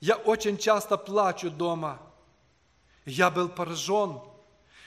я 0.00 0.16
очень 0.16 0.58
часто 0.58 0.96
плачу 0.96 1.50
дома. 1.50 2.00
Я 3.04 3.30
был 3.30 3.48
поражен. 3.48 4.20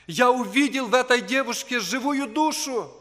Я 0.07 0.31
увидел 0.31 0.87
в 0.87 0.93
этой 0.93 1.21
девушке 1.21 1.79
живую 1.79 2.27
душу. 2.27 2.91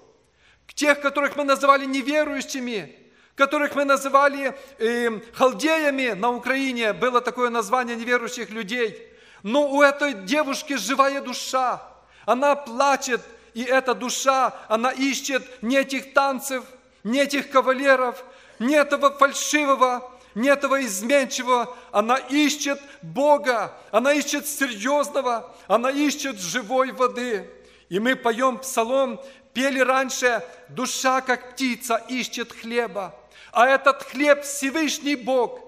К 0.67 0.75
тех, 0.75 1.01
которых 1.01 1.35
мы 1.37 1.45
называли 1.45 1.87
неверующими, 1.87 2.95
которых 3.39 3.77
мы 3.77 3.85
называли 3.85 4.55
э, 4.79 5.21
халдеями 5.33 6.11
на 6.11 6.31
Украине, 6.31 6.93
было 6.93 7.21
такое 7.21 7.51
название 7.51 7.97
неверующих 7.97 8.51
людей. 8.51 9.01
Но 9.45 9.71
у 9.71 9.81
этой 9.81 10.13
девушки 10.13 10.75
живая 10.77 11.23
душа. 11.23 11.81
Она 12.27 12.57
плачет, 12.57 13.23
и 13.55 13.63
эта 13.63 13.95
душа, 13.95 14.55
она 14.69 14.91
ищет 14.91 15.63
не 15.63 15.77
этих 15.77 16.13
танцев, 16.13 16.65
не 17.05 17.21
этих 17.21 17.49
кавалеров, 17.49 18.25
не 18.59 18.75
этого 18.75 19.17
фальшивого, 19.17 20.11
не 20.35 20.49
этого 20.49 20.85
изменчивого. 20.85 21.77
Она 21.93 22.17
ищет 22.17 22.81
Бога, 23.03 23.73
она 23.93 24.13
ищет 24.13 24.49
серьезного, 24.49 25.55
она 25.69 25.91
ищет 25.91 26.41
живой 26.41 26.91
воды. 26.91 27.49
И 27.89 28.01
мы 28.01 28.17
поем 28.17 28.59
псалом, 28.59 29.21
пели 29.55 29.79
раньше, 29.79 30.43
душа, 30.69 31.21
как 31.21 31.53
птица, 31.53 32.03
ищет 32.09 32.53
хлеба. 32.53 33.15
А 33.53 33.67
этот 33.67 34.03
хлеб 34.03 34.43
Всевышний 34.43 35.17
Бог. 35.17 35.61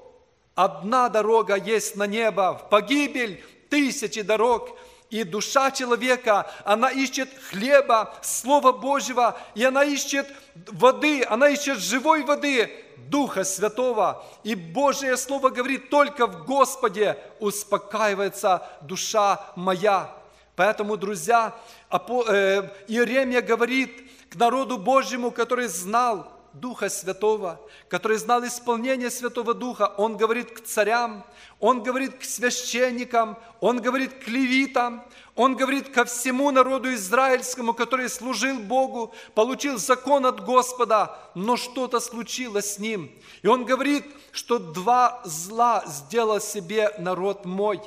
Одна 0.55 1.09
дорога 1.09 1.55
есть 1.55 1.97
на 1.97 2.07
небо, 2.07 2.59
в 2.59 2.68
погибель 2.68 3.43
тысячи 3.70 4.22
дорог. 4.22 4.76
И 5.09 5.24
душа 5.24 5.72
человека, 5.72 6.49
она 6.64 6.91
ищет 6.91 7.28
хлеба, 7.49 8.14
Слова 8.22 8.70
Божьего, 8.70 9.37
и 9.57 9.64
она 9.64 9.83
ищет 9.85 10.26
воды, 10.70 11.24
она 11.28 11.49
ищет 11.49 11.78
живой 11.78 12.22
воды, 12.22 12.70
Духа 13.09 13.43
Святого. 13.43 14.24
И 14.45 14.55
Божье 14.55 15.16
Слово 15.16 15.51
говорит, 15.51 15.91
только 15.91 16.28
в 16.28 16.45
Господе 16.45 17.18
успокаивается 17.41 18.62
душа 18.83 19.45
моя. 19.57 20.14
Поэтому, 20.55 20.97
друзья, 20.97 21.57
э, 21.91 22.68
Иеремия 22.87 23.43
говорит 23.43 24.09
к 24.31 24.37
народу 24.37 24.78
Божьему, 24.78 25.33
который 25.33 25.66
знал, 25.66 26.39
Духа 26.53 26.88
Святого, 26.88 27.61
который 27.88 28.16
знал 28.16 28.44
исполнение 28.44 29.11
Святого 29.11 29.55
Духа, 29.55 29.94
он 29.96 30.16
говорит 30.16 30.51
к 30.51 30.64
царям, 30.64 31.24
он 31.61 31.82
говорит 31.82 32.18
к 32.18 32.24
священникам, 32.24 33.38
он 33.61 33.80
говорит 33.80 34.24
к 34.24 34.26
левитам, 34.26 35.05
он 35.36 35.55
говорит 35.55 35.90
ко 35.90 36.05
всему 36.05 36.51
народу 36.51 36.92
израильскому, 36.94 37.72
который 37.72 38.09
служил 38.09 38.59
Богу, 38.59 39.14
получил 39.34 39.78
закон 39.78 40.26
от 40.26 40.44
Господа, 40.44 41.16
но 41.36 41.57
что-то 41.57 42.01
случилось 42.01 42.74
с 42.74 42.78
ним. 42.80 43.12
И 43.42 43.46
он 43.46 43.64
говорит, 43.64 44.05
что 44.32 44.59
два 44.59 45.22
зла 45.24 45.84
сделал 45.86 46.40
себе 46.40 46.92
народ 46.98 47.44
мой. 47.44 47.80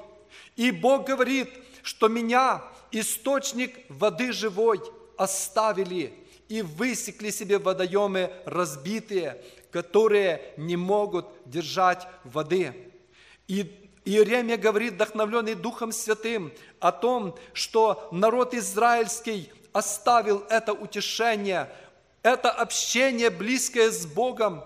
И 0.56 0.72
Бог 0.72 1.06
говорит, 1.06 1.50
что 1.82 2.08
меня, 2.08 2.64
источник 2.92 3.76
воды 3.90 4.32
живой, 4.32 4.82
оставили– 5.18 6.18
и 6.54 6.62
высекли 6.62 7.32
себе 7.32 7.58
водоемы 7.58 8.32
разбитые, 8.46 9.42
которые 9.72 10.54
не 10.56 10.78
могут 10.78 11.26
держать 11.48 12.06
воды. 12.24 12.92
И 13.48 13.90
Иеремия 14.06 14.58
говорит, 14.58 14.94
вдохновленный 14.94 15.56
Духом 15.56 15.92
Святым, 15.92 16.54
о 16.80 16.92
том, 16.92 17.36
что 17.54 18.08
народ 18.12 18.54
израильский 18.54 19.52
оставил 19.72 20.46
это 20.48 20.74
утешение, 20.74 21.72
это 22.22 22.52
общение 22.52 23.32
близкое 23.32 23.90
с 23.90 24.06
Богом, 24.06 24.64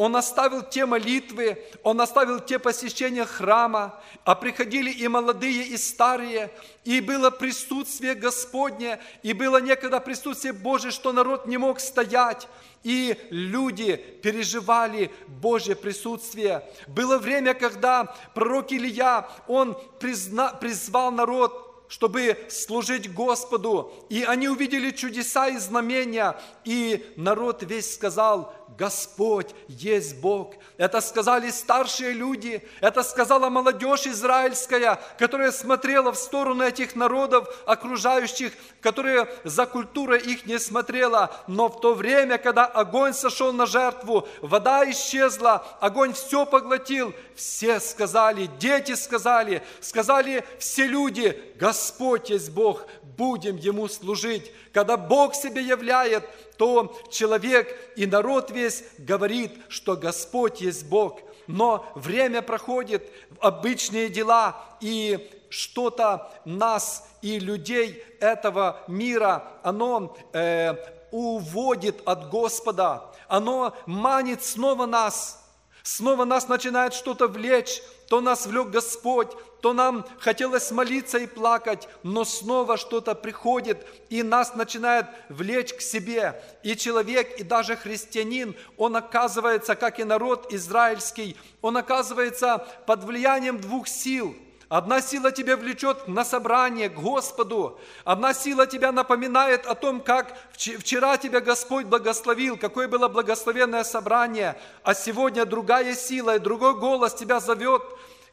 он 0.00 0.16
оставил 0.16 0.62
те 0.62 0.86
молитвы, 0.86 1.62
он 1.82 2.00
оставил 2.00 2.40
те 2.40 2.58
посещения 2.58 3.26
храма, 3.26 4.00
а 4.24 4.34
приходили 4.34 4.90
и 4.90 5.06
молодые, 5.08 5.66
и 5.66 5.76
старые, 5.76 6.50
и 6.86 7.02
было 7.02 7.28
присутствие 7.28 8.14
Господне, 8.14 8.98
и 9.22 9.34
было 9.34 9.60
некогда 9.60 10.00
присутствие 10.00 10.54
Божие, 10.54 10.90
что 10.90 11.12
народ 11.12 11.44
не 11.44 11.58
мог 11.58 11.80
стоять, 11.80 12.48
и 12.82 13.14
люди 13.28 13.96
переживали 14.22 15.10
Божье 15.26 15.76
присутствие. 15.76 16.64
Было 16.86 17.18
время, 17.18 17.52
когда 17.52 18.16
пророк 18.34 18.72
Илья, 18.72 19.28
он 19.48 19.76
призна, 19.98 20.54
призвал 20.54 21.12
народ 21.12 21.66
чтобы 21.90 22.38
служить 22.48 23.12
Господу. 23.12 23.92
И 24.08 24.22
они 24.22 24.48
увидели 24.48 24.92
чудеса 24.92 25.48
и 25.48 25.58
знамения, 25.58 26.40
и 26.64 27.04
народ 27.16 27.64
весь 27.64 27.92
сказал, 27.92 28.54
Господь 28.80 29.54
есть 29.68 30.16
Бог. 30.16 30.54
Это 30.78 31.02
сказали 31.02 31.50
старшие 31.50 32.12
люди, 32.12 32.66
это 32.80 33.02
сказала 33.02 33.50
молодежь 33.50 34.06
израильская, 34.06 34.98
которая 35.18 35.52
смотрела 35.52 36.12
в 36.12 36.16
сторону 36.16 36.64
этих 36.64 36.96
народов 36.96 37.46
окружающих, 37.66 38.54
которые 38.80 39.28
за 39.44 39.66
культурой 39.66 40.20
их 40.20 40.46
не 40.46 40.58
смотрела. 40.58 41.30
Но 41.46 41.68
в 41.68 41.78
то 41.82 41.92
время, 41.92 42.38
когда 42.38 42.64
огонь 42.64 43.12
сошел 43.12 43.52
на 43.52 43.66
жертву, 43.66 44.26
вода 44.40 44.90
исчезла, 44.90 45.62
огонь 45.80 46.14
все 46.14 46.46
поглотил, 46.46 47.12
все 47.36 47.80
сказали, 47.80 48.48
дети 48.58 48.94
сказали, 48.94 49.62
сказали 49.80 50.42
все 50.58 50.86
люди, 50.86 51.38
Господь 51.56 52.30
есть 52.30 52.50
Бог, 52.50 52.86
будем 53.20 53.58
Ему 53.58 53.86
служить. 53.86 54.50
Когда 54.72 54.96
Бог 54.96 55.34
себе 55.34 55.62
являет, 55.62 56.24
то 56.56 56.98
человек 57.10 57.66
и 57.94 58.06
народ 58.06 58.50
весь 58.50 58.82
говорит, 58.96 59.52
что 59.68 59.94
Господь 59.94 60.62
есть 60.62 60.86
Бог. 60.86 61.20
Но 61.46 61.84
время 61.94 62.40
проходит, 62.40 63.02
обычные 63.40 64.08
дела, 64.08 64.56
и 64.80 65.30
что-то 65.50 66.32
нас 66.46 67.06
и 67.20 67.38
людей 67.38 68.02
этого 68.20 68.82
мира, 68.88 69.44
оно 69.62 70.16
э, 70.32 70.74
уводит 71.10 72.00
от 72.06 72.30
Господа, 72.30 73.04
оно 73.28 73.74
манит 73.84 74.42
снова 74.42 74.86
нас– 74.86 75.36
Снова 75.82 76.24
нас 76.24 76.48
начинает 76.48 76.94
что-то 76.94 77.26
влечь, 77.26 77.82
то 78.08 78.20
нас 78.20 78.46
влек 78.46 78.68
Господь, 78.68 79.32
то 79.60 79.72
нам 79.72 80.06
хотелось 80.18 80.70
молиться 80.70 81.18
и 81.18 81.26
плакать, 81.26 81.88
но 82.02 82.24
снова 82.24 82.76
что-то 82.76 83.14
приходит 83.14 83.86
и 84.08 84.22
нас 84.22 84.54
начинает 84.54 85.06
влечь 85.28 85.74
к 85.74 85.80
себе. 85.80 86.42
И 86.62 86.76
человек, 86.76 87.38
и 87.38 87.42
даже 87.42 87.76
христианин, 87.76 88.56
он 88.76 88.96
оказывается, 88.96 89.74
как 89.74 90.00
и 90.00 90.04
народ 90.04 90.52
израильский, 90.52 91.36
он 91.60 91.76
оказывается 91.76 92.66
под 92.86 93.04
влиянием 93.04 93.60
двух 93.60 93.88
сил– 93.88 94.34
Одна 94.70 95.02
сила 95.02 95.32
тебя 95.32 95.56
влечет 95.56 96.06
на 96.06 96.24
собрание 96.24 96.88
к 96.88 96.94
Господу. 96.94 97.80
Одна 98.04 98.32
сила 98.32 98.68
тебя 98.68 98.92
напоминает 98.92 99.66
о 99.66 99.74
том, 99.74 100.00
как 100.00 100.32
вчера 100.52 101.16
тебя 101.16 101.40
Господь 101.40 101.86
благословил, 101.86 102.56
какое 102.56 102.86
было 102.86 103.08
благословенное 103.08 103.82
собрание. 103.82 104.56
А 104.84 104.94
сегодня 104.94 105.44
другая 105.44 105.96
сила 105.96 106.36
и 106.36 106.38
другой 106.38 106.78
голос 106.78 107.14
тебя 107.14 107.40
зовет. 107.40 107.82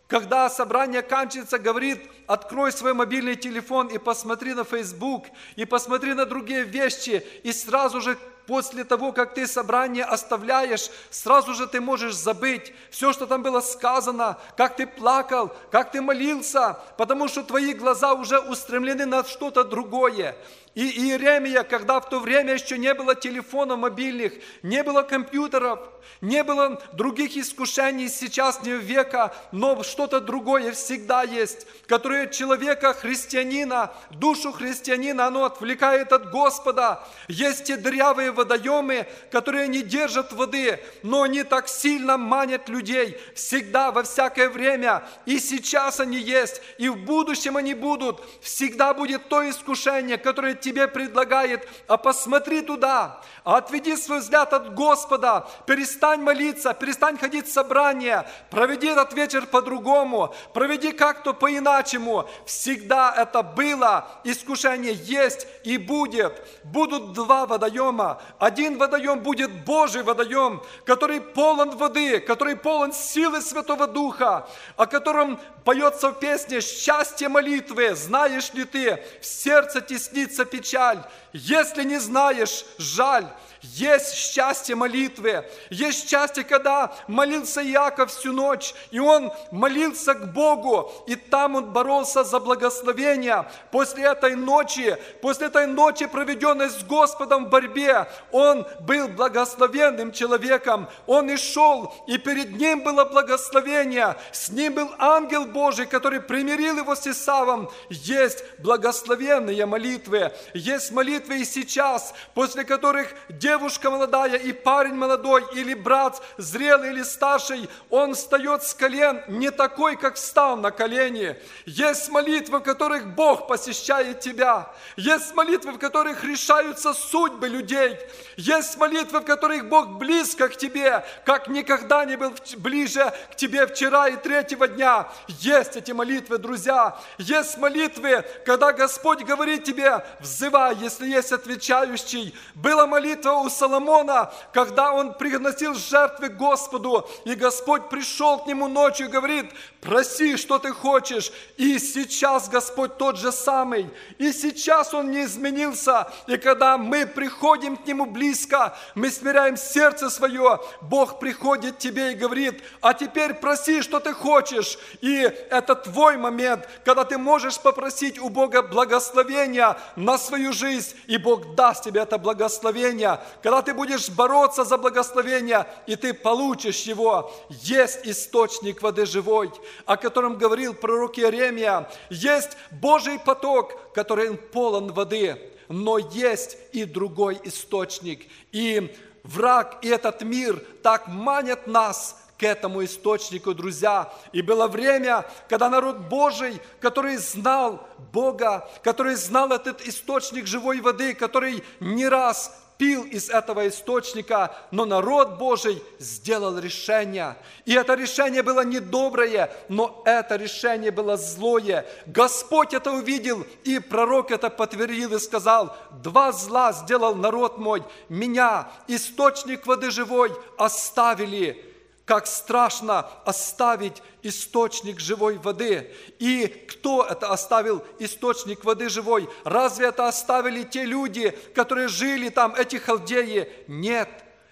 Когда 0.07 0.49
собрание 0.49 1.01
кончится, 1.01 1.59
говорит, 1.59 2.09
открой 2.27 2.71
свой 2.71 2.93
мобильный 2.93 3.35
телефон 3.35 3.87
и 3.87 3.97
посмотри 3.97 4.53
на 4.53 4.63
Facebook, 4.63 5.25
и 5.57 5.65
посмотри 5.65 6.13
на 6.13 6.25
другие 6.25 6.63
вещи, 6.63 7.25
и 7.43 7.51
сразу 7.51 7.99
же 7.99 8.17
после 8.45 8.85
того, 8.85 9.11
как 9.11 9.33
ты 9.33 9.45
собрание 9.45 10.05
оставляешь, 10.05 10.89
сразу 11.09 11.53
же 11.53 11.67
ты 11.67 11.81
можешь 11.81 12.15
забыть 12.15 12.73
все, 12.89 13.11
что 13.11 13.27
там 13.27 13.43
было 13.43 13.59
сказано, 13.59 14.37
как 14.55 14.77
ты 14.77 14.87
плакал, 14.87 15.53
как 15.71 15.91
ты 15.91 16.01
молился, 16.01 16.79
потому 16.95 17.27
что 17.27 17.43
твои 17.43 17.73
глаза 17.73 18.13
уже 18.13 18.39
устремлены 18.39 19.05
на 19.05 19.25
что-то 19.25 19.65
другое. 19.65 20.37
И 20.77 20.91
Иеремия, 20.91 21.63
когда 21.63 21.99
в 21.99 22.07
то 22.07 22.19
время 22.19 22.53
еще 22.53 22.77
не 22.77 22.93
было 22.93 23.15
телефонов 23.15 23.79
мобильных, 23.79 24.33
не 24.61 24.83
было 24.83 25.01
компьютеров, 25.01 25.79
не 26.21 26.43
было 26.43 26.79
других 26.93 27.35
искушений 27.35 28.07
сейчасного 28.07 28.75
века, 28.75 29.33
но 29.51 29.81
что-то 29.81 30.19
другое 30.21 30.73
всегда 30.73 31.23
есть, 31.23 31.65
которое 31.87 32.27
человека, 32.27 32.93
христианина, 32.93 33.91
душу 34.11 34.51
христианина, 34.51 35.25
оно 35.25 35.45
отвлекает 35.45 36.13
от 36.13 36.29
Господа. 36.29 37.03
Есть 37.27 37.65
те 37.65 37.77
дырявые 37.77 38.31
водоемы, 38.31 39.07
которые 39.31 39.67
не 39.67 39.81
держат 39.81 40.31
воды, 40.31 40.79
но 41.01 41.23
они 41.23 41.41
так 41.41 41.69
сильно 41.69 42.17
манят 42.17 42.69
людей 42.69 43.19
всегда, 43.33 43.91
во 43.91 44.03
всякое 44.03 44.49
время. 44.49 45.07
И 45.25 45.39
сейчас 45.39 45.99
они 45.99 46.17
есть, 46.17 46.61
и 46.77 46.87
в 46.87 46.97
будущем 46.97 47.57
они 47.57 47.73
будут. 47.73 48.21
Всегда 48.41 48.93
будет 48.93 49.27
то 49.27 49.47
искушение, 49.49 50.17
которое 50.17 50.53
тебе 50.67 50.87
предлагает, 50.89 51.65
а 51.87 51.95
посмотри 51.95 52.61
туда, 52.61 53.21
а 53.45 53.57
отведи 53.57 53.95
свой 53.95 54.19
взгляд 54.19 54.51
от 54.51 54.73
Господа, 54.73 55.47
перестань 55.65 56.21
молиться, 56.21 56.73
перестань 56.73 57.17
ходить 57.17 57.47
в 57.47 57.53
собрания, 57.53 58.29
проведи 58.49 58.87
этот 58.87 59.13
вечер 59.13 59.45
по-другому, 59.45 60.33
проведи 60.53 60.91
как-то 60.91 61.33
по-иначему. 61.33 62.27
Всегда 62.45 63.13
это 63.15 63.43
было, 63.43 64.09
искушение 64.25 64.93
есть 64.93 65.47
и 65.63 65.77
будет. 65.77 66.33
Будут 66.65 67.13
два 67.13 67.45
водоема. 67.45 68.21
Один 68.37 68.77
водоем 68.77 69.21
будет 69.21 69.63
Божий 69.63 70.03
водоем, 70.03 70.61
который 70.85 71.21
полон 71.21 71.77
воды, 71.77 72.19
который 72.19 72.57
полон 72.57 72.91
силы 72.91 73.41
Святого 73.41 73.87
Духа, 73.87 74.49
о 74.75 74.85
котором 74.85 75.39
поется 75.63 76.09
в 76.09 76.19
песне 76.19 76.59
«Счастье 76.59 77.29
молитвы, 77.29 77.95
знаешь 77.95 78.51
ли 78.53 78.65
ты, 78.65 79.01
в 79.21 79.25
сердце 79.25 79.79
теснится 79.79 80.43
печаль, 80.57 81.03
если 81.33 81.83
не 81.83 81.99
знаешь, 81.99 82.65
жаль». 82.77 83.27
Есть 83.73 84.13
счастье 84.13 84.75
молитвы, 84.75 85.45
есть 85.69 86.09
счастье, 86.09 86.43
когда 86.43 86.93
молился 87.07 87.61
Иаков 87.61 88.11
всю 88.11 88.31
ночь, 88.31 88.73
и 88.91 88.99
он 88.99 89.31
молился 89.51 90.13
к 90.13 90.31
Богу, 90.33 90.91
и 91.07 91.15
там 91.15 91.55
он 91.55 91.65
боролся 91.73 92.23
за 92.23 92.39
благословение. 92.39 93.45
После 93.71 94.05
этой 94.05 94.35
ночи, 94.35 94.97
после 95.21 95.47
этой 95.47 95.67
ночи, 95.67 96.05
проведенной 96.05 96.69
с 96.69 96.83
Господом 96.83 97.45
в 97.45 97.49
борьбе, 97.49 98.07
он 98.31 98.65
был 98.81 99.07
благословенным 99.07 100.11
человеком. 100.11 100.87
Он 101.05 101.29
и 101.29 101.37
шел, 101.37 101.93
и 102.07 102.17
перед 102.17 102.57
ним 102.57 102.83
было 102.83 103.05
благословение. 103.05 104.15
С 104.31 104.49
ним 104.49 104.73
был 104.75 104.89
ангел 104.97 105.45
Божий, 105.45 105.85
который 105.85 106.21
примирил 106.21 106.77
его 106.77 106.95
с 106.95 107.05
Исавом. 107.07 107.69
Есть 107.89 108.43
благословенные 108.59 109.65
молитвы, 109.65 110.31
есть 110.53 110.91
молитвы 110.91 111.41
и 111.41 111.45
сейчас, 111.45 112.13
после 112.33 112.63
которых 112.63 113.13
девушка 113.57 113.89
молодая 113.89 114.35
и 114.35 114.53
парень 114.53 114.93
молодой, 114.93 115.43
или 115.55 115.73
брат 115.73 116.21
зрелый 116.37 116.91
или 116.91 117.01
старший, 117.01 117.67
он 117.89 118.13
встает 118.13 118.61
с 118.61 118.75
колен 118.75 119.23
не 119.27 119.49
такой, 119.49 119.95
как 119.95 120.15
встал 120.15 120.57
на 120.57 120.69
колени. 120.69 121.35
Есть 121.65 122.09
молитвы, 122.09 122.59
в 122.59 122.61
которых 122.63 123.15
Бог 123.15 123.47
посещает 123.47 124.19
тебя. 124.19 124.71
Есть 124.95 125.33
молитвы, 125.33 125.71
в 125.71 125.79
которых 125.79 126.23
решаются 126.23 126.93
судьбы 126.93 127.47
людей. 127.47 127.97
Есть 128.35 128.77
молитвы, 128.77 129.21
в 129.21 129.25
которых 129.25 129.67
Бог 129.67 129.97
близко 129.97 130.49
к 130.49 130.55
тебе, 130.55 131.03
как 131.25 131.47
никогда 131.47 132.05
не 132.05 132.15
был 132.15 132.33
ближе 132.57 133.11
к 133.31 133.35
тебе 133.35 133.65
вчера 133.65 134.07
и 134.07 134.17
третьего 134.17 134.67
дня. 134.67 135.07
Есть 135.27 135.75
эти 135.77 135.93
молитвы, 135.93 136.37
друзья. 136.37 136.95
Есть 137.17 137.57
молитвы, 137.57 138.23
когда 138.45 138.71
Господь 138.71 139.23
говорит 139.23 139.63
тебе, 139.63 140.05
взывай, 140.19 140.75
если 140.75 141.07
есть 141.07 141.31
отвечающий. 141.31 142.35
Была 142.53 142.85
молитва 142.85 143.31
у 143.37 143.49
Соломона, 143.49 144.31
когда 144.53 144.91
он 144.91 145.13
приносил 145.13 145.73
жертвы 145.73 146.29
Господу, 146.29 147.07
и 147.25 147.35
Господь 147.35 147.89
пришел 147.89 148.39
к 148.39 148.47
нему 148.47 148.67
ночью 148.67 149.07
и 149.07 149.11
говорит, 149.11 149.51
проси, 149.81 150.35
что 150.35 150.59
ты 150.59 150.71
хочешь. 150.71 151.31
И 151.55 151.79
сейчас 151.79 152.49
Господь 152.49 152.97
тот 152.97 153.17
же 153.17 153.31
самый, 153.31 153.89
и 154.17 154.33
сейчас 154.33 154.93
Он 154.93 155.11
не 155.11 155.23
изменился. 155.23 156.07
И 156.27 156.37
когда 156.37 156.77
мы 156.77 157.05
приходим 157.05 157.77
к 157.77 157.87
Нему 157.87 158.05
близко, 158.05 158.77
мы 158.95 159.09
смиряем 159.09 159.57
сердце 159.57 160.09
свое, 160.09 160.59
Бог 160.81 161.19
приходит 161.19 161.75
к 161.75 161.79
тебе 161.79 162.11
и 162.11 162.15
говорит, 162.15 162.61
а 162.81 162.93
теперь 162.93 163.33
проси, 163.33 163.81
что 163.81 163.99
ты 163.99 164.13
хочешь. 164.13 164.77
И 165.01 165.21
это 165.49 165.75
твой 165.75 166.17
момент, 166.17 166.67
когда 166.83 167.05
ты 167.05 167.17
можешь 167.17 167.59
попросить 167.59 168.19
у 168.19 168.29
Бога 168.29 168.61
благословения 168.61 169.77
на 169.95 170.17
свою 170.17 170.53
жизнь, 170.53 170.95
и 171.07 171.17
Бог 171.17 171.55
даст 171.55 171.83
тебе 171.83 172.01
это 172.01 172.17
благословение. 172.17 173.19
Когда 173.43 173.61
ты 173.61 173.73
будешь 173.73 174.09
бороться 174.09 174.63
за 174.63 174.77
благословение, 174.77 175.65
и 175.85 175.95
ты 175.95 176.13
получишь 176.13 176.83
его, 176.83 177.31
есть 177.49 177.99
источник 178.03 178.81
воды 178.81 179.05
живой, 179.05 179.51
о 179.85 179.97
котором 179.97 180.37
говорил 180.37 180.73
пророк 180.73 181.17
Иеремия. 181.17 181.89
Есть 182.09 182.57
Божий 182.71 183.19
поток, 183.19 183.93
который 183.93 184.35
полон 184.35 184.91
воды, 184.93 185.51
но 185.69 185.97
есть 185.97 186.57
и 186.71 186.85
другой 186.85 187.39
источник. 187.43 188.27
И 188.51 188.95
враг 189.23 189.79
и 189.81 189.89
этот 189.89 190.21
мир 190.21 190.63
так 190.81 191.07
манят 191.07 191.67
нас 191.67 192.15
к 192.37 192.43
этому 192.43 192.83
источнику, 192.85 193.53
друзья. 193.53 194.13
И 194.31 194.41
было 194.41 194.67
время, 194.67 195.25
когда 195.49 195.69
народ 195.69 195.97
Божий, 195.97 196.61
который 196.79 197.17
знал 197.17 197.87
Бога, 198.13 198.69
который 198.83 199.15
знал 199.15 199.51
этот 199.51 199.81
источник 199.81 200.45
живой 200.45 200.79
воды, 200.79 201.13
который 201.13 201.63
не 201.79 202.07
раз 202.07 202.55
пил 202.77 203.03
из 203.03 203.29
этого 203.29 203.67
источника, 203.67 204.55
но 204.71 204.85
народ 204.85 205.37
Божий 205.37 205.81
сделал 205.99 206.57
решение. 206.59 207.35
И 207.65 207.73
это 207.73 207.95
решение 207.95 208.43
было 208.43 208.63
недоброе, 208.63 209.51
но 209.69 210.01
это 210.05 210.35
решение 210.35 210.91
было 210.91 211.17
злое. 211.17 211.85
Господь 212.05 212.73
это 212.73 212.91
увидел, 212.91 213.45
и 213.63 213.79
пророк 213.79 214.31
это 214.31 214.49
подтвердил 214.49 215.15
и 215.15 215.19
сказал, 215.19 215.75
два 216.03 216.31
зла 216.31 216.71
сделал 216.73 217.15
народ 217.15 217.57
мой, 217.57 217.83
меня, 218.09 218.69
источник 218.87 219.65
воды 219.65 219.91
живой, 219.91 220.31
оставили 220.57 221.63
как 222.07 222.25
страшно 222.25 223.05
оставить 223.25 224.01
источник 224.23 224.97
живой 224.97 225.37
воды. 225.37 225.93
И 226.19 226.47
кто 226.47 227.03
это 227.03 227.29
оставил 227.31 227.83
источник 227.99 228.63
воды 228.63 228.87
живой? 228.87 229.29
Разве 229.43 229.87
это 229.87 230.07
оставили 230.07 230.63
те 230.63 230.85
люди, 230.85 231.31
которые 231.53 231.89
жили 231.89 232.29
там, 232.29 232.55
эти 232.55 232.77
халдеи? 232.77 233.51
Нет, 233.67 234.09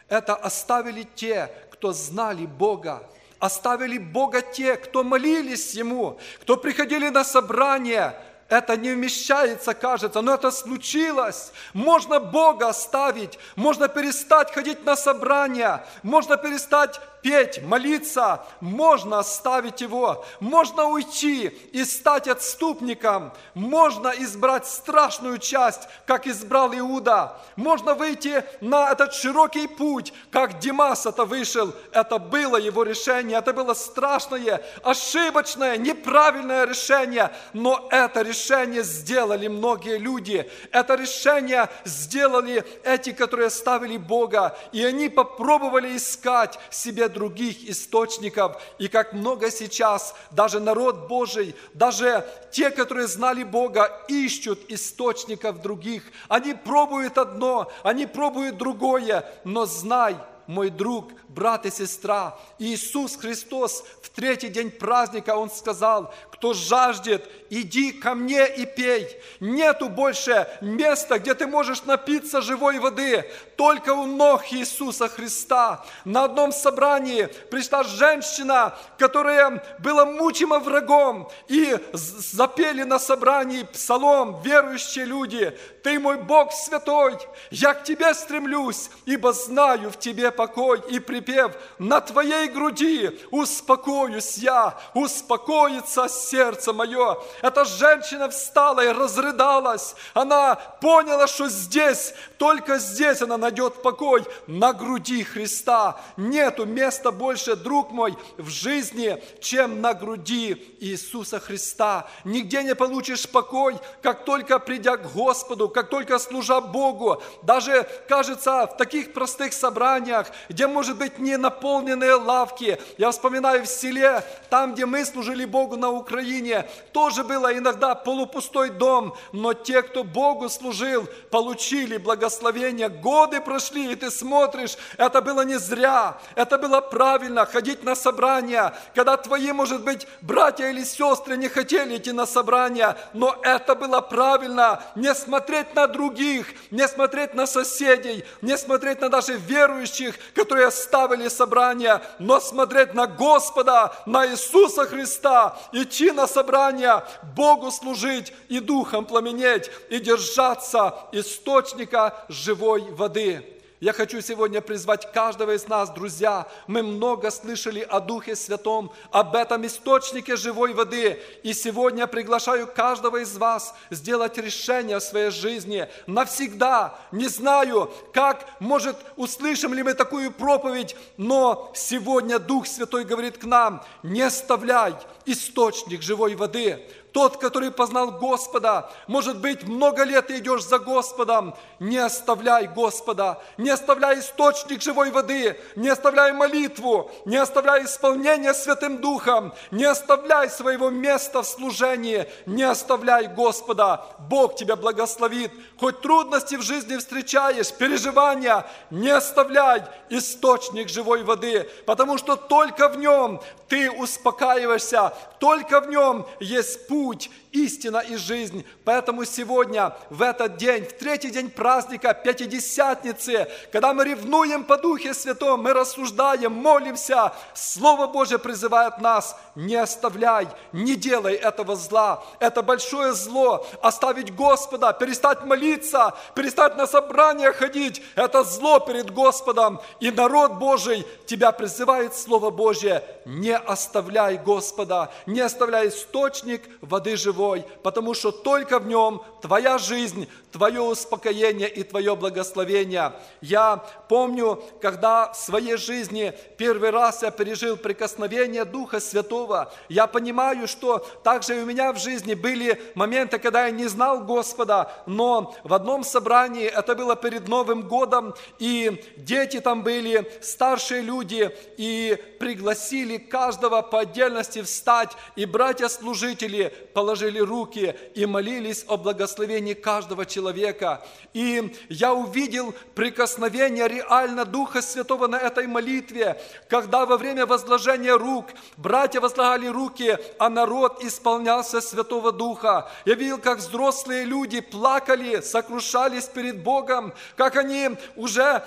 это 0.09 0.35
оставили 0.35 1.07
те, 1.15 1.49
кто 1.71 1.93
знали 1.93 2.45
Бога. 2.45 3.09
Оставили 3.39 3.99
Бога 3.99 4.41
те, 4.41 4.75
кто 4.75 5.05
молились 5.05 5.75
Ему, 5.75 6.19
кто 6.41 6.57
приходили 6.57 7.07
на 7.07 7.23
собрания, 7.23 8.21
это 8.47 8.77
не 8.77 8.91
вмещается, 8.91 9.73
кажется, 9.73 10.21
но 10.21 10.35
это 10.35 10.51
случилось. 10.51 11.51
Можно 11.73 12.19
Бога 12.19 12.69
оставить, 12.69 13.39
можно 13.55 13.87
перестать 13.87 14.53
ходить 14.53 14.85
на 14.85 14.95
собрания, 14.95 15.83
можно 16.03 16.37
перестать 16.37 17.01
петь, 17.25 17.59
молиться, 17.63 18.45
можно 18.61 19.17
оставить 19.17 19.81
его, 19.81 20.23
можно 20.39 20.85
уйти 20.85 21.47
и 21.71 21.83
стать 21.83 22.27
отступником, 22.27 23.33
можно 23.55 24.09
избрать 24.09 24.67
страшную 24.67 25.39
часть, 25.39 25.87
как 26.05 26.27
избрал 26.27 26.71
Иуда, 26.75 27.35
можно 27.55 27.95
выйти 27.95 28.43
на 28.61 28.91
этот 28.91 29.15
широкий 29.15 29.65
путь, 29.65 30.13
как 30.29 30.59
Димас 30.59 31.07
это 31.07 31.25
вышел, 31.25 31.73
это 31.91 32.19
было 32.19 32.57
его 32.57 32.83
решение, 32.83 33.39
это 33.39 33.53
было 33.53 33.73
страшное, 33.73 34.61
ошибочное, 34.83 35.77
неправильное 35.77 36.67
решение, 36.67 37.31
но 37.53 37.87
это 37.89 38.21
решение 38.21 38.83
сделали 38.83 39.47
многие 39.47 39.97
люди, 39.97 40.47
это 40.71 40.93
решение 40.93 41.69
сделали 41.85 42.63
эти, 42.83 43.13
которые 43.13 43.49
ставили 43.49 43.97
Бога, 43.97 44.55
и 44.71 44.85
они 44.85 45.09
попробовали 45.09 45.97
искать 45.97 46.59
себе 46.69 47.09
других 47.15 47.67
источников. 47.67 48.61
И 48.77 48.87
как 48.87 49.13
много 49.13 49.49
сейчас 49.49 50.13
даже 50.29 50.59
народ 50.59 51.07
Божий, 51.07 51.55
даже 51.73 52.27
те, 52.51 52.69
которые 52.69 53.07
знали 53.07 53.43
Бога, 53.43 53.89
ищут 54.07 54.59
источников 54.67 55.61
других. 55.61 56.03
Они 56.27 56.53
пробуют 56.53 57.17
одно, 57.17 57.71
они 57.81 58.05
пробуют 58.05 58.57
другое, 58.57 59.25
но 59.45 59.65
знай, 59.65 60.17
мой 60.45 60.69
друг, 60.69 61.11
брат 61.35 61.65
и 61.65 61.71
сестра, 61.71 62.37
Иисус 62.57 63.17
Христос 63.17 63.83
в 64.01 64.09
третий 64.09 64.47
день 64.47 64.71
праздника, 64.71 65.35
Он 65.35 65.51
сказал, 65.51 66.13
кто 66.31 66.53
жаждет, 66.53 67.29
иди 67.49 67.91
ко 67.91 68.15
мне 68.15 68.47
и 68.47 68.65
пей. 68.65 69.07
Нету 69.39 69.89
больше 69.89 70.47
места, 70.61 71.19
где 71.19 71.33
ты 71.33 71.47
можешь 71.47 71.83
напиться 71.83 72.41
живой 72.41 72.79
воды, 72.79 73.29
только 73.57 73.91
у 73.93 74.05
ног 74.05 74.43
Иисуса 74.51 75.07
Христа. 75.07 75.85
На 76.05 76.25
одном 76.25 76.51
собрании 76.51 77.29
пришла 77.49 77.83
женщина, 77.83 78.77
которая 78.97 79.63
была 79.79 80.05
мучима 80.05 80.59
врагом, 80.59 81.29
и 81.47 81.77
запели 81.93 82.83
на 82.83 82.99
собрании 82.99 83.63
псалом 83.63 84.41
верующие 84.41 85.05
люди. 85.05 85.57
Ты 85.83 85.99
мой 85.99 86.17
Бог 86.17 86.53
святой, 86.53 87.17
я 87.51 87.73
к 87.73 87.83
Тебе 87.83 88.13
стремлюсь, 88.13 88.89
ибо 89.05 89.33
знаю 89.33 89.91
в 89.91 89.99
Тебе 89.99 90.31
покой. 90.31 90.81
И 90.89 90.99
припев 91.25 91.55
на 91.79 92.01
Твоей 92.01 92.47
груди 92.47 93.19
успокоюсь 93.31 94.37
я, 94.37 94.77
успокоится 94.93 96.07
сердце 96.07 96.73
мое. 96.73 97.17
Эта 97.41 97.65
женщина 97.65 98.29
встала 98.29 98.83
и 98.85 98.89
разрыдалась. 98.89 99.95
Она 100.13 100.55
поняла, 100.55 101.27
что 101.27 101.49
здесь, 101.49 102.13
только 102.37 102.77
здесь 102.77 103.21
она 103.21 103.37
найдет 103.37 103.81
покой, 103.81 104.25
на 104.47 104.73
груди 104.73 105.23
Христа. 105.23 105.99
Нету 106.17 106.65
места 106.65 107.11
больше, 107.11 107.55
друг 107.55 107.91
мой, 107.91 108.17
в 108.37 108.49
жизни, 108.49 109.21
чем 109.41 109.81
на 109.81 109.93
груди 109.93 110.77
Иисуса 110.79 111.39
Христа. 111.39 112.07
Нигде 112.23 112.63
не 112.63 112.75
получишь 112.75 113.27
покой, 113.27 113.77
как 114.01 114.25
только 114.25 114.59
придя 114.59 114.97
к 114.97 115.11
Господу, 115.13 115.69
как 115.69 115.89
только 115.89 116.19
служа 116.19 116.61
Богу. 116.61 117.21
Даже, 117.43 117.87
кажется, 118.07 118.67
в 118.67 118.77
таких 118.77 119.13
простых 119.13 119.53
собраниях, 119.53 120.27
где, 120.49 120.67
может 120.67 120.97
быть, 120.97 121.14
не 121.19 121.37
наполненные 121.37 122.15
лавки. 122.15 122.79
Я 122.97 123.11
вспоминаю 123.11 123.63
в 123.63 123.67
селе, 123.67 124.23
там, 124.49 124.73
где 124.73 124.85
мы 124.85 125.05
служили 125.05 125.45
Богу 125.45 125.75
на 125.75 125.91
Украине, 125.91 126.65
тоже 126.91 127.23
было 127.23 127.57
иногда 127.57 127.95
полупустой 127.95 128.69
дом, 128.69 129.15
но 129.31 129.53
те, 129.53 129.81
кто 129.81 130.03
Богу 130.03 130.49
служил, 130.49 131.07
получили 131.29 131.97
благословение. 131.97 132.89
Годы 132.89 133.41
прошли, 133.41 133.91
и 133.91 133.95
ты 133.95 134.11
смотришь, 134.11 134.77
это 134.97 135.21
было 135.21 135.41
не 135.41 135.57
зря, 135.57 136.17
это 136.35 136.57
было 136.57 136.81
правильно, 136.81 137.45
ходить 137.45 137.83
на 137.83 137.95
собрания, 137.95 138.73
когда 138.93 139.17
твои, 139.17 139.51
может 139.51 139.83
быть, 139.83 140.07
братья 140.21 140.69
или 140.69 140.83
сестры 140.83 141.37
не 141.37 141.49
хотели 141.49 141.97
идти 141.97 142.11
на 142.11 142.25
собрания, 142.25 142.97
но 143.13 143.35
это 143.41 143.75
было 143.75 144.01
правильно, 144.01 144.83
не 144.95 145.13
смотреть 145.13 145.75
на 145.75 145.87
других, 145.87 146.47
не 146.71 146.87
смотреть 146.87 147.33
на 147.33 147.47
соседей, 147.47 148.25
не 148.41 148.57
смотреть 148.57 149.01
на 149.01 149.09
даже 149.09 149.33
верующих, 149.37 150.15
которые 150.33 150.71
оставили 151.05 151.29
собрания, 151.29 152.01
но 152.19 152.39
смотреть 152.39 152.93
на 152.93 153.07
Господа, 153.07 153.93
на 154.05 154.27
Иисуса 154.27 154.85
Христа, 154.85 155.57
идти 155.71 156.11
на 156.11 156.27
собрания, 156.27 157.03
Богу 157.35 157.71
служить 157.71 158.33
и 158.49 158.59
духом 158.59 159.05
пламенеть, 159.05 159.69
и 159.89 159.99
держаться 159.99 160.95
источника 161.11 162.25
живой 162.27 162.81
воды. 162.91 163.54
Я 163.81 163.91
хочу 163.91 164.21
сегодня 164.21 164.61
призвать 164.61 165.11
каждого 165.11 165.53
из 165.53 165.67
нас, 165.67 165.89
друзья. 165.89 166.47
Мы 166.65 166.81
много 166.81 167.29
слышали 167.29 167.81
о 167.81 167.99
Духе 167.99 168.33
Святом, 168.33 168.89
об 169.11 169.35
этом 169.35 169.65
источнике 169.65 170.37
живой 170.37 170.73
воды. 170.73 171.19
И 171.43 171.51
сегодня 171.51 172.07
приглашаю 172.07 172.67
каждого 172.67 173.17
из 173.17 173.35
вас 173.35 173.75
сделать 173.89 174.37
решение 174.37 174.99
в 174.99 175.03
своей 175.03 175.29
жизни 175.29 175.89
навсегда. 176.07 176.97
Не 177.11 177.27
знаю, 177.27 177.91
как, 178.13 178.47
может, 178.61 178.95
услышим 179.17 179.73
ли 179.73 179.83
мы 179.83 179.93
такую 179.93 180.31
проповедь, 180.31 180.95
но 181.17 181.69
сегодня 181.75 182.39
Дух 182.39 182.67
Святой 182.67 183.03
говорит 183.03 183.39
к 183.39 183.43
нам, 183.43 183.83
не 184.03 184.21
оставляй 184.21 184.93
источник 185.25 186.01
живой 186.01 186.35
воды. 186.35 186.87
Тот, 187.15 187.37
который 187.37 187.71
познал 187.71 188.11
Господа, 188.11 188.89
может 189.07 189.39
быть, 189.39 189.63
много 189.63 190.03
лет 190.03 190.27
ты 190.27 190.39
идешь 190.39 190.65
за 190.65 190.79
Господом, 190.79 191.55
не 191.79 191.97
оставляй 191.97 192.67
Господа, 192.67 193.41
не 193.55 193.69
оставляй 193.69 194.19
источник 194.19 194.81
живой 194.81 195.11
воды, 195.11 195.57
не 195.77 195.87
оставляй 195.87 196.33
молитву, 196.33 197.09
не 197.23 197.37
оставляй 197.37 197.85
исполнение 197.85 198.53
Святым 198.53 198.97
Духом, 198.97 199.53
не 199.71 199.85
оставляй 199.85 200.49
своего 200.49 200.89
места 200.89 201.41
в 201.41 201.47
служении, 201.47 202.27
не 202.45 202.63
оставляй 202.63 203.27
Господа. 203.27 204.05
Бог 204.27 204.55
тебя 204.55 204.75
благословит. 204.75 205.53
Хоть 205.79 206.01
трудности 206.01 206.55
в 206.55 206.63
жизни 206.63 206.97
встречаешь, 206.97 207.71
переживания, 207.71 208.65
не 208.89 209.11
оставляй 209.11 209.83
источник 210.09 210.89
живой 210.89 211.23
воды, 211.23 211.69
потому 211.85 212.17
что 212.17 212.35
только 212.35 212.89
в 212.89 212.97
нем 212.97 213.39
ты 213.69 213.89
успокаиваешься, 213.89 215.13
только 215.39 215.79
в 215.79 215.89
нем 215.89 216.25
есть 216.39 216.87
путь, 216.87 217.04
путь 217.05 217.29
истина 217.55 217.99
и 217.99 218.17
жизнь. 218.17 218.65
Поэтому 218.83 219.25
сегодня, 219.25 219.95
в 220.09 220.21
этот 220.21 220.57
день, 220.57 220.83
в 220.85 220.93
третий 220.93 221.29
день 221.29 221.49
праздника 221.49 222.13
Пятидесятницы, 222.13 223.47
когда 223.71 223.93
мы 223.93 224.03
ревнуем 224.03 224.63
по 224.63 224.77
Духе 224.77 225.13
Святом, 225.13 225.61
мы 225.61 225.73
рассуждаем, 225.73 226.51
молимся, 226.51 227.33
Слово 227.53 228.07
Божье 228.07 228.37
призывает 228.37 228.99
нас, 228.99 229.37
не 229.55 229.75
оставляй, 229.75 230.47
не 230.73 230.95
делай 230.95 231.35
этого 231.35 231.75
зла. 231.75 232.23
Это 232.39 232.61
большое 232.61 233.13
зло, 233.13 233.65
оставить 233.81 234.35
Господа, 234.35 234.91
перестать 234.93 235.45
молиться, 235.45 236.13
перестать 236.35 236.77
на 236.77 236.87
собрания 236.87 237.51
ходить, 237.53 238.01
это 238.15 238.43
зло 238.43 238.79
перед 238.79 239.11
Господом. 239.11 239.79
И 240.01 240.11
народ 240.11 240.53
Божий 240.53 241.05
тебя 241.25 241.51
призывает 241.51 242.15
Слово 242.15 242.49
Божье, 242.49 243.03
не 243.25 243.55
оставляй 243.55 244.37
Господа, 244.37 245.11
не 245.25 245.39
оставляй 245.39 245.87
источник 245.87 246.63
воды 246.81 247.15
живой, 247.15 247.44
потому 247.83 248.13
что 248.13 248.31
только 248.31 248.79
в 248.79 248.87
нем 248.87 249.21
твоя 249.41 249.77
жизнь, 249.77 250.27
твое 250.51 250.81
успокоение 250.81 251.69
и 251.69 251.83
твое 251.83 252.15
благословение. 252.15 253.11
Я 253.41 253.83
помню, 254.07 254.63
когда 254.81 255.33
в 255.33 255.37
своей 255.37 255.77
жизни 255.77 256.33
первый 256.57 256.91
раз 256.91 257.23
я 257.23 257.31
пережил 257.31 257.75
прикосновение 257.77 258.63
Духа 258.63 258.99
Святого, 258.99 259.71
я 259.89 260.07
понимаю, 260.07 260.67
что 260.67 260.99
также 261.23 261.57
и 261.57 261.61
у 261.61 261.65
меня 261.65 261.91
в 261.91 261.99
жизни 261.99 262.33
были 262.33 262.81
моменты, 262.95 263.37
когда 263.37 263.65
я 263.65 263.71
не 263.71 263.87
знал 263.87 264.21
Господа, 264.21 264.91
но 265.05 265.55
в 265.63 265.73
одном 265.73 266.03
собрании, 266.03 266.65
это 266.65 266.95
было 266.95 267.15
перед 267.15 267.47
Новым 267.47 267.87
годом, 267.87 268.33
и 268.59 269.03
дети 269.17 269.59
там 269.59 269.83
были, 269.83 270.31
старшие 270.41 271.01
люди, 271.01 271.55
и 271.77 272.17
пригласили 272.39 273.17
каждого 273.17 273.81
по 273.81 273.99
отдельности 273.99 274.61
встать, 274.61 275.11
и 275.35 275.45
братья-служители 275.45 276.73
положили 276.93 277.34
руки 277.39 277.95
и 278.13 278.25
молились 278.25 278.85
о 278.87 278.97
благословении 278.97 279.73
каждого 279.73 280.25
человека. 280.25 281.05
И 281.33 281.73
я 281.89 282.13
увидел 282.13 282.73
прикосновение 282.93 283.87
реально 283.87 284.45
Духа 284.45 284.81
Святого 284.81 285.27
на 285.27 285.37
этой 285.37 285.67
молитве, 285.67 286.41
когда 286.69 287.05
во 287.05 287.17
время 287.17 287.45
возложения 287.45 288.15
рук 288.15 288.45
братья 288.77 289.19
возлагали 289.19 289.67
руки, 289.67 290.17
а 290.39 290.49
народ 290.49 291.03
исполнялся 291.03 291.81
Святого 291.81 292.31
Духа. 292.31 292.89
Я 293.05 293.15
видел, 293.15 293.37
как 293.37 293.57
взрослые 293.57 294.25
люди 294.25 294.61
плакали, 294.61 295.41
сокрушались 295.41 296.25
перед 296.25 296.63
Богом, 296.63 297.13
как 297.35 297.55
они 297.55 297.91
уже, 298.15 298.63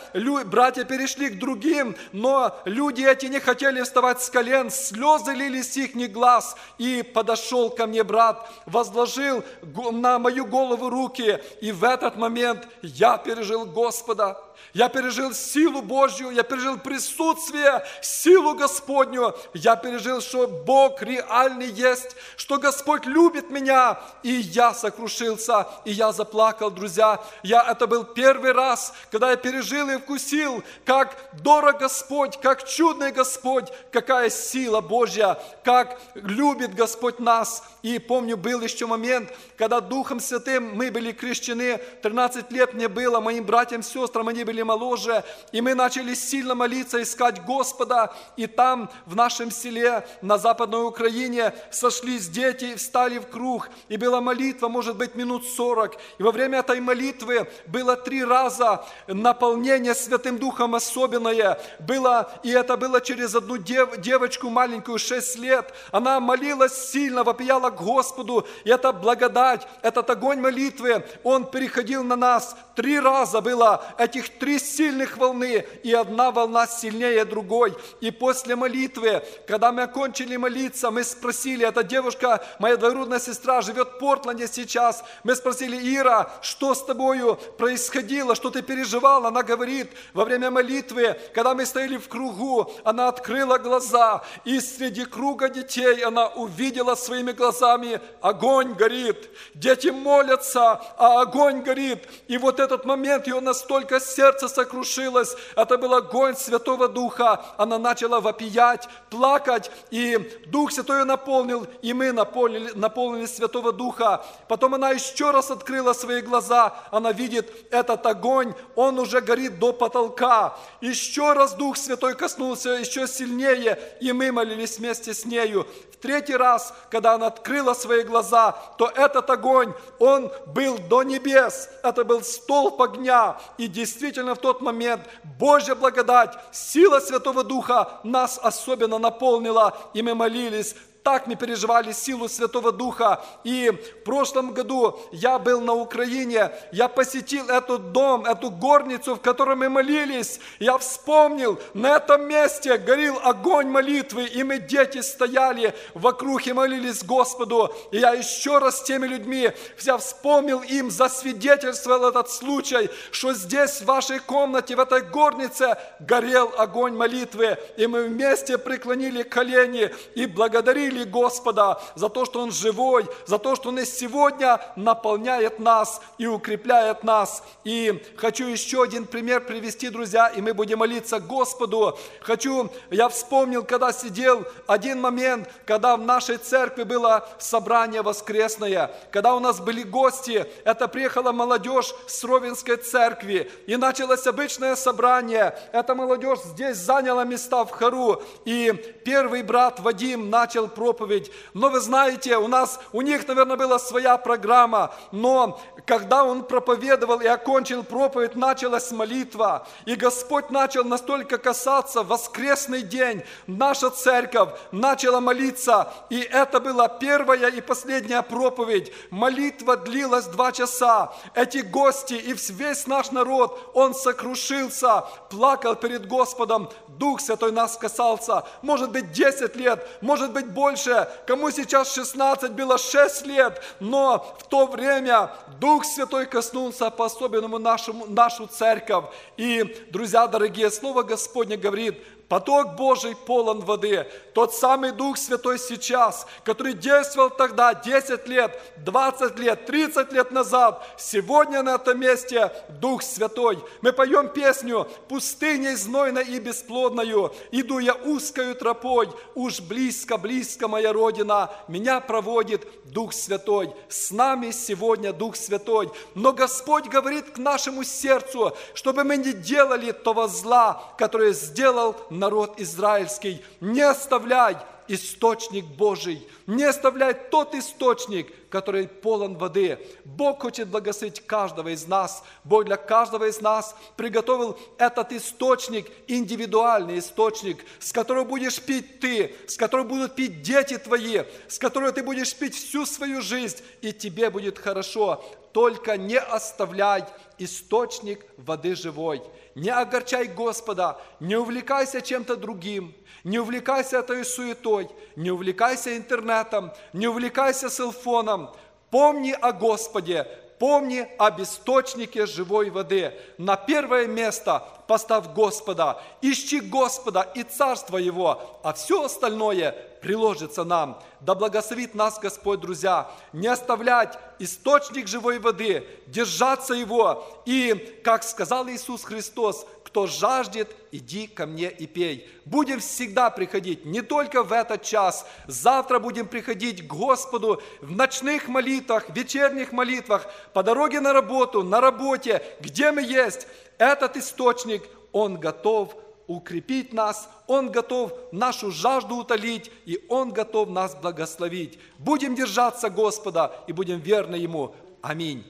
братья 0.47 0.85
перешли 0.85 1.31
к 1.31 1.39
другим, 1.39 1.97
но 2.13 2.61
люди 2.65 3.03
эти 3.03 3.27
не 3.27 3.41
хотели 3.41 3.83
вставать 3.83 4.23
с 4.23 4.31
колен, 4.31 4.71
слезы 4.71 5.33
лились 5.33 5.77
их 5.77 5.95
глаз. 6.13 6.57
И 6.79 7.03
подошел 7.03 7.71
ко 7.71 7.87
мне 7.87 8.05
брат, 8.05 8.48
возложил 8.67 9.43
на 9.63 10.19
мою 10.19 10.47
голову 10.47 10.91
руки, 10.91 11.39
и 11.61 11.73
в 11.73 11.85
этот 11.85 12.17
момент 12.17 12.67
я 12.83 13.19
пережил 13.19 13.65
Господа. 13.65 14.48
Я 14.75 14.89
пережил 14.89 15.33
силу 15.33 15.83
Божью, 15.83 16.31
я 16.31 16.43
пережил 16.43 16.79
присутствие, 16.79 17.85
силу 18.03 18.55
Господню. 18.55 19.35
Я 19.55 19.77
пережил, 19.77 20.21
что 20.21 20.47
Бог 20.47 21.03
реальный 21.03 21.69
есть, 21.71 22.17
что 22.37 22.59
Господь 22.59 23.07
любит 23.07 23.51
меня. 23.51 23.99
И 24.23 24.31
я 24.31 24.75
сокрушился, 24.75 25.67
и 25.85 25.93
я 25.93 26.13
заплакал, 26.13 26.71
друзья. 26.71 27.21
Я, 27.43 27.63
это 27.69 27.87
был 27.87 28.05
первый 28.05 28.53
раз, 28.53 28.93
когда 29.11 29.31
я 29.31 29.37
пережил 29.37 29.89
и 29.89 29.97
вкусил, 29.97 30.63
как 30.85 31.17
дорог 31.43 31.79
Господь, 31.79 32.39
как 32.41 32.69
чудный 32.69 33.11
Господь, 33.11 33.73
какая 33.91 34.29
сила 34.31 34.81
Божья, 34.81 35.39
как 35.65 35.99
любит 36.15 36.75
Господь 36.75 37.19
нас. 37.19 37.63
И 37.83 37.99
помню, 37.99 38.37
был 38.37 38.61
еще 38.61 38.87
момент, 38.87 39.33
когда 39.59 39.81
Духом 39.81 40.21
Святым 40.21 40.77
мы 40.77 40.91
были 40.93 41.11
крещены, 41.11 41.81
13 42.03 42.51
лет 42.53 42.75
мне 42.75 42.87
было, 42.87 43.19
моим 43.19 43.45
братьям, 43.45 43.83
сестрам, 43.83 44.29
они 44.29 44.45
были 44.45 44.63
моложе, 44.63 45.25
и 45.51 45.61
мы 45.61 45.75
начали 45.75 46.15
сильно 46.15 46.55
молиться, 46.55 47.03
искать 47.03 47.45
Господа, 47.45 48.15
и 48.37 48.47
там, 48.47 48.89
в 49.05 49.17
нашем 49.17 49.51
селе, 49.51 50.07
на 50.23 50.39
Западной 50.39 50.87
Украине, 50.87 51.53
сошлись 51.73 52.29
дети 52.29 52.77
встали 52.77 53.19
в 53.19 53.27
круг, 53.27 53.69
и 53.89 53.97
была 53.97 54.21
молитва, 54.21 54.69
может 54.69 54.97
быть, 54.97 55.17
минут 55.17 55.45
40, 55.45 55.97
и 56.19 56.23
во 56.23 56.31
время 56.31 56.61
этой 56.61 56.81
молитвы 56.81 57.51
было 57.67 57.97
три 57.97 58.25
раза 58.25 58.85
наполнение 59.09 59.97
Святым 59.97 60.39
Духом 60.39 60.77
особенное, 60.77 61.61
было, 61.81 62.31
и 62.45 62.51
это 62.51 62.77
было 62.77 63.01
через 63.01 63.35
одну 63.35 63.57
дев, 63.57 63.97
девочку 63.99 64.51
маленькую, 64.51 65.01
6 65.01 65.39
лет, 65.39 65.75
она 65.91 66.21
молилась 66.21 66.91
сильно, 66.93 67.25
вопияла 67.25 67.71
к 67.71 67.83
Господу, 67.83 68.47
и 68.63 68.71
эта 68.71 68.93
благодать, 68.93 69.48
этот 69.83 70.11
огонь 70.11 70.41
молитвы, 70.41 71.05
он 71.25 71.51
переходил 71.51 72.05
на 72.05 72.17
нас. 72.17 72.57
Три 72.75 73.01
раза 73.01 73.41
было 73.41 73.85
этих 73.99 74.39
три 74.39 74.59
сильных 74.59 75.17
волны, 75.17 75.67
и 75.83 75.93
одна 75.93 76.31
волна 76.31 76.67
сильнее 76.67 77.25
другой. 77.25 77.77
И 78.01 78.11
после 78.11 78.57
молитвы, 78.57 79.23
когда 79.47 79.73
мы 79.73 79.83
окончили 79.83 80.37
молиться, 80.37 80.91
мы 80.91 81.05
спросили, 81.05 81.67
эта 81.67 81.83
девушка, 81.83 82.45
моя 82.59 82.77
двоюродная 82.77 83.19
сестра, 83.19 83.63
живет 83.63 83.89
в 83.89 83.99
Портленде 83.99 84.47
сейчас, 84.47 85.05
мы 85.25 85.35
спросили, 85.35 85.77
Ира, 85.97 86.31
что 86.43 86.75
с 86.75 86.85
тобою 86.85 87.37
происходило, 87.57 88.35
что 88.35 88.51
ты 88.51 88.63
переживала? 88.63 89.29
Она 89.29 89.43
говорит, 89.43 89.91
во 90.13 90.25
время 90.25 90.51
молитвы, 90.51 91.19
когда 91.35 91.55
мы 91.55 91.67
стояли 91.67 91.97
в 91.97 92.09
кругу, 92.09 92.71
она 92.85 93.09
открыла 93.09 93.59
глаза, 93.59 94.23
и 94.45 94.61
среди 94.61 95.05
круга 95.05 95.49
детей 95.49 96.03
она 96.05 96.29
увидела 96.29 96.95
своими 96.95 97.33
глазами, 97.33 98.01
огонь 98.21 98.75
горит, 98.75 99.29
дети 99.55 99.89
молятся, 99.89 100.81
а 100.97 101.23
огонь 101.23 101.63
горит. 101.63 102.09
И 102.29 102.39
вот 102.39 102.61
этот 102.61 102.85
момент, 102.85 103.27
ее 103.27 103.41
настолько 103.41 104.01
сердце 104.01 104.49
сокрушилось, 104.49 105.37
это 105.57 105.79
был 105.79 105.95
огонь 105.95 106.37
Святого 106.37 106.89
Духа, 106.89 107.41
она 107.57 107.79
начала 107.79 108.21
вопиять, 108.21 108.89
плакать, 109.11 109.71
и 109.91 110.19
Дух 110.47 110.73
Святой 110.73 110.99
ее 110.99 111.05
наполнил, 111.05 111.67
и 111.83 111.93
мы 111.93 112.13
наполнили, 112.13 112.71
наполнили 112.75 113.27
Святого 113.27 113.73
Духа. 113.73 114.25
Потом 114.49 114.75
она 114.75 114.91
еще 114.91 115.31
раз 115.31 115.51
открыла 115.51 115.93
свои 115.93 116.21
глаза, 116.21 116.75
она 116.91 117.13
видит 117.13 117.51
этот 117.71 118.05
огонь, 118.07 118.55
он 118.75 118.99
уже 118.99 119.21
горит 119.21 119.59
до 119.59 119.73
потолка. 119.73 120.57
Еще 120.81 121.33
раз 121.33 121.55
Дух 121.55 121.77
Святой 121.77 122.15
коснулся 122.15 122.71
еще 122.71 123.07
сильнее, 123.07 123.79
и 124.01 124.13
мы 124.13 124.33
молились 124.33 124.79
вместе 124.79 125.15
с 125.15 125.25
нею. 125.25 125.67
В 125.93 125.97
третий 125.97 126.37
раз, 126.37 126.73
когда 126.91 127.15
она 127.15 127.27
открыла 127.27 127.75
свои 127.75 128.03
глаза, 128.03 128.53
то 128.79 128.89
этот 128.95 129.28
огонь, 129.31 129.73
он 129.99 130.31
был 130.47 130.79
до 130.79 131.03
небес. 131.03 131.69
Это 131.83 132.05
был 132.05 132.23
столб 132.23 132.81
огня. 132.81 133.39
И 133.59 133.67
действительно 133.67 134.35
в 134.35 134.39
тот 134.39 134.61
момент 134.61 135.03
Божья 135.39 135.75
благодать, 135.75 136.35
сила 136.53 137.01
Святого 137.01 137.45
Духа 137.45 138.01
нас 138.05 138.39
особенно 138.43 138.99
наполнила. 138.99 139.77
И 139.95 140.03
мы 140.03 140.15
молились 140.15 140.75
так 141.03 141.27
мы 141.27 141.37
переживали 141.37 141.93
силу 141.93 142.29
Святого 142.29 142.73
Духа. 142.73 143.25
И 143.45 143.71
в 143.71 144.05
прошлом 144.05 144.53
году 144.53 144.99
я 145.13 145.39
был 145.39 145.61
на 145.61 145.73
Украине, 145.73 146.51
я 146.73 146.89
посетил 146.89 147.49
этот 147.49 147.93
дом, 147.93 148.25
эту 148.25 148.51
горницу, 148.51 149.15
в 149.15 149.21
которой 149.21 149.57
мы 149.57 149.69
молились. 149.69 150.41
Я 150.59 150.77
вспомнил, 150.79 151.59
на 151.75 151.97
этом 151.97 152.27
месте 152.27 152.77
горел 152.77 153.19
огонь 153.23 153.69
молитвы, 153.69 154.25
и 154.27 154.43
мы, 154.43 154.59
дети, 154.59 155.01
стояли 155.01 155.75
вокруг 155.95 156.47
и 156.47 156.53
молились 156.53 157.05
Господу. 157.05 157.73
И 157.93 157.99
я 157.99 158.13
еще 158.13 158.59
раз 158.59 158.79
с 158.79 158.83
теми 158.83 159.07
людьми, 159.07 159.51
я 159.81 159.97
вспомнил 159.99 160.61
им, 160.61 160.91
засвидетельствовал 160.91 162.09
этот 162.09 162.31
случай, 162.31 162.91
что 163.11 163.33
здесь, 163.33 163.81
в 163.81 163.87
вашей 163.87 164.19
комнате, 164.19 164.77
в 164.77 164.81
этой 164.81 165.03
горнице, 165.03 165.77
горел 166.01 166.53
огонь 166.59 166.95
молитвы. 166.95 167.57
И 167.77 167.87
мы 167.87 168.05
вместе 168.05 168.59
преклонили 168.59 169.23
колени 169.23 169.91
и 170.15 170.27
благодарили 170.27 170.88
благодарили 170.89 171.05
Господа 171.05 171.81
за 171.95 172.09
то, 172.09 172.25
что 172.25 172.41
Он 172.41 172.51
живой, 172.51 173.07
за 173.27 173.39
то, 173.39 173.57
что 173.57 173.69
Он 173.69 173.79
и 173.79 173.85
сегодня 173.85 174.61
наполняет 174.77 175.59
нас 175.59 176.01
и 176.19 176.27
укрепляет 176.27 177.05
нас. 177.05 177.43
И 177.65 178.03
хочу 178.17 178.47
еще 178.47 178.83
один 178.83 179.05
пример 179.05 179.41
привести, 179.41 179.91
друзья, 179.91 180.29
и 180.29 180.41
мы 180.41 180.55
будем 180.55 180.79
молиться 180.79 181.21
Господу. 181.21 181.99
Хочу, 182.21 182.71
я 182.91 183.09
вспомнил, 183.09 183.65
когда 183.65 183.93
сидел 183.93 184.45
один 184.67 185.01
момент, 185.01 185.49
когда 185.67 185.97
в 185.97 186.01
нашей 186.01 186.39
церкви 186.39 186.85
было 186.85 187.29
собрание 187.39 188.03
воскресное, 188.03 188.91
когда 189.11 189.35
у 189.35 189.41
нас 189.41 189.61
были 189.61 189.83
гости, 189.83 190.47
это 190.65 190.89
приехала 190.89 191.33
молодежь 191.33 191.95
с 192.07 192.25
Ровенской 192.25 192.77
церкви, 192.77 193.51
и 193.67 193.77
началось 193.77 194.27
обычное 194.27 194.77
собрание. 194.77 195.59
Эта 195.73 195.95
молодежь 195.95 196.41
здесь 196.45 196.77
заняла 196.77 197.25
места 197.25 197.65
в 197.65 197.71
хору, 197.71 198.23
и 198.45 198.73
первый 199.05 199.43
брат 199.43 199.81
Вадим 199.81 200.31
начал 200.31 200.69
проповедь. 200.79 201.33
Но 201.55 201.71
вы 201.71 201.81
знаете, 201.81 202.37
у 202.37 202.47
нас, 202.47 202.79
у 202.93 203.03
них, 203.03 203.27
наверное, 203.27 203.57
была 203.57 203.79
своя 203.79 204.17
программа, 204.17 204.95
но 205.11 205.61
когда 205.87 206.25
он 206.25 206.45
проповедовал 206.45 207.21
и 207.21 207.27
окончил 207.27 207.83
проповедь, 207.83 208.37
началась 208.37 208.93
молитва, 208.93 209.67
и 209.87 209.97
Господь 209.97 210.51
начал 210.51 210.85
настолько 210.85 211.39
касаться, 211.39 212.05
воскресный 212.05 212.83
день, 212.83 213.25
наша 213.49 213.91
церковь 213.91 214.51
начала 214.71 215.21
молиться, 215.21 215.93
и 216.11 216.21
это 216.21 216.61
была 216.61 216.87
первая 216.89 217.49
и 217.49 217.61
последняя 217.61 218.23
проповедь. 218.23 218.93
Молитва 219.11 219.77
длилась 219.77 220.27
два 220.27 220.53
часа. 220.53 221.13
Эти 221.35 221.59
гости 221.59 222.15
и 222.15 222.35
весь 222.53 222.87
наш 222.87 223.11
народ, 223.11 223.71
он 223.75 223.95
сокрушился, 223.95 225.05
плакал 225.31 225.75
перед 225.75 226.07
Господом, 226.07 226.69
Дух 226.99 227.21
Святой 227.21 227.53
нас 227.53 227.77
касался. 227.77 228.45
Может 228.63 228.91
быть, 228.91 229.13
10 229.13 229.57
лет, 229.57 229.87
может 230.01 230.33
быть, 230.33 230.47
больше 230.47 230.68
больше, 230.69 231.09
кому 231.27 231.51
сейчас 231.51 231.95
16, 231.95 232.53
было 232.53 232.77
6 232.77 233.27
лет, 233.27 233.63
но 233.81 234.37
в 234.39 234.43
то 234.49 234.67
время 234.67 235.31
Дух 235.61 235.85
Святой 235.85 236.27
коснулся 236.27 236.91
по-особенному 236.91 237.59
нашему, 237.59 238.05
нашу 238.07 238.47
церковь. 238.47 239.07
И, 239.39 239.65
друзья 239.91 240.27
дорогие, 240.27 240.71
Слово 240.71 241.03
Господне 241.03 241.57
говорит, 241.57 242.03
Поток 242.29 242.77
Божий 242.77 243.17
полон 243.17 243.61
воды. 243.61 244.07
Тот 244.35 244.55
самый 244.55 244.93
Дух 244.93 245.17
Святой 245.17 245.59
сейчас, 245.59 246.27
который 246.45 246.75
действовал 246.75 247.31
тогда 247.31 247.73
10 247.73 248.29
лет, 248.29 248.61
20 248.85 249.39
лет, 249.39 249.65
30 249.65 250.13
лет 250.13 250.31
назад, 250.31 250.87
сегодня 250.99 251.63
на 251.63 251.77
этом 251.77 251.99
месте 251.99 252.53
Дух 252.69 253.03
Святой. 253.03 253.59
Мы 253.81 253.93
поем 253.93 254.29
песню 254.29 254.87
«Пустыней 255.09 255.75
знойной 255.75 256.25
и 256.25 256.39
бесплодною, 256.39 257.33
иду 257.51 257.79
я 257.79 257.95
узкою 257.95 258.55
тропой, 258.55 259.09
уж 259.35 259.61
близко-близко 259.61 260.69
моя 260.69 260.93
Родина, 260.93 261.51
меня 261.67 262.01
проводит 262.01 262.67
Дух 262.85 263.15
Святой». 263.15 263.75
С 263.89 264.11
нами 264.11 264.51
сегодня 264.51 265.15
Дух 265.15 265.35
Святой. 265.35 265.91
Но 266.15 266.35
Господь 266.35 266.89
говорит 266.89 267.31
к 267.31 267.39
нашему 267.39 267.85
сердцу, 267.85 268.53
чтобы 268.75 269.05
мы 269.05 269.17
не 269.17 269.33
делали 269.33 269.93
того 269.93 270.29
зла, 270.29 270.93
которое 270.99 271.33
сделал 271.33 271.97
народ 272.19 272.61
израильский, 272.61 273.43
не 273.61 273.81
оставляй 273.81 274.57
источник 274.89 275.65
Божий, 275.67 276.27
не 276.47 276.65
оставляй 276.65 277.15
тот 277.15 277.55
источник, 277.55 278.33
который 278.49 278.89
полон 278.89 279.37
воды. 279.37 279.79
Бог 280.05 280.43
хочет 280.43 280.69
благословить 280.69 281.25
каждого 281.27 281.69
из 281.69 281.87
нас. 281.87 282.25
Бог 282.45 282.65
для 282.65 282.77
каждого 282.77 283.29
из 283.29 283.41
нас 283.41 283.77
приготовил 283.97 284.59
этот 284.79 285.13
источник, 285.13 285.91
индивидуальный 286.07 286.99
источник, 286.99 287.65
с 287.79 287.93
которого 287.93 288.25
будешь 288.25 288.61
пить 288.61 288.99
ты, 289.01 289.35
с 289.47 289.57
которого 289.57 289.87
будут 289.87 290.15
пить 290.17 290.43
дети 290.43 290.79
твои, 290.79 291.25
с 291.47 291.59
которого 291.59 291.93
ты 291.93 292.03
будешь 292.03 292.35
пить 292.35 292.55
всю 292.55 292.87
свою 292.87 293.21
жизнь, 293.21 293.59
и 293.83 293.93
тебе 293.93 294.31
будет 294.31 294.59
хорошо. 294.59 295.23
Только 295.53 295.97
не 295.97 296.19
оставляй 296.19 297.05
источник 297.39 298.25
воды 298.37 298.75
живой. 298.75 299.23
Не 299.59 299.71
огорчай 299.71 300.29
Господа, 300.29 300.99
не 301.19 301.35
увлекайся 301.35 302.01
чем-то 302.01 302.37
другим, 302.37 302.95
не 303.25 303.41
увлекайся 303.41 303.99
этой 303.99 304.25
суетой, 304.25 304.89
не 305.17 305.33
увлекайся 305.33 305.97
интернетом, 305.97 306.71
не 306.93 307.09
увлекайся 307.09 307.69
селфоном. 307.69 308.55
Помни 308.91 309.33
о 309.33 309.51
Господе, 309.51 310.29
помни 310.61 311.09
об 311.19 311.43
источнике 311.43 312.27
живой 312.27 312.71
воды. 312.71 313.13
На 313.37 313.57
первое 313.57 314.07
место 314.07 314.63
поставь 314.87 315.27
Господа, 315.35 316.01
ищи 316.23 316.61
Господа 316.61 317.23
и 317.35 317.43
Царство 317.43 317.97
Его, 317.97 318.61
а 318.63 318.73
все 318.75 319.07
остальное 319.07 319.73
приложится 320.01 320.63
нам. 320.63 321.03
Да 321.21 321.35
благословит 321.35 321.95
нас 321.95 322.19
Господь, 322.19 322.61
друзья, 322.61 323.11
не 323.33 323.49
оставлять 323.49 324.19
источник 324.39 325.09
живой 325.09 325.41
воды, 325.41 325.85
держаться 326.07 326.75
его. 326.75 327.27
И, 327.45 328.01
как 328.05 328.23
сказал 328.23 328.69
Иисус 328.69 329.03
Христос, 329.03 329.67
кто 329.85 330.07
жаждет, 330.07 330.77
иди 330.93 331.27
ко 331.27 331.47
мне 331.47 331.71
и 331.71 331.87
пей. 331.87 332.31
Будем 332.45 332.79
всегда 332.79 333.31
приходить, 333.31 333.85
не 333.85 334.03
только 334.03 334.43
в 334.43 334.53
этот 334.53 334.83
час. 334.83 335.27
Завтра 335.47 335.99
будем 335.99 336.29
приходить 336.29 336.87
к 336.87 336.91
Господу 336.91 337.61
в 337.81 337.91
ночных 337.91 338.49
молитвах, 338.49 339.09
вечерних 339.11 339.73
молитвах, 339.73 340.27
по 340.53 340.63
дороге 340.63 341.01
на 341.01 341.13
работу, 341.13 341.63
на 341.63 341.81
работе, 341.81 342.43
где 342.61 342.93
мы 342.93 343.03
есть. 343.03 343.49
Этот 343.79 344.17
источник, 344.17 344.83
он 345.11 345.41
готов 345.41 345.97
укрепить 346.29 346.93
нас, 346.93 347.29
Он 347.49 347.73
готов 347.73 348.13
нашу 348.31 348.71
жажду 348.71 349.17
утолить, 349.17 349.73
и 349.87 350.05
Он 350.09 350.33
готов 350.33 350.69
нас 350.71 350.95
благословить. 350.95 351.79
Будем 351.99 352.37
держаться 352.37 352.89
Господа 352.91 353.53
и 353.67 353.73
будем 353.73 353.99
верны 353.99 354.37
Ему. 354.37 354.75
Аминь. 355.03 355.45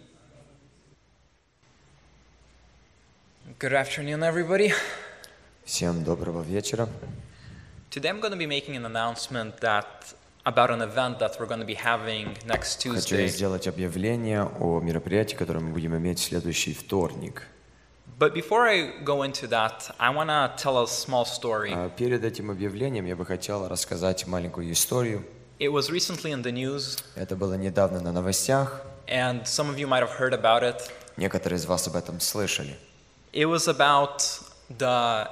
Good 3.59 3.72
afternoon, 3.72 4.22
everybody. 4.22 4.72
Всем 5.64 6.05
доброго 6.05 6.43
вечера. 6.43 6.89
Today 7.91 8.11
I'm 8.11 8.20
going 8.20 8.33
to 8.33 8.39
be 8.39 8.47
making 8.47 8.76
an 8.76 8.85
announcement 8.85 9.61
that 9.61 10.14
about 10.45 10.70
an 10.70 10.81
event 10.81 11.18
that 11.18 11.39
we're 11.41 11.47
going 11.47 11.61
to 11.61 11.66
be 11.66 11.74
having 11.74 12.37
next 12.47 12.83
Хочу 12.83 12.95
Tuesday. 12.95 13.26
сделать 13.29 13.66
объявление 13.66 14.45
о 14.61 14.81
мероприятии, 14.81 15.35
которое 15.35 15.61
мы 15.61 15.72
будем 15.72 15.97
иметь 15.97 16.20
в 16.20 16.24
следующий 16.24 16.72
вторник. 16.72 17.49
But 18.20 18.34
before 18.34 18.68
I 18.68 18.91
go 19.03 19.24
into 19.24 19.47
that, 19.47 19.89
I 19.99 20.09
want 20.11 20.30
to 20.30 20.53
tell 20.55 20.78
a 20.84 20.88
small 20.88 21.26
story. 21.26 21.72
А 21.74 21.89
Перед 21.89 22.24
этим 22.24 22.51
объявлением 22.51 23.05
я 23.05 23.16
бы 23.16 23.26
хотел 23.26 23.68
рассказать 23.68 24.28
маленькую 24.28 24.72
историю. 24.72 25.24
It 25.59 25.72
was 25.72 25.89
recently 25.89 26.32
in 26.32 26.41
the 26.43 26.51
news, 26.51 26.99
Это 27.16 27.36
было 27.36 27.55
недавно 27.55 27.99
на 28.01 28.11
новостях. 28.11 28.82
and 29.07 29.45
some 29.45 29.70
of 29.70 29.78
you 29.78 29.88
might 29.88 30.01
have 30.01 30.11
heard 30.18 30.34
about 30.34 30.64
it. 30.64 30.89
Некоторые 31.18 31.57
из 31.57 31.66
вас 31.66 31.88
об 31.88 31.95
этом 31.95 32.20
слышали. 32.20 32.76
It 33.34 33.45
was 33.45 33.68
about 33.68 34.22
the 34.78 35.28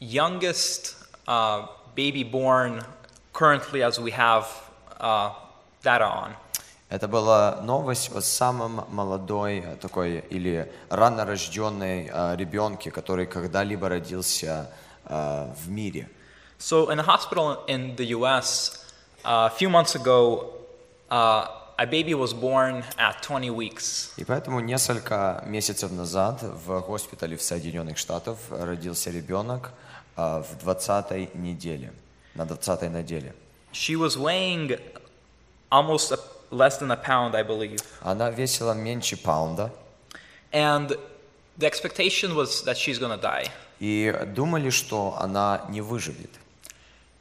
youngest 0.00 0.94
uh, 1.26 1.66
baby 1.94 2.22
born 2.22 2.84
currently 3.32 3.82
as 3.82 3.98
we 4.00 4.10
have 4.12 4.46
uh, 5.00 5.30
data 5.82 6.04
on. 6.06 6.34
Это 6.89 7.07
была 7.07 7.61
новость 7.61 8.11
о 8.15 8.21
самом 8.21 8.83
молодой 8.89 9.59
э, 9.59 9.75
такой 9.75 10.25
или 10.31 10.71
рано 10.89 11.23
рожденной 11.23 12.09
э, 12.11 12.35
ребенке, 12.35 12.89
который 12.89 13.27
когда-либо 13.27 13.89
родился 13.89 14.71
э, 15.05 15.53
в 15.55 15.69
мире. 15.69 16.09
So, 16.57 16.89
in 16.89 16.99
a 16.99 17.03
hospital 17.03 17.63
in 17.67 17.95
the 17.95 18.07
US, 18.17 18.83
a 19.23 19.49
few 19.49 19.69
months 19.69 19.95
ago, 19.95 20.51
uh, 21.11 21.45
a 21.77 21.85
baby 21.85 22.13
was 22.15 22.33
born 22.33 22.83
at 22.97 23.21
20 23.21 23.51
weeks. 23.51 24.11
И 24.17 24.25
поэтому 24.25 24.59
несколько 24.59 25.43
месяцев 25.45 25.91
назад 25.91 26.41
в 26.41 26.81
госпитале 26.81 27.37
в 27.37 27.43
Соединенных 27.43 27.97
Штатах 27.99 28.37
родился 28.49 29.11
ребенок 29.11 29.71
э, 30.17 30.41
в 30.41 30.57
20 30.63 31.35
неделе, 31.35 31.93
на 32.33 32.45
20 32.45 32.81
неделе. 32.91 33.33
She 33.71 33.95
was 33.95 34.17
weighing 34.17 34.79
almost 35.69 36.11
a, 36.11 36.17
less 36.51 36.77
than 36.79 36.91
a 36.91 36.97
pound, 36.97 37.35
I 37.35 37.43
believe. 37.43 37.79
Она 38.01 38.29
весила 38.29 38.73
меньше 38.73 39.17
паунда, 39.17 39.71
And 40.51 40.97
the 41.57 41.67
expectation 41.67 42.35
was 42.35 42.63
that 42.65 42.75
she's 42.77 42.97
to 43.17 43.21
die. 43.21 43.47
и 43.79 44.11
думали, 44.35 44.69
что 44.71 45.15
она 45.19 45.65
не 45.69 45.81
выживет. 45.81 46.31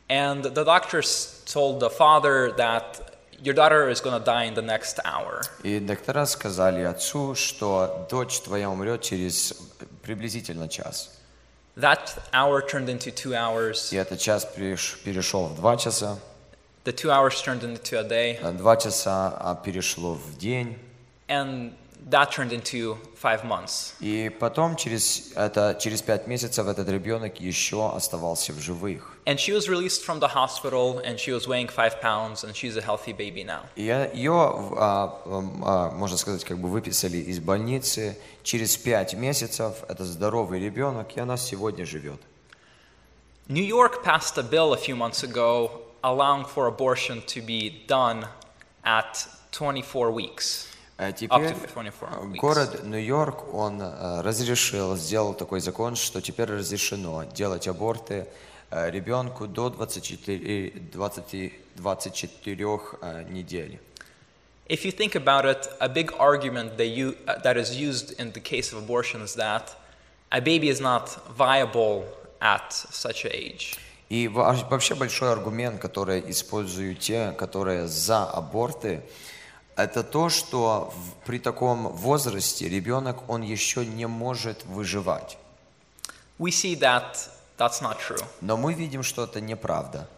And 0.09 0.43
the 0.43 0.65
doctors 0.65 1.43
told 1.47 1.81
the 1.81 1.91
father 1.91 2.53
that 2.57 3.01
your 3.43 3.55
daughter 3.55 3.89
is 3.91 4.01
to 4.19 4.25
die 4.25 4.45
in 4.45 4.55
the 4.55 4.63
next 4.63 4.99
hour. 5.05 5.43
И 5.63 5.79
доктора 5.81 6.25
сказали 6.27 6.83
отцу, 6.83 7.35
что 7.35 8.07
дочь 8.11 8.41
твоя 8.41 8.71
умрет 8.71 9.03
через 9.03 9.53
приблизительно 10.03 10.69
час. 10.69 11.11
That 11.77 12.19
hour 12.33 12.61
turned 12.67 12.89
into 12.89 13.13
two 13.13 13.35
hours. 13.35 13.93
И 13.93 13.97
этот 13.97 14.19
час 14.19 14.45
переш- 14.57 14.97
перешел 15.05 15.47
в 15.47 15.55
два 15.57 15.77
часа, 15.77 16.19
The 16.89 16.95
two 16.95 17.11
hours 17.11 17.43
turned 17.43 17.63
into 17.65 17.99
a 17.99 18.03
day. 18.03 18.39
а 18.43 18.51
два 18.51 18.75
часа 18.79 19.37
а, 19.39 19.55
перешло 19.55 20.15
в 20.15 20.39
день. 20.39 20.79
And 21.29 21.75
that 22.09 22.31
turned 22.33 22.51
into 22.51 22.97
five 23.15 23.45
months. 23.45 23.93
И 24.01 24.31
потом, 24.31 24.75
через, 24.75 25.33
это, 25.37 25.77
через 25.79 26.01
пять 26.01 26.27
месяцев, 26.27 26.67
этот 26.67 26.89
ребенок 26.89 27.41
еще 27.41 27.95
оставался 27.95 28.55
в 28.55 28.59
живых. 28.61 29.19
And 29.27 29.37
she 29.39 29.53
was 29.53 29.69
released 29.69 30.03
from 30.03 30.19
the 30.19 30.29
hospital 30.29 31.03
and 31.05 31.19
she 31.19 31.31
was 31.31 31.47
weighing 31.47 31.69
five 31.69 32.01
pounds 32.01 32.43
and 32.43 32.57
she's 32.57 32.79
a 32.79 32.81
healthy 32.81 33.13
baby 33.13 33.45
now. 33.45 33.67
И 33.77 33.83
я- 33.85 34.07
ее, 34.11 34.33
а, 34.33 35.21
а, 35.27 35.91
можно 35.91 36.17
сказать, 36.17 36.43
как 36.43 36.57
бы 36.59 36.71
выписали 36.71 37.19
из 37.19 37.39
больницы. 37.39 38.17
Через 38.43 38.79
пять 38.79 39.13
месяцев 39.13 39.75
это 39.91 40.07
здоровый 40.07 40.59
ребенок, 40.59 41.15
и 41.19 41.21
она 41.21 41.37
сегодня 41.37 41.85
живет. 41.85 42.19
New 43.49 43.63
York 43.65 44.03
passed 44.03 44.39
a 44.39 44.43
bill 44.43 44.73
a 44.73 44.79
few 44.79 44.97
months 44.97 45.23
ago 45.23 45.83
allowing 46.04 46.46
for 46.46 46.68
abortion 46.68 47.22
to 47.28 47.42
be 47.42 47.84
done 47.88 48.26
at 48.84 49.28
24 49.52 50.12
weeks. 50.12 50.68
А 50.98 51.10
Up 51.10 51.16
теперь 51.16 51.54
to 51.54 51.68
24 51.68 52.10
э, 52.10 52.26
weeks. 52.28 52.40
город 52.40 52.84
Нью-Йорк, 52.84 53.54
он 53.54 53.82
э, 53.82 54.22
разрешил, 54.22 54.96
сделал 54.96 55.34
такой 55.34 55.60
закон, 55.60 55.96
что 55.96 56.22
теперь 56.22 56.50
разрешено 56.52 57.24
делать 57.24 57.68
аборты 57.68 58.28
э, 58.70 58.92
ребенку 58.92 59.48
до 59.48 59.70
24, 59.70 60.70
20, 60.92 61.54
24 61.76 62.80
э, 63.02 63.24
недель. 63.30 63.80
If 64.68 64.86
you 64.86 64.92
think 64.92 65.16
about 65.16 65.46
it, 65.46 65.68
a 65.82 65.90
big 65.90 66.14
argument 66.20 66.78
that, 66.78 66.88
you, 66.88 67.18
uh, 67.28 67.40
that 67.40 67.58
is 67.58 67.76
used 67.76 68.18
in 68.20 68.32
the 68.32 68.40
case 68.40 68.72
of 68.72 68.82
abortion 68.82 69.22
is 69.22 69.36
that 69.36 69.76
a 70.32 70.40
baby 70.40 70.70
is 70.70 70.80
not 70.80 71.10
viable 71.36 72.06
at 72.42 72.72
such 72.72 73.26
an 73.26 73.32
age. 73.34 73.78
И 74.09 74.29
во- 74.29 74.55
вообще 74.71 74.95
большой 74.95 75.33
аргумент, 75.33 75.81
который 75.81 76.23
используют 76.31 77.01
те, 77.01 77.33
которые 77.33 77.89
за 77.89 78.25
аборты, 78.25 79.03
это 79.77 80.03
то, 80.03 80.29
что 80.29 80.93
при 81.25 81.39
таком 81.39 81.89
возрасте 81.89 82.69
ребенок, 82.69 83.29
он 83.29 83.43
еще 83.43 83.85
не 83.87 84.07
может 84.07 84.65
выживать. 84.65 85.39
We 86.39 86.51
see 86.51 86.79
that 86.81 87.17
that's 87.59 87.83
not 87.83 87.99
true. 87.99 88.23
Но 88.41 88.57
мы 88.57 88.75
видим, 88.75 89.03
что 89.03 89.25
это 89.25 89.41
неправда. 89.41 90.09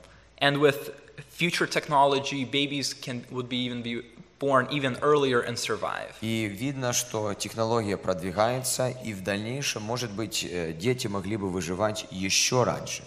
And 0.41 0.59
with 0.61 0.95
future 1.39 1.67
technology, 1.67 2.45
babies 2.45 2.95
can, 2.95 3.25
would 3.31 3.49
be 3.49 3.59
even 3.67 3.83
be 3.83 4.03
born 4.39 4.67
even 4.71 4.99
earlier 5.03 5.43
and 5.43 5.59
survive. 5.59 6.13
И 6.23 6.47
видно, 6.47 6.93
что 6.93 7.35
технология 7.35 7.97
продвигается, 7.97 8.89
и 8.89 9.13
в 9.13 9.23
дальнейшем, 9.23 9.83
может 9.83 10.11
быть, 10.13 10.45
э, 10.45 10.73
дети 10.73 11.07
могли 11.09 11.37
бы 11.37 11.51
выживать 11.51 12.07
еще 12.11 12.65
раньше. 12.65 13.03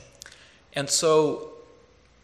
And 0.74 0.88
so 0.88 1.50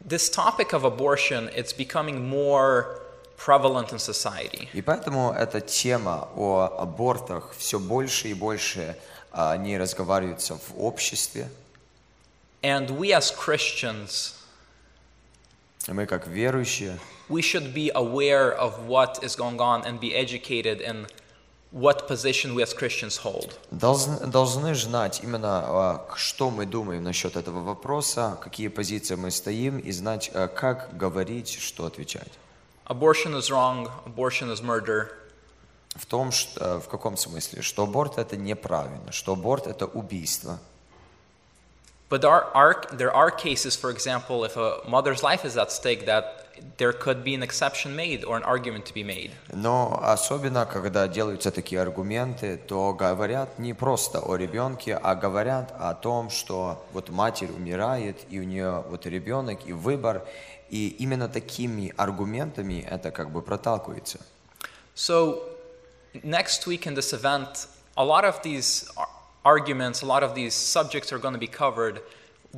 this 0.04 0.28
topic 0.28 0.72
of 0.72 0.84
abortion, 0.84 1.50
it's 1.54 1.72
becoming 1.72 2.28
more 2.28 3.00
prevalent 3.36 3.92
in 3.92 3.98
society. 3.98 4.68
И 4.72 4.82
поэтому 4.82 5.32
эта 5.32 5.60
тема 5.60 6.28
о 6.36 6.76
абортах 6.78 7.52
все 7.56 7.78
больше 7.78 8.28
и 8.28 8.34
больше 8.34 8.96
а, 9.32 9.52
о 9.52 9.56
ней 9.56 9.78
разговаривается 9.78 10.56
в 10.56 10.78
обществе. 10.78 11.48
And 12.62 12.90
we 12.90 13.12
as 13.12 13.30
Christians, 13.30 14.34
И 15.86 15.92
Мы, 15.92 16.06
как 16.06 16.26
верующие, 16.26 16.98
we 17.28 17.42
should 17.42 17.74
be 17.74 17.90
aware 17.94 18.52
of 18.52 18.86
what 18.86 19.22
is 19.22 19.36
going 19.36 19.60
on 19.60 19.84
and 19.84 20.00
be 20.00 20.14
educated 20.14 20.80
in 20.80 21.06
what 21.71 22.07
position 22.07 22.55
we 22.55 22.63
as 22.63 22.73
Christians 22.73 23.17
hold. 23.23 23.53
должны, 23.71 24.27
должны 24.27 24.73
знать 24.75 25.21
именно, 25.23 25.63
а, 25.65 26.07
что 26.15 26.49
мы 26.49 26.65
думаем 26.65 27.03
насчет 27.03 27.35
этого 27.35 27.63
вопроса, 27.63 28.37
какие 28.41 28.69
позиции 28.69 29.15
мы 29.15 29.31
стоим, 29.31 29.77
и 29.77 29.91
знать, 29.91 30.31
а, 30.33 30.47
как 30.47 30.97
говорить, 30.97 31.59
что 31.59 31.85
отвечать. 31.85 32.31
Abortion 32.87 33.35
is 33.35 33.51
wrong, 33.51 33.89
abortion 34.05 34.51
is 34.51 34.63
murder. 34.63 35.09
В 35.95 36.05
том, 36.05 36.31
что, 36.31 36.79
в 36.79 36.87
каком 36.87 37.17
смысле? 37.17 37.61
Что 37.61 37.83
аборт 37.83 38.17
это 38.17 38.37
неправильно, 38.37 39.11
что 39.11 39.33
аборт 39.33 39.67
это 39.67 39.85
убийство. 39.85 40.59
But 42.09 42.21
there 42.21 42.31
are, 42.31 42.83
there 42.91 43.15
are 43.15 43.29
cases, 43.29 43.75
for 43.75 43.91
example, 43.91 44.43
if 44.43 44.57
a 44.57 44.79
mother's 44.87 45.21
life 45.21 45.45
is 45.45 45.55
at 45.57 45.71
stake, 45.71 46.07
that 46.07 46.47
there 46.77 46.91
could 46.91 47.23
be 47.23 47.35
an 47.35 47.43
exception 47.43 47.95
made 47.95 48.23
or 48.25 48.35
an 48.35 48.43
argument 48.43 48.85
to 48.87 48.93
be 48.93 49.03
made. 49.03 49.31
Но 49.53 49.99
особенно, 50.01 50.65
когда 50.65 51.07
делаются 51.07 51.51
такие 51.51 51.79
аргументы, 51.81 52.57
то 52.57 52.93
говорят 52.93 53.59
не 53.59 53.73
просто 53.73 54.19
о 54.19 54.35
ребенке, 54.35 54.99
а 55.01 55.13
говорят 55.15 55.73
о 55.79 55.93
том, 55.93 56.29
что 56.31 56.83
вот 56.93 57.09
матерь 57.09 57.51
умирает, 57.51 58.17
и 58.29 58.39
у 58.39 58.43
нее 58.43 58.83
вот 58.89 59.05
ребенок, 59.05 59.65
и 59.67 59.73
выбор, 59.73 60.23
и 60.69 60.87
именно 60.99 61.29
такими 61.29 61.93
аргументами 61.95 62.85
это 62.89 63.11
как 63.11 63.29
бы 63.31 63.41
проталкивается. 63.41 64.19
So, 64.95 65.43
next 66.23 66.67
week 66.67 66.87
in 66.87 66.95
this 66.95 67.13
event, 67.13 67.67
a 67.95 68.03
lot 68.03 68.25
of 68.25 68.41
these 68.41 68.89
ar- 68.97 69.07
arguments, 69.53 70.01
a 70.01 70.05
lot 70.05 70.23
of 70.23 70.31
these 70.35 70.53
subjects 70.53 71.11
are 71.13 71.21
going 71.25 71.35
to 71.39 71.45
be 71.47 71.53
covered, 71.63 71.95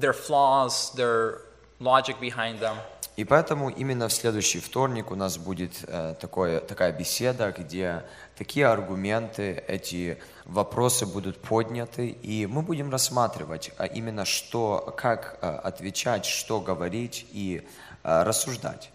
their 0.04 0.14
flaws, 0.14 0.92
their 1.00 1.42
logic 1.80 2.16
behind 2.20 2.60
them. 2.60 2.78
И 3.18 3.26
поэтому 3.26 3.70
именно 3.70 4.08
в 4.08 4.14
следующий 4.14 4.60
вторник 4.60 5.12
у 5.12 5.16
нас 5.16 5.38
будет 5.38 5.84
э, 5.86 6.16
такое, 6.20 6.62
такая 6.62 6.94
беседа, 6.94 7.54
где 7.58 8.04
такие 8.38 8.66
аргументы, 8.66 9.64
эти 9.68 10.18
вопросы 10.46 11.06
будут 11.06 11.38
подняты, 11.42 12.08
и 12.08 12.48
мы 12.48 12.62
будем 12.62 12.90
рассматривать 12.90 13.72
а 13.78 13.86
именно 13.86 14.24
что, 14.24 14.94
как 14.98 15.38
э, 15.42 15.48
отвечать, 15.48 16.26
что 16.26 16.62
говорить 16.62 17.28
и 17.34 17.62
э, 18.04 18.24
рассуждать. 18.24 18.90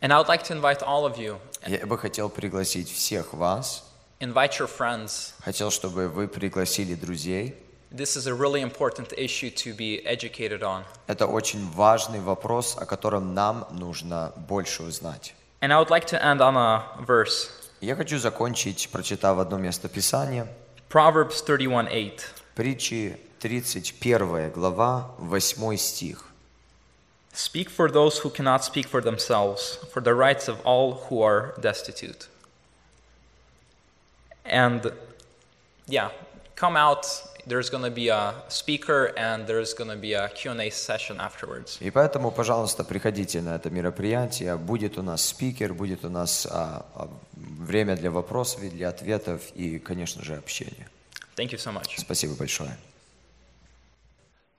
And 0.00 0.12
I 0.12 0.18
would 0.18 0.28
like 0.28 0.44
to 0.44 0.54
invite 0.54 0.82
all 0.82 1.04
of 1.04 1.18
you, 1.18 1.38
Я 1.66 1.86
бы 1.86 1.98
хотел 1.98 2.28
пригласить 2.30 2.90
всех 2.90 3.34
вас, 3.34 3.91
invite 4.22 4.58
your 4.58 4.68
friends. 4.68 5.34
хотел, 5.44 5.70
чтобы 5.70 6.08
вы 6.08 6.28
пригласили 6.28 6.94
друзей. 6.94 7.54
This 7.90 8.16
is 8.16 8.26
a 8.26 8.32
really 8.32 8.62
important 8.62 9.12
issue 9.18 9.50
to 9.50 9.74
be 9.76 10.00
educated 10.06 10.62
on. 10.62 10.84
Это 11.08 11.26
очень 11.26 11.68
важный 11.72 12.20
вопрос, 12.20 12.76
о 12.78 12.86
котором 12.86 13.34
нам 13.34 13.66
нужно 13.70 14.32
больше 14.36 14.82
узнать. 14.84 15.34
And 15.60 15.72
I 15.72 15.78
would 15.78 15.90
like 15.90 16.06
to 16.06 16.22
end 16.22 16.40
on 16.40 16.56
a 16.56 17.04
verse 17.04 17.50
Я 17.80 17.96
хочу 17.96 18.18
закончить, 18.18 18.88
прочитав 18.90 19.38
одно 19.38 19.58
место 19.58 19.88
Писания, 19.88 20.46
Proverbs 20.88 21.42
31:8. 21.44 22.20
притчи 22.54 23.18
31 23.40 24.50
глава, 24.50 25.10
8 25.18 25.76
стих. 25.76 26.24
Speak 27.34 27.68
for 27.70 27.90
those 27.90 28.22
who 28.22 28.30
cannot 28.30 28.62
speak 28.62 28.86
for 28.86 29.02
themselves, 29.02 29.78
for 29.92 30.00
the 30.02 30.14
rights 30.14 30.48
of 30.48 30.60
all 30.64 31.08
who 31.08 31.22
are 31.22 31.54
destitute. 31.60 32.28
And 34.44 34.92
yeah, 35.86 36.10
come 36.56 36.76
out. 36.76 37.06
There's 37.44 37.70
going 37.70 37.82
to 37.82 37.90
be 37.90 38.08
a 38.08 38.34
speaker 38.48 39.12
and 39.16 39.46
there's 39.48 39.74
going 39.74 39.90
to 39.90 39.96
be 39.96 40.12
a 40.12 40.28
Q&A 40.28 40.70
session 40.70 41.18
afterwards. 41.18 41.78
И 41.80 41.90
поэтому, 41.90 42.30
пожалуйста, 42.30 42.84
приходите 42.84 43.40
на 43.40 43.56
это 43.56 43.68
мероприятие. 43.68 44.56
Будет 44.56 44.96
у 44.96 45.02
нас 45.02 45.26
спикер, 45.26 45.74
будет 45.74 46.04
у 46.04 46.08
нас 46.08 46.46
а, 46.48 46.86
а, 46.94 47.08
время 47.34 47.96
для 47.96 48.12
вопросов 48.12 48.62
и 48.62 48.70
для 48.70 48.90
ответов 48.90 49.42
и, 49.56 49.80
конечно 49.80 50.22
же, 50.22 50.36
общения. 50.36 50.88
Thank 51.36 51.50
you 51.50 51.58
so 51.58 51.72
much. 51.72 51.98
Спасибо 51.98 52.34
большое. 52.34 52.76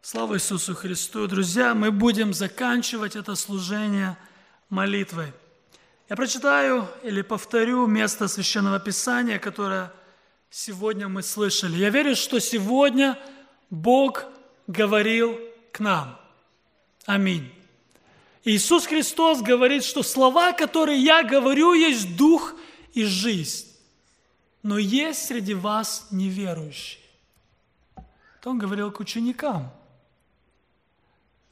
Слава 0.02 0.36
Иисусу 0.36 0.76
Христу! 0.76 1.28
Друзья, 1.28 1.74
мы 1.74 1.90
будем 1.90 2.34
заканчивать 2.34 3.16
это 3.16 3.36
служение 3.36 4.18
молитвой. 4.70 5.32
Я 6.10 6.16
прочитаю 6.16 6.88
или 7.04 7.22
повторю 7.22 7.88
место 7.88 8.28
Священного 8.28 8.80
Писания, 8.80 9.40
которое 9.40 9.92
сегодня 10.50 11.08
мы 11.08 11.24
слышали. 11.24 11.78
Я 11.78 11.90
верю, 11.90 12.16
что 12.16 12.40
сегодня 12.40 13.18
Бог 13.70 14.26
говорил 14.68 15.40
к 15.72 15.80
нам. 15.80 16.20
Аминь. 17.06 17.52
Иисус 18.44 18.86
Христос 18.86 19.42
говорит, 19.42 19.84
что 19.84 20.04
слова, 20.04 20.52
которые 20.52 21.00
я 21.02 21.24
говорю, 21.24 21.74
есть 21.74 22.18
дух 22.18 22.54
и 22.94 23.06
жизнь. 23.06 23.68
Но 24.62 24.78
есть 24.78 25.26
среди 25.26 25.54
вас 25.54 26.08
неверующие. 26.12 27.02
Это 28.40 28.50
он 28.50 28.60
говорил 28.60 28.92
к 28.92 29.00
ученикам. 29.00 29.72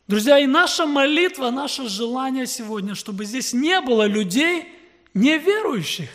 Друзья, 0.07 0.39
и 0.39 0.47
наша 0.47 0.85
молитва, 0.85 1.51
наше 1.51 1.87
желание 1.87 2.47
сегодня, 2.47 2.95
чтобы 2.95 3.25
здесь 3.25 3.53
не 3.53 3.79
было 3.81 4.05
людей 4.05 4.67
неверующих. 5.13 6.09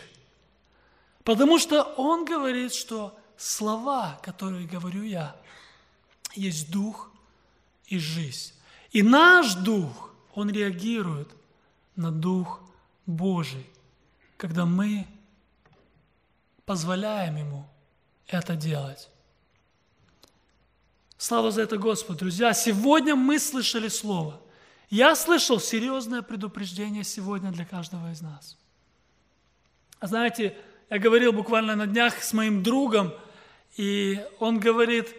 Потому 1.23 1.57
что 1.59 1.83
он 1.83 2.25
говорит, 2.25 2.73
что 2.73 3.17
слова, 3.37 4.19
которые 4.23 4.67
говорю 4.67 5.03
я, 5.03 5.35
есть 6.35 6.71
дух 6.71 7.11
и 7.87 7.97
жизнь. 7.97 8.53
И 8.91 9.01
наш 9.03 9.55
дух, 9.55 10.13
он 10.33 10.49
реагирует 10.49 11.29
на 11.95 12.11
дух 12.11 12.61
Божий, 13.05 13.65
когда 14.37 14.65
мы 14.65 15.07
позволяем 16.65 17.37
ему 17.37 17.67
это 18.27 18.55
делать. 18.55 19.09
Слава 21.17 21.49
за 21.49 21.63
это 21.63 21.77
Господу. 21.77 22.19
Друзья, 22.19 22.53
сегодня 22.53 23.15
мы 23.15 23.39
слышали 23.39 23.87
Слово. 23.87 24.39
Я 24.91 25.15
слышал 25.15 25.59
серьезное 25.59 26.21
предупреждение 26.21 27.03
сегодня 27.03 27.51
для 27.51 27.65
каждого 27.65 28.11
из 28.11 28.21
нас. 28.21 28.55
А 29.99 30.05
знаете, 30.05 30.55
я 30.91 30.99
говорил 30.99 31.33
буквально 31.33 31.75
на 31.75 31.87
днях 31.87 32.21
с 32.21 32.33
моим 32.33 32.61
другом, 32.61 33.13
и 33.77 34.23
он 34.39 34.59
говорит, 34.59 35.15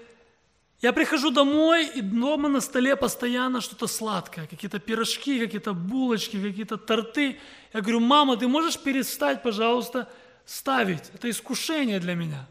я 0.80 0.92
прихожу 0.92 1.30
домой, 1.30 1.88
и 1.88 2.00
дома 2.00 2.48
на 2.48 2.60
столе 2.60 2.94
постоянно 2.94 3.60
что-то 3.60 3.88
сладкое, 3.88 4.46
какие-то 4.46 4.78
пирожки, 4.78 5.40
какие-то 5.40 5.74
булочки, 5.74 6.40
какие-то 6.40 6.76
торты. 6.76 7.40
Я 7.72 7.80
говорю, 7.80 7.98
мама, 7.98 8.36
ты 8.36 8.46
можешь 8.46 8.78
перестать, 8.78 9.42
пожалуйста, 9.42 10.08
ставить? 10.46 11.10
Это 11.12 11.28
искушение 11.28 11.98
для 11.98 12.14
меня. 12.14 12.46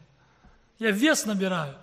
Я 0.79 0.91
вес 0.91 1.25
набираю. 1.25 1.75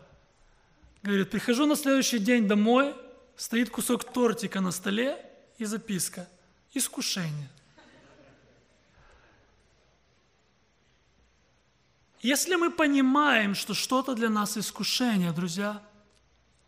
Говорит, 1.05 1.31
прихожу 1.31 1.67
на 1.67 1.77
следующий 1.77 2.19
день 2.19 2.49
домой, 2.49 2.95
стоит 3.37 3.69
кусок 3.69 4.11
тортика 4.11 4.63
на 4.63 4.71
столе 4.71 5.23
и 5.59 5.67
записка. 5.67 6.27
Искушение. 6.73 7.51
Если 12.23 12.55
мы 12.55 12.71
понимаем, 12.71 13.55
что 13.55 13.75
что-то 13.75 14.15
для 14.15 14.31
нас 14.31 14.57
искушение, 14.57 15.31
друзья, 15.33 15.83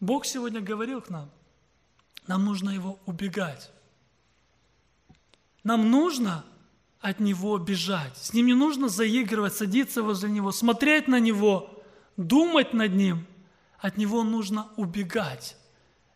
Бог 0.01 0.27
сегодня 0.27 0.61
говорил 0.61 1.01
к 1.01 1.09
нам, 1.09 1.31
нам 2.27 2.45
нужно 2.45 2.69
его 2.69 2.99
убегать. 3.07 3.71
Нам 5.65 5.91
нужно 5.91 6.45
от 7.01 7.21
него 7.21 7.57
бежать. 7.57 8.19
С 8.19 8.35
ним 8.35 8.49
не 8.49 8.55
нужно 8.55 8.91
заигрывать, 8.91 9.55
садиться 9.55 10.03
возле 10.03 10.29
него, 10.29 10.53
смотреть 10.53 11.09
на 11.09 11.21
него, 11.21 11.83
думать 12.19 12.75
над 12.75 12.93
ним. 12.93 13.27
От 13.79 13.97
него 13.97 14.23
нужно 14.23 14.69
убегать. 14.77 15.57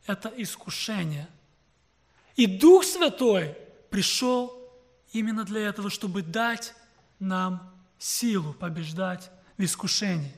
Это 0.07 0.33
искушение. 0.37 1.29
И 2.37 2.47
Дух 2.47 2.85
Святой 2.85 3.57
пришел 3.91 4.57
именно 5.13 5.45
для 5.45 5.61
этого, 5.69 5.91
чтобы 5.91 6.23
дать 6.23 6.75
нам 7.19 7.71
силу 7.99 8.55
побеждать 8.55 9.31
в 9.59 9.63
искушении. 9.63 10.35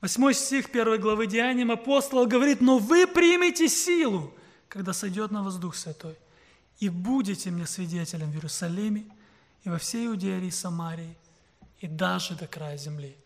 Восьмой 0.00 0.34
стих 0.34 0.70
первой 0.70 0.98
главы 0.98 1.26
Деяниям 1.26 1.70
апостол 1.70 2.26
говорит, 2.26 2.60
«Но 2.60 2.78
вы 2.78 3.06
примете 3.06 3.68
силу, 3.68 4.34
когда 4.68 4.92
сойдет 4.92 5.30
на 5.30 5.42
вас 5.42 5.56
Дух 5.56 5.74
Святой, 5.74 6.16
и 6.78 6.88
будете 6.90 7.50
мне 7.50 7.66
свидетелем 7.66 8.30
в 8.30 8.34
Иерусалиме 8.34 9.04
и 9.64 9.68
во 9.68 9.78
всей 9.78 10.06
Иудее 10.06 10.46
и 10.46 10.50
Самарии, 10.50 11.16
и 11.80 11.86
даже 11.86 12.34
до 12.36 12.46
края 12.46 12.76
земли». 12.76 13.16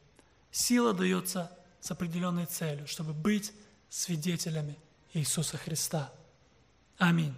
Сила 0.51 0.95
дается 0.95 1.51
с 1.81 1.91
определенной 1.91 2.47
целью, 2.47 2.87
чтобы 2.87 3.13
быть 3.13 3.53
свидетелями 3.89 4.79
Иисуса 5.15 5.57
Христа. 5.57 6.13
Аминь. 6.99 7.35